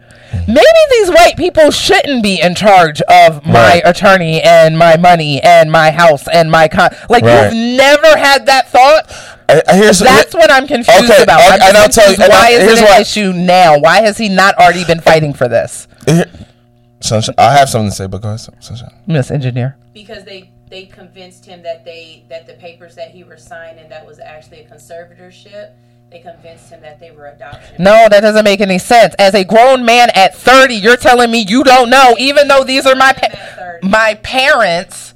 maybe 0.46 0.82
these 0.90 1.10
white 1.10 1.36
people 1.36 1.70
shouldn't 1.70 2.22
be 2.22 2.40
in 2.40 2.54
charge 2.54 3.00
of 3.02 3.44
my 3.46 3.52
Right. 3.52 3.82
attorney 3.84 4.40
and 4.42 4.78
my 4.78 4.96
money 4.96 5.40
and 5.42 5.70
my 5.70 5.90
house 5.90 6.26
and 6.28 6.50
my 6.50 6.68
con 6.68 6.90
like 7.08 7.24
Right. 7.24 7.52
you've 7.52 7.76
never 7.76 8.16
had 8.16 8.46
that 8.46 8.68
thought 8.68 9.10
I, 9.48 9.62
I 9.68 9.76
here's 9.76 9.98
that's 9.98 10.32
what 10.34 10.50
I'm 10.50 10.66
confused 10.68 11.10
Okay, 11.10 11.22
about. 11.22 11.40
I- 11.40 11.54
I'm 11.56 11.62
and 11.62 11.76
I'll 11.76 11.88
tell 11.88 12.08
you- 12.10 12.16
confused. 12.16 12.20
and 12.22 12.32
I- 12.32 12.36
why 12.36 12.50
is 12.50 12.62
here's 12.62 12.78
it 12.80 12.84
an 12.84 12.90
why- 12.90 13.00
issue 13.00 13.32
now? 13.32 13.78
Why 13.78 14.00
has 14.02 14.16
he 14.16 14.28
not 14.28 14.54
already 14.56 14.84
been 14.84 15.00
fighting 15.00 15.32
for 15.32 15.48
this, 15.48 15.88
Sunshine, 17.00 17.34
I 17.38 17.52
have 17.56 17.68
something 17.70 17.90
to 17.90 17.96
say, 17.96 18.06
but 18.06 18.20
go 18.20 18.28
ahead, 18.28 18.40
Sunshine. 18.60 18.92
Miss 19.06 19.30
Engineer? 19.30 19.76
because 19.94 20.24
they 20.24 20.50
they 20.70 20.84
convinced 20.84 21.44
him 21.46 21.62
that 21.64 21.84
they 21.84 22.22
that 22.28 22.46
the 22.46 22.52
papers 22.54 22.94
that 22.94 23.10
he 23.10 23.24
was 23.24 23.42
signing 23.42 23.88
that 23.88 24.06
was 24.06 24.20
actually 24.20 24.60
a 24.60 24.64
conservatorship. 24.68 25.70
They 26.10 26.18
convinced 26.18 26.70
him 26.70 26.80
that 26.82 26.98
they 26.98 27.12
were 27.12 27.26
adoption. 27.26 27.76
No, 27.78 28.08
that 28.08 28.20
doesn't 28.20 28.44
make 28.44 28.60
any 28.60 28.78
sense. 28.78 29.14
As 29.18 29.32
a 29.34 29.44
grown 29.44 29.84
man 29.84 30.08
at 30.16 30.34
30, 30.34 30.74
you're 30.74 30.96
telling 30.96 31.30
me 31.30 31.44
you 31.48 31.62
don't 31.62 31.88
know, 31.88 32.16
even 32.18 32.48
though 32.48 32.64
these 32.64 32.84
are 32.84 32.96
my 32.96 33.12
pa- 33.12 33.78
my 33.82 34.14
parents. 34.14 35.14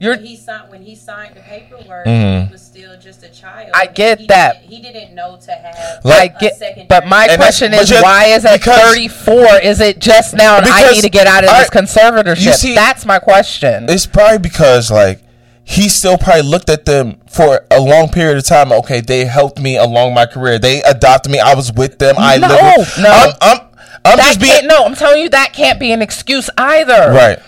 You're 0.00 0.16
When 0.16 0.24
he 0.24 0.36
signed 0.36 0.70
when 0.70 0.82
he 0.82 0.96
signed 0.96 1.36
the 1.36 1.40
paperwork. 1.42 2.06
Mhm. 2.06 2.46
He 2.48 2.52
was 2.52 2.62
still 2.62 2.98
just 2.98 3.22
a 3.22 3.28
child. 3.28 3.68
I 3.74 3.86
get 3.86 4.18
he 4.20 4.26
that. 4.28 4.62
Didn't, 4.62 4.70
he 4.74 4.82
didn't 4.82 5.14
know 5.14 5.38
to 5.44 5.52
have 5.52 6.04
like 6.04 6.34
a 6.36 6.40
get, 6.40 6.56
second. 6.56 6.88
but 6.88 7.06
my 7.06 7.26
And 7.26 7.38
question 7.38 7.72
is 7.72 7.88
yet- 7.90 8.02
why 8.02 8.24
is 8.26 8.44
at 8.44 8.62
34 8.62 9.58
is 9.62 9.80
it 9.80 10.00
just 10.00 10.34
now 10.34 10.56
and 10.56 10.66
I 10.66 10.90
need 10.90 11.02
to 11.02 11.08
get 11.10 11.28
out 11.28 11.44
of 11.44 11.50
I- 11.50 11.60
this 11.60 11.70
conservatorship 11.70 12.44
you 12.44 12.52
see- 12.54 12.74
that's 12.74 13.04
my 13.06 13.20
question 13.20 13.86
It's 13.88 14.06
probably 14.06 14.38
because 14.38 14.90
like 14.90 15.20
he 15.64 15.88
still 15.88 16.18
probably 16.18 16.42
looked 16.42 16.68
at 16.68 16.84
them 16.84 17.20
for 17.28 17.64
a 17.70 17.80
long 17.80 18.08
period 18.08 18.36
of 18.38 18.44
time. 18.44 18.72
Okay, 18.72 19.00
they 19.00 19.24
helped 19.24 19.60
me 19.60 19.76
along 19.76 20.14
my 20.14 20.26
career. 20.26 20.58
They 20.58 20.82
adopted 20.82 21.32
me. 21.32 21.38
I 21.38 21.54
was 21.54 21.72
with 21.72 21.98
them. 21.98 22.16
I 22.18 22.36
no 22.38 22.48
lived. 22.48 22.90
no 23.00 23.10
I'm, 23.10 23.32
I'm, 23.40 23.58
I'm 24.04 24.18
just 24.18 24.40
being 24.40 24.66
no 24.66 24.84
I'm 24.84 24.94
telling 24.94 25.22
you 25.22 25.28
that 25.28 25.52
can't 25.52 25.78
be 25.78 25.92
an 25.92 26.02
excuse 26.02 26.50
either 26.58 27.12
right. 27.12 27.38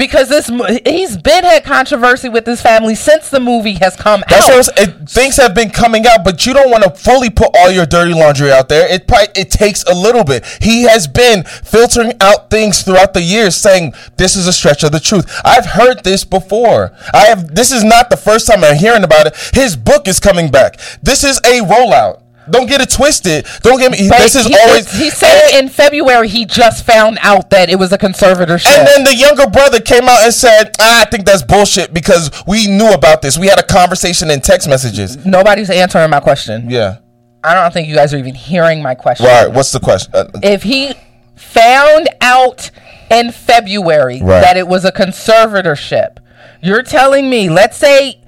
Because 0.00 0.30
this 0.30 0.50
he's 0.86 1.18
been 1.18 1.44
had 1.44 1.62
controversy 1.62 2.30
with 2.30 2.46
his 2.46 2.62
family 2.62 2.94
since 2.94 3.28
the 3.28 3.38
movie 3.38 3.74
has 3.74 3.96
come 3.96 4.24
That's 4.30 4.70
out. 4.70 4.78
It, 4.78 5.10
things 5.10 5.36
have 5.36 5.54
been 5.54 5.68
coming 5.68 6.06
out, 6.06 6.24
but 6.24 6.46
you 6.46 6.54
don't 6.54 6.70
want 6.70 6.84
to 6.84 6.90
fully 6.90 7.28
put 7.28 7.50
all 7.54 7.70
your 7.70 7.84
dirty 7.84 8.14
laundry 8.14 8.50
out 8.50 8.70
there. 8.70 8.90
It 8.90 9.06
probably, 9.06 9.28
it 9.36 9.50
takes 9.50 9.84
a 9.84 9.94
little 9.94 10.24
bit. 10.24 10.46
He 10.62 10.84
has 10.84 11.06
been 11.06 11.44
filtering 11.44 12.14
out 12.22 12.48
things 12.48 12.82
throughout 12.82 13.12
the 13.12 13.20
years, 13.20 13.54
saying 13.54 13.92
this 14.16 14.36
is 14.36 14.46
a 14.46 14.54
stretch 14.54 14.82
of 14.84 14.92
the 14.92 15.00
truth. 15.00 15.30
I've 15.44 15.66
heard 15.66 16.02
this 16.02 16.24
before. 16.24 16.92
I 17.12 17.26
have. 17.26 17.54
This 17.54 17.70
is 17.70 17.84
not 17.84 18.08
the 18.08 18.16
first 18.16 18.46
time 18.46 18.64
I'm 18.64 18.76
hearing 18.76 19.04
about 19.04 19.26
it. 19.26 19.36
His 19.52 19.76
book 19.76 20.08
is 20.08 20.18
coming 20.18 20.50
back. 20.50 20.80
This 21.02 21.24
is 21.24 21.36
a 21.38 21.60
rollout. 21.60 22.22
Don't 22.50 22.66
get 22.68 22.80
it 22.80 22.90
twisted. 22.90 23.46
Don't 23.62 23.78
get 23.78 23.90
me. 23.92 24.08
But 24.08 24.18
this 24.18 24.34
is 24.34 24.46
he, 24.46 24.56
always. 24.56 24.90
he 24.92 25.10
said 25.10 25.58
in 25.58 25.68
February 25.68 26.28
he 26.28 26.44
just 26.44 26.84
found 26.84 27.18
out 27.22 27.50
that 27.50 27.68
it 27.70 27.78
was 27.78 27.92
a 27.92 27.98
conservatorship. 27.98 28.66
And 28.78 28.86
then 28.86 29.04
the 29.04 29.14
younger 29.14 29.48
brother 29.48 29.80
came 29.80 30.04
out 30.04 30.22
and 30.22 30.32
said, 30.34 30.72
ah, 30.80 31.02
"I 31.02 31.04
think 31.06 31.24
that's 31.24 31.42
bullshit 31.42 31.92
because 31.94 32.30
we 32.46 32.66
knew 32.66 32.90
about 32.92 33.22
this. 33.22 33.38
We 33.38 33.46
had 33.46 33.58
a 33.58 33.62
conversation 33.62 34.30
in 34.30 34.40
text 34.40 34.68
messages." 34.68 35.24
Nobody's 35.24 35.70
answering 35.70 36.10
my 36.10 36.20
question. 36.20 36.68
Yeah. 36.70 36.98
I 37.42 37.54
don't 37.54 37.72
think 37.72 37.88
you 37.88 37.94
guys 37.94 38.12
are 38.12 38.18
even 38.18 38.34
hearing 38.34 38.82
my 38.82 38.94
question. 38.94 39.26
Right. 39.26 39.50
What's 39.50 39.72
the 39.72 39.80
question? 39.80 40.10
Uh, 40.14 40.26
If 40.42 40.62
he 40.62 40.92
found 41.36 42.08
out 42.20 42.70
in 43.10 43.32
February 43.32 44.20
Right. 44.22 44.42
that 44.42 44.56
it 44.58 44.68
was 44.68 44.84
a 44.84 44.92
conservatorship, 44.92 46.18
you're 46.60 46.82
telling 46.82 47.30
me, 47.30 47.48
let's 47.48 47.78
say 47.78 48.20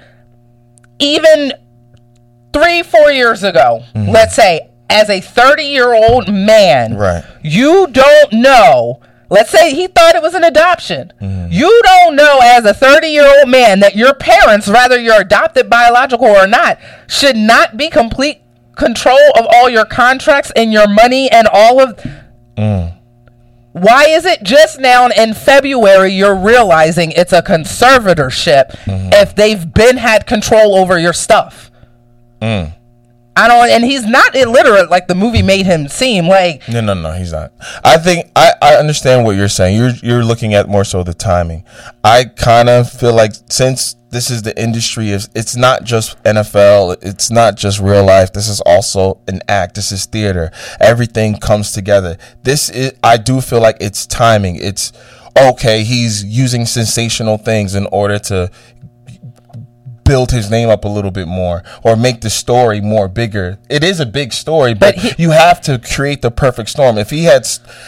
even 0.98 1.52
three, 2.52 2.82
four 2.82 3.10
years 3.10 3.42
ago, 3.42 3.84
let's 3.94 4.34
say, 4.34 4.68
as 4.90 5.08
a 5.08 5.20
30 5.20 5.62
year 5.64 5.92
old 5.94 6.32
man, 6.32 6.94
Right. 6.96 7.24
you 7.42 7.86
don't 7.88 8.32
know. 8.32 9.00
Let's 9.30 9.50
say 9.50 9.74
he 9.74 9.86
thought 9.86 10.14
it 10.14 10.20
was 10.20 10.34
an 10.34 10.44
adoption. 10.44 11.10
Mm-hmm. 11.20 11.50
You 11.52 11.80
don't 11.84 12.14
know, 12.16 12.38
as 12.42 12.66
a 12.66 12.74
30 12.74 13.06
year 13.08 13.26
old 13.38 13.48
man, 13.48 13.80
that 13.80 13.96
your 13.96 14.12
parents, 14.12 14.68
whether 14.68 15.00
you're 15.00 15.22
adopted, 15.22 15.70
biological, 15.70 16.26
or 16.26 16.46
not, 16.46 16.78
should 17.08 17.36
not 17.36 17.78
be 17.78 17.88
complete 17.88 18.42
control 18.76 19.18
of 19.38 19.46
all 19.50 19.70
your 19.70 19.86
contracts 19.86 20.52
and 20.54 20.70
your 20.72 20.86
money 20.86 21.30
and 21.30 21.48
all 21.50 21.80
of. 21.80 21.98
Mm. 22.58 22.98
Why 23.72 24.04
is 24.08 24.26
it 24.26 24.42
just 24.42 24.78
now 24.78 25.08
in 25.08 25.32
February 25.32 26.12
you're 26.12 26.34
realizing 26.36 27.12
it's 27.12 27.32
a 27.32 27.40
conservatorship 27.40 28.70
Mm-hmm. 28.84 29.10
if 29.14 29.34
they've 29.34 29.72
been 29.72 29.96
had 29.96 30.26
control 30.26 30.74
over 30.76 30.98
your 30.98 31.14
stuff? 31.14 31.70
Mm. 32.42 32.74
I 33.34 33.48
don't, 33.48 33.70
and 33.70 33.84
he's 33.84 34.04
not 34.04 34.34
illiterate 34.34 34.90
like 34.90 35.06
the 35.06 35.14
movie 35.14 35.40
made 35.42 35.64
him 35.64 35.88
seem. 35.88 36.28
Like 36.28 36.68
No, 36.68 36.82
no, 36.82 36.92
no, 36.92 37.12
he's 37.12 37.32
not. 37.32 37.52
I 37.82 37.96
think 37.96 38.30
I, 38.36 38.52
I 38.60 38.74
understand 38.74 39.24
what 39.24 39.36
you're 39.36 39.48
saying. 39.48 39.76
You're 39.76 39.92
you're 40.02 40.24
looking 40.24 40.52
at 40.52 40.68
more 40.68 40.84
so 40.84 41.02
the 41.02 41.14
timing. 41.14 41.64
I 42.04 42.24
kind 42.24 42.68
of 42.68 42.90
feel 42.90 43.14
like 43.14 43.32
since 43.48 43.96
this 44.10 44.30
is 44.30 44.42
the 44.42 44.60
industry, 44.60 45.10
it's, 45.10 45.30
it's 45.34 45.56
not 45.56 45.84
just 45.84 46.22
NFL, 46.24 46.98
it's 47.00 47.30
not 47.30 47.56
just 47.56 47.80
real 47.80 48.04
life. 48.04 48.34
This 48.34 48.48
is 48.48 48.60
also 48.60 49.18
an 49.26 49.40
act. 49.48 49.76
This 49.76 49.92
is 49.92 50.04
theater. 50.04 50.50
Everything 50.78 51.38
comes 51.38 51.72
together. 51.72 52.18
This 52.42 52.68
is 52.68 52.92
I 53.02 53.16
do 53.16 53.40
feel 53.40 53.62
like 53.62 53.78
it's 53.80 54.06
timing. 54.06 54.56
It's 54.56 54.92
okay. 55.40 55.84
He's 55.84 56.22
using 56.22 56.66
sensational 56.66 57.38
things 57.38 57.74
in 57.74 57.86
order 57.86 58.18
to 58.18 58.50
build 60.04 60.30
his 60.30 60.50
name 60.50 60.68
up 60.68 60.84
a 60.84 60.88
little 60.88 61.10
bit 61.10 61.28
more 61.28 61.62
or 61.82 61.96
make 61.96 62.20
the 62.20 62.30
story 62.30 62.80
more 62.80 63.08
bigger. 63.08 63.58
It 63.68 63.84
is 63.84 64.00
a 64.00 64.06
big 64.06 64.32
story, 64.32 64.74
but, 64.74 65.18
you 65.18 65.30
have 65.30 65.60
to 65.62 65.78
create 65.78 66.22
the 66.22 66.30
perfect 66.30 66.70
storm. 66.70 66.98
If 66.98 67.10
he 67.10 67.24
had, 67.24 67.46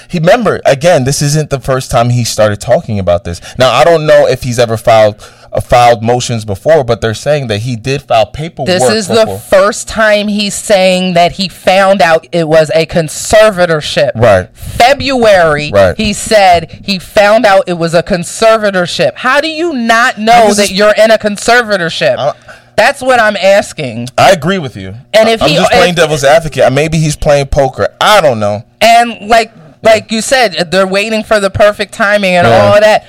he 0.08 0.18
remember 0.18 0.60
again, 0.64 1.04
this 1.04 1.22
isn't 1.22 1.50
the 1.50 1.60
first 1.60 1.90
time 1.90 2.10
he 2.10 2.24
started 2.24 2.60
talking 2.60 2.98
about 2.98 3.24
this. 3.24 3.40
Now 3.58 3.72
I 3.72 3.84
don't 3.84 4.06
know 4.06 4.26
if 4.26 4.42
he's 4.42 4.58
ever 4.58 4.76
filed 4.76 5.20
uh, 5.54 5.60
filed 5.60 6.02
motions 6.02 6.44
before, 6.44 6.82
but 6.84 7.00
they're 7.00 7.14
saying 7.14 7.46
that 7.46 7.58
he 7.60 7.76
did 7.76 8.02
file 8.02 8.26
paperwork. 8.26 8.66
this 8.66 8.82
is 8.90 9.08
before. 9.08 9.24
the 9.26 9.38
first 9.38 9.86
time 9.88 10.28
he's 10.28 10.54
saying 10.54 11.14
that 11.14 11.32
he 11.32 11.48
found 11.48 12.02
out 12.02 12.26
it 12.32 12.48
was 12.48 12.70
a 12.74 12.84
conservatorship. 12.86 14.12
right. 14.16 14.48
February, 14.56 15.70
Right. 15.72 15.96
he 15.96 16.12
said 16.12 16.70
he 16.84 16.98
found 16.98 17.46
out 17.46 17.64
it 17.68 17.74
was 17.74 17.94
a 17.94 18.02
conservatorship. 18.02 19.14
How 19.16 19.40
do 19.40 19.48
you 19.48 19.72
not 19.72 20.18
know 20.18 20.52
that 20.54 20.70
you're 20.70 20.94
in 20.96 21.10
a 21.10 21.18
conservatorship? 21.18 22.36
That's 22.76 23.00
what 23.00 23.20
I'm 23.20 23.36
asking. 23.36 24.08
I 24.18 24.32
agree 24.32 24.58
with 24.58 24.76
you. 24.76 24.94
And 25.12 25.28
if 25.28 25.40
I'm 25.42 25.48
he- 25.48 25.54
just 25.54 25.70
playing 25.70 25.90
if- 25.90 25.96
devil's 25.96 26.24
advocate, 26.24 26.72
maybe 26.72 26.98
he's 26.98 27.16
playing 27.16 27.46
poker. 27.46 27.88
I 28.00 28.20
don't 28.20 28.40
know. 28.40 28.64
And 28.80 29.28
like 29.28 29.52
like 29.82 30.10
you 30.10 30.22
said, 30.22 30.70
they're 30.70 30.86
waiting 30.86 31.22
for 31.22 31.38
the 31.40 31.50
perfect 31.50 31.92
timing 31.92 32.34
and 32.36 32.46
Yeah. 32.48 32.56
all 32.62 32.74
of 32.74 32.80
that. 32.80 33.06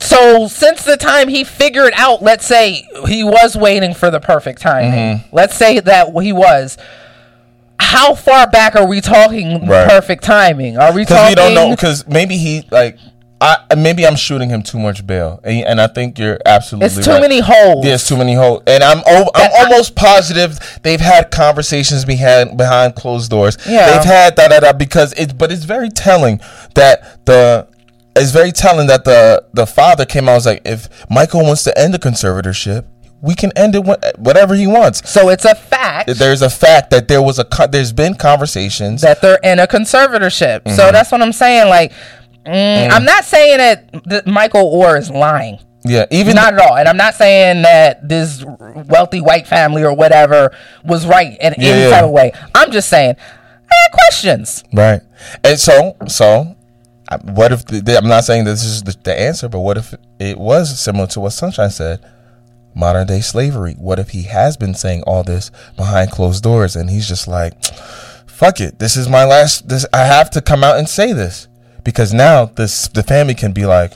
So 0.00 0.46
since 0.46 0.84
the 0.84 0.96
time 0.96 1.28
he 1.28 1.42
figured 1.44 1.92
out, 1.96 2.22
let's 2.22 2.46
say 2.46 2.86
he 3.08 3.24
was 3.24 3.56
waiting 3.56 3.94
for 3.94 4.10
the 4.10 4.20
perfect 4.20 4.60
timing. 4.60 5.18
Mm-hmm. 5.18 5.34
Let's 5.34 5.56
say 5.56 5.80
that 5.80 6.08
he 6.22 6.32
was. 6.32 6.78
How 7.80 8.14
far 8.14 8.48
back 8.48 8.76
are 8.76 8.86
we 8.86 9.00
talking? 9.00 9.66
Right. 9.66 9.88
Perfect 9.88 10.22
timing? 10.22 10.78
Are 10.78 10.94
we 10.94 11.02
Because 11.02 11.16
talking? 11.16 11.30
we 11.30 11.34
don't 11.34 11.54
know. 11.54 11.74
Because 11.74 12.06
maybe 12.06 12.36
he 12.36 12.66
like. 12.70 12.98
I, 13.40 13.74
maybe 13.76 14.06
I'm 14.06 14.14
shooting 14.14 14.50
him 14.50 14.62
too 14.62 14.78
much 14.78 15.04
bail, 15.04 15.40
and, 15.42 15.66
and 15.66 15.80
I 15.80 15.88
think 15.88 16.16
you're 16.16 16.38
absolutely. 16.46 16.86
It's 16.86 17.04
too 17.04 17.10
right. 17.10 17.20
many 17.20 17.40
holes. 17.40 17.84
Yes, 17.84 18.06
too 18.06 18.16
many 18.16 18.34
holes, 18.34 18.62
and 18.68 18.84
I'm 18.84 18.98
o- 19.04 19.30
I'm 19.34 19.50
almost 19.58 19.96
positive 19.96 20.60
they've 20.84 21.00
had 21.00 21.32
conversations 21.32 22.04
behind 22.04 22.56
behind 22.56 22.94
closed 22.94 23.32
doors. 23.32 23.58
Yeah. 23.66 23.96
they've 23.96 24.04
had 24.04 24.36
da 24.36 24.46
da 24.46 24.60
da 24.60 24.72
because 24.72 25.12
it's 25.14 25.32
but 25.32 25.50
it's 25.50 25.64
very 25.64 25.88
telling 25.88 26.40
that 26.76 27.26
the 27.26 27.66
it's 28.16 28.30
very 28.30 28.52
telling 28.52 28.86
that 28.88 29.04
the 29.04 29.44
the 29.52 29.66
father 29.66 30.04
came 30.04 30.24
out 30.28 30.32
and 30.32 30.36
was 30.36 30.46
like 30.46 30.62
if 30.64 30.88
Michael 31.10 31.42
wants 31.42 31.64
to 31.64 31.78
end 31.78 31.94
the 31.94 31.98
conservatorship, 31.98 32.84
we 33.20 33.34
can 33.34 33.52
end 33.56 33.74
it 33.74 33.84
whatever 34.18 34.54
he 34.54 34.66
wants. 34.66 35.08
So 35.10 35.28
it's 35.28 35.44
a 35.44 35.54
fact 35.54 36.10
There's 36.18 36.42
a 36.42 36.50
fact 36.50 36.90
that 36.90 37.08
there 37.08 37.22
was 37.22 37.38
a 37.38 37.46
there's 37.70 37.92
been 37.92 38.14
conversations 38.14 39.02
that 39.02 39.20
they're 39.22 39.38
in 39.42 39.58
a 39.58 39.66
conservatorship. 39.66 40.68
So 40.76 40.88
Mhm. 40.88 40.92
that's 40.92 41.12
what 41.12 41.22
I'm 41.22 41.32
saying. 41.32 41.68
Like, 41.68 41.92
mm, 42.46 42.52
Mm. 42.52 42.90
I'm 42.90 43.04
not 43.04 43.24
saying 43.24 43.58
that, 43.58 43.84
that 44.06 44.26
Michael 44.26 44.70
Oher 44.76 44.98
is 44.98 45.08
lying. 45.10 45.58
yeah 45.84 46.04
even 46.10 46.34
not 46.36 46.54
at 46.54 46.60
all. 46.60 46.76
And 46.76 46.88
I'm 46.88 46.96
not 46.96 47.14
saying 47.14 47.62
that 47.62 48.08
this 48.08 48.44
wealthy 48.86 49.20
white 49.20 49.46
family 49.46 49.82
or 49.84 49.92
whatever 49.94 50.50
was 50.84 51.06
right 51.06 51.36
in 51.40 51.54
Yeah, 51.58 51.68
any 51.72 51.82
yeah. 51.84 51.90
type 51.90 52.04
of 52.04 52.10
way. 52.10 52.32
I'm 52.54 52.70
just 52.72 52.88
saying, 52.88 53.16
I 53.70 53.74
had 53.82 53.92
questions. 53.92 54.64
Right. 54.72 55.00
And 55.44 55.58
so, 55.58 55.96
so, 56.08 56.54
what 57.18 57.52
if 57.52 57.64
the, 57.66 57.96
I'm 57.96 58.08
not 58.08 58.24
saying 58.24 58.44
this 58.44 58.64
is 58.64 58.82
the, 58.82 58.96
the 59.02 59.18
answer, 59.18 59.48
but 59.48 59.60
what 59.60 59.76
if 59.78 59.94
it 60.18 60.38
was 60.38 60.78
similar 60.78 61.06
to 61.08 61.20
what 61.20 61.30
Sunshine 61.32 61.70
said? 61.70 62.04
Modern 62.74 63.06
day 63.06 63.20
slavery. 63.20 63.74
What 63.74 63.98
if 63.98 64.10
he 64.10 64.22
has 64.24 64.56
been 64.56 64.74
saying 64.74 65.02
all 65.06 65.22
this 65.22 65.50
behind 65.76 66.10
closed 66.10 66.42
doors 66.42 66.74
and 66.76 66.88
he's 66.88 67.06
just 67.08 67.28
like, 67.28 67.52
fuck 68.26 68.60
it. 68.60 68.78
This 68.78 68.96
is 68.96 69.08
my 69.08 69.24
last, 69.24 69.68
this, 69.68 69.84
I 69.92 70.04
have 70.04 70.30
to 70.30 70.40
come 70.40 70.64
out 70.64 70.78
and 70.78 70.88
say 70.88 71.12
this 71.12 71.48
because 71.84 72.12
now 72.14 72.46
this, 72.46 72.88
the 72.88 73.02
family 73.02 73.34
can 73.34 73.52
be 73.52 73.66
like, 73.66 73.92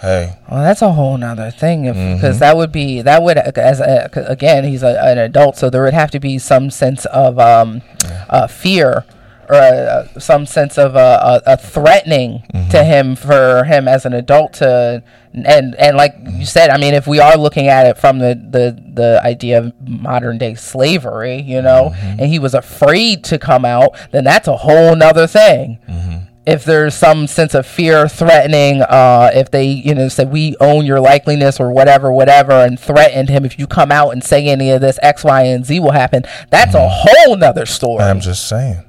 hey, 0.00 0.36
Well, 0.50 0.62
that's 0.62 0.82
a 0.82 0.92
whole 0.92 1.16
nother 1.16 1.50
thing, 1.50 1.84
Mm-hmm. 1.84 2.14
because 2.14 2.38
that 2.38 2.56
would 2.56 2.70
be 2.72 3.02
that 3.02 3.22
would 3.22 3.38
as 3.38 3.80
a, 3.80 4.10
again 4.28 4.64
he's 4.64 4.82
a, 4.82 5.00
an 5.04 5.18
adult, 5.18 5.56
so 5.56 5.70
there 5.70 5.82
would 5.82 5.94
have 5.94 6.10
to 6.12 6.20
be 6.20 6.38
some 6.38 6.70
sense 6.70 7.04
of 7.06 7.38
um, 7.38 7.82
uh, 8.28 8.46
fear 8.46 9.04
or 9.52 9.88
uh, 10.14 10.18
some 10.18 10.46
sense 10.46 10.78
of 10.78 10.96
uh, 10.96 11.40
a, 11.46 11.52
a 11.52 11.56
threatening 11.56 12.42
Mm-hmm. 12.52 12.70
to 12.70 12.84
him 12.84 13.16
for 13.16 13.64
him 13.64 13.86
as 13.88 14.04
an 14.06 14.12
adult 14.12 14.54
to 14.54 15.02
and 15.34 15.74
and 15.76 15.96
like 15.96 16.14
you 16.30 16.44
said, 16.46 16.70
I 16.70 16.76
mean, 16.78 16.94
if 16.94 17.06
we 17.06 17.18
are 17.20 17.36
looking 17.36 17.66
at 17.68 17.86
it 17.86 17.96
from 17.98 18.18
the 18.18 18.34
the 18.34 18.76
the 18.94 19.20
idea 19.24 19.58
of 19.58 19.72
modern 19.86 20.38
day 20.38 20.54
slavery, 20.54 21.40
you 21.40 21.62
know, 21.62 21.90
Mm-hmm. 21.94 22.20
and 22.20 22.26
he 22.30 22.38
was 22.38 22.54
afraid 22.54 23.24
to 23.24 23.38
come 23.38 23.64
out, 23.64 23.90
then 24.10 24.24
that's 24.24 24.48
a 24.48 24.56
whole 24.56 24.94
nother 24.96 25.26
thing 25.26 25.78
Mm-hmm. 25.88 26.16
if 26.46 26.64
there's 26.64 26.94
some 26.94 27.26
sense 27.26 27.54
of 27.54 27.66
fear 27.66 28.08
threatening 28.08 28.82
uh 28.82 29.30
if 29.34 29.50
they 29.50 29.64
you 29.66 29.94
know 29.94 30.08
said 30.08 30.30
we 30.32 30.56
own 30.60 30.84
your 30.84 30.98
likeliness 30.98 31.60
or 31.60 31.70
whatever 31.70 32.10
whatever 32.12 32.52
and 32.52 32.78
threatened 32.80 33.28
him 33.28 33.44
if 33.44 33.58
you 33.60 33.66
come 33.66 33.92
out 33.92 34.10
and 34.10 34.22
say 34.24 34.48
any 34.48 34.70
of 34.70 34.80
this 34.80 34.98
x 35.02 35.22
y 35.24 35.42
and 35.42 35.64
z 35.64 35.78
will 35.80 35.92
happen 35.92 36.22
that's 36.50 36.74
a 36.74 36.88
whole 36.88 37.36
nother 37.36 37.64
story 37.64 38.02
I'm 38.02 38.20
just 38.20 38.48
saying. 38.48 38.82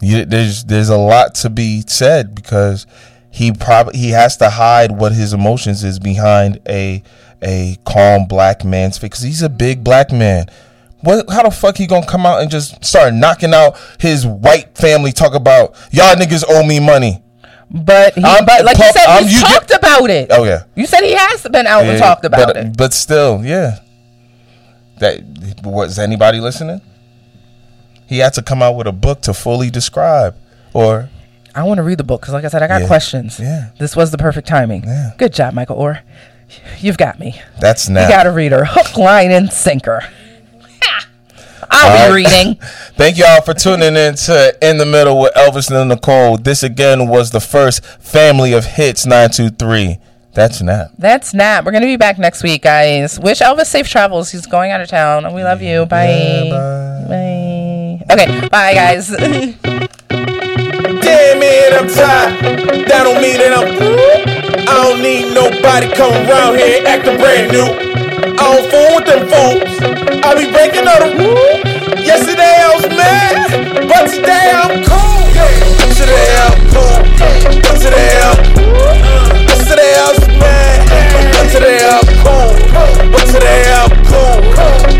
You, 0.00 0.24
there's 0.24 0.64
there's 0.64 0.88
a 0.90 0.96
lot 0.96 1.34
to 1.36 1.50
be 1.50 1.82
said 1.86 2.34
because 2.34 2.86
he 3.30 3.52
probably 3.52 3.98
he 3.98 4.10
has 4.10 4.36
to 4.38 4.50
hide 4.50 4.92
what 4.92 5.12
his 5.12 5.32
emotions 5.32 5.82
is 5.84 5.98
behind 5.98 6.60
a 6.68 7.02
a 7.42 7.76
calm 7.84 8.26
black 8.26 8.64
man's 8.64 8.98
face 8.98 9.08
because 9.10 9.22
he's 9.22 9.42
a 9.42 9.48
big 9.48 9.82
black 9.84 10.12
man. 10.12 10.46
What? 11.00 11.30
How 11.30 11.42
the 11.42 11.50
fuck 11.50 11.76
he 11.76 11.86
gonna 11.86 12.06
come 12.06 12.26
out 12.26 12.42
and 12.42 12.50
just 12.50 12.84
start 12.84 13.14
knocking 13.14 13.54
out 13.54 13.78
his 13.98 14.26
white 14.26 14.76
family? 14.76 15.12
Talk 15.12 15.34
about 15.34 15.74
y'all 15.92 16.14
niggas 16.14 16.44
owe 16.48 16.66
me 16.66 16.80
money. 16.80 17.22
but 17.70 18.14
he, 18.14 18.20
but 18.20 18.64
like 18.64 18.78
you 18.78 18.84
said 18.92 19.22
he's 19.22 19.32
you 19.34 19.40
get- 19.40 19.48
talked 19.48 19.70
about 19.74 20.08
it 20.08 20.28
Oh 20.30 20.44
yeah, 20.44 20.64
you 20.74 20.86
said 20.86 21.02
he 21.02 21.12
has 21.14 21.42
been 21.42 21.66
out 21.66 21.84
and 21.84 21.98
talked 21.98 22.24
about 22.24 22.46
but, 22.48 22.56
it 22.56 22.76
But 22.76 22.92
still, 22.92 23.44
yeah. 23.44 23.78
That 24.98 25.20
was 25.64 25.98
anybody 25.98 26.40
listening? 26.40 26.80
He 28.06 28.18
had 28.18 28.32
to 28.34 28.42
come 28.42 28.62
out 28.62 28.76
with 28.76 28.86
a 28.86 28.92
book 28.92 29.20
to 29.22 29.34
fully 29.34 29.68
describe, 29.70 30.36
or 30.72 31.08
I 31.54 31.62
want 31.64 31.78
to 31.78 31.82
read 31.82 31.98
the 31.98 32.04
book 32.04 32.20
because, 32.20 32.34
like 32.34 32.44
I 32.44 32.48
said, 32.48 32.62
I 32.62 32.68
got 32.68 32.82
Yeah. 32.82 32.86
questions. 32.86 33.40
Yeah. 33.40 33.66
This 33.78 33.96
was 33.96 34.10
the 34.10 34.18
perfect 34.18 34.46
timing. 34.46 34.84
Yeah. 34.84 35.10
Good 35.18 35.32
job, 35.32 35.54
Michael 35.54 35.76
Oher. 35.78 36.00
You've 36.78 36.98
got 36.98 37.18
me. 37.18 37.40
That's 37.60 37.88
now. 37.88 38.02
You 38.04 38.08
got 38.08 38.26
a 38.26 38.30
reader. 38.30 38.64
Hook, 38.64 38.96
line, 38.96 39.30
and 39.32 39.52
sinker. 39.52 40.02
I'll 41.68 41.90
All 41.90 41.96
be 41.96 42.24
right. 42.24 42.30
reading. 42.32 42.54
Thank 42.96 43.18
y'all 43.18 43.40
for 43.42 43.52
tuning 43.52 43.96
in 43.96 44.14
to 44.14 44.56
In 44.62 44.78
the 44.78 44.86
Middle 44.86 45.20
with 45.20 45.34
Elvis 45.34 45.68
and 45.74 45.88
Nicole. 45.88 46.36
This 46.36 46.62
again 46.62 47.08
was 47.08 47.32
the 47.32 47.40
first 47.40 47.84
family 47.84 48.52
of 48.52 48.64
Hits 48.64 49.04
92.3. 49.04 49.98
That's 50.32 50.58
Snap. 50.58 50.90
That's 50.98 51.32
Nat. 51.34 51.64
We're 51.64 51.72
going 51.72 51.82
to 51.82 51.86
be 51.88 51.96
back 51.96 52.18
next 52.18 52.42
week, 52.42 52.62
guys. 52.62 53.18
Wish 53.18 53.40
Elvis 53.40 53.66
safe 53.66 53.88
travels. 53.88 54.30
He's 54.30 54.46
going 54.46 54.70
out 54.70 54.82
of 54.82 54.88
town. 54.88 55.24
And 55.24 55.34
we 55.34 55.42
love 55.42 55.62
you. 55.62 55.86
Bye. 55.86 56.48
bye. 56.50 57.06
Okay. 58.16 58.48
Bye, 58.48 58.72
guys. 58.72 59.08
Damn 59.12 59.36
man, 61.36 61.68
I'm 61.76 61.84
tired. 61.84 62.88
That 62.88 63.04
don't 63.04 63.20
mean 63.20 63.36
that 63.36 63.52
I'm. 63.52 63.68
I 64.64 64.88
don't 64.88 65.04
need 65.04 65.36
nobody 65.36 65.92
around 65.92 66.56
here 66.56 66.80
acting 66.88 67.20
brand 67.20 67.52
new. 67.52 67.68
I 68.40 68.56
don't 68.56 68.64
fool 68.72 68.96
with 68.96 69.04
them 69.04 69.28
fools. 69.28 69.68
I 70.24 70.32
be 70.32 70.48
breaking 70.48 70.88
all 70.88 70.96
the 70.96 71.12
rules. 71.12 71.60
Yesterday 72.08 72.56
I 72.56 72.72
was 72.72 72.88
mad, 72.88 73.52
but 73.84 74.08
today 74.08 74.48
I'm 74.48 74.80
cool. 74.80 75.28
Today 75.92 76.40
I'm 76.40 76.56
cool. 76.72 76.96
But 77.20 77.76
today 77.84 78.16
I'm. 78.16 78.40
Yesterday 79.44 79.92
I 79.92 80.08
was 80.08 80.24
mad, 80.40 80.88
but 81.36 81.52
today 81.52 81.84
I'm 81.84 82.00
cool. 82.24 82.56
But 83.12 83.28
today 83.28 83.60
I'm 83.76 83.92
cool. 84.08 84.40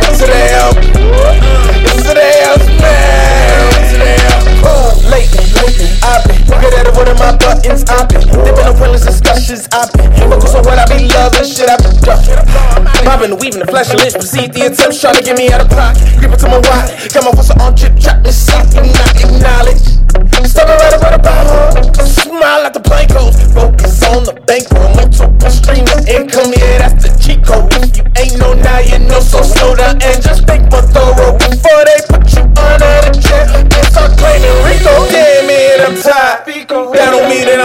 But 0.05 0.13
today 0.21 0.53
I'm. 0.53 1.66
Yesterday 1.87 2.43
I 2.43 2.57
was 2.59 2.69
mad, 2.83 4.43
cool. 4.63 5.11
Lately, 5.11 5.46
I've 5.57 6.23
been 6.29 6.45
good 6.61 6.75
at 6.75 6.87
it, 6.87 6.95
one 6.95 7.09
of 7.09 7.19
my 7.19 7.33
buttons. 7.37 7.85
I've 7.89 8.09
been 8.09 8.21
dipping 8.29 8.67
in 8.67 8.75
pointless 8.77 9.07
discussions. 9.07 9.69
I've 9.73 9.93
been 9.93 10.13
focused 10.29 10.55
on 10.55 10.63
what 10.65 10.79
I 10.79 10.85
be 10.85 11.09
loving, 11.09 11.49
shit 11.49 11.69
I've 11.69 11.81
been 11.81 11.97
done. 12.05 12.21
Bobbing, 13.05 13.39
weaving, 13.41 13.65
the 13.65 13.69
flash 13.71 13.89
of 13.95 14.01
lynch, 14.01 14.15
proceed 14.15 14.53
the 14.53 14.69
attempts 14.69 15.01
trying 15.01 15.17
to 15.17 15.23
get 15.23 15.37
me 15.39 15.49
out 15.51 15.65
of 15.65 15.71
pocket. 15.71 16.03
Creeping 16.19 16.39
to 16.39 16.49
my 16.49 16.61
wallet, 16.61 16.93
got 17.13 17.25
my 17.25 17.33
whistle 17.33 17.57
on 17.63 17.73
trip, 17.75 17.97
trap 17.97 18.21
me 18.21 18.33
something 18.33 18.85
not 18.93 19.17
acknowledge. 19.17 19.97
Stepping 20.45 20.77
right 20.77 21.15
about 21.17 21.47
her, 21.49 22.05
smile 22.05 22.65
at 22.69 22.73
the 22.75 22.81
plane 22.81 23.09
clothes. 23.09 23.37
Focus 23.53 24.03
on 24.13 24.25
the 24.25 24.37
bankroll, 24.45 24.93
multiple 24.95 25.51
streams 25.51 25.89
of 25.93 26.05
income, 26.09 26.53
yeah, 26.53 26.85
that's 26.85 27.01
the 27.01 27.11
cheat 27.17 27.41
code. 27.45 27.73
If 27.81 27.97
you 27.97 28.05
ain't 28.21 28.37
know 28.39 28.53
now, 28.55 28.81
you 28.81 28.99
know, 29.09 29.21
so 29.21 29.43
slow 29.43 29.75
down 29.75 30.01
and 30.03 30.21
just 30.21 30.45
think 30.47 30.69
more 30.71 30.85
thorough 30.85 31.37
before 31.41 31.83
they 31.89 32.01
put 32.09 32.25
you 32.33 32.45
under 32.61 32.95
the 33.09 33.13
chair 33.21 33.45
and 33.57 33.69
start 33.93 34.17
claiming 34.17 34.57
Rico. 34.65 34.95
Yeah, 35.13 35.46
man, 35.47 35.81
I'm 35.87 35.97
tired. 36.03 36.47
That 36.47 37.11
don't 37.11 37.29
mean 37.31 37.45
that 37.47 37.57
I'm 37.57 37.65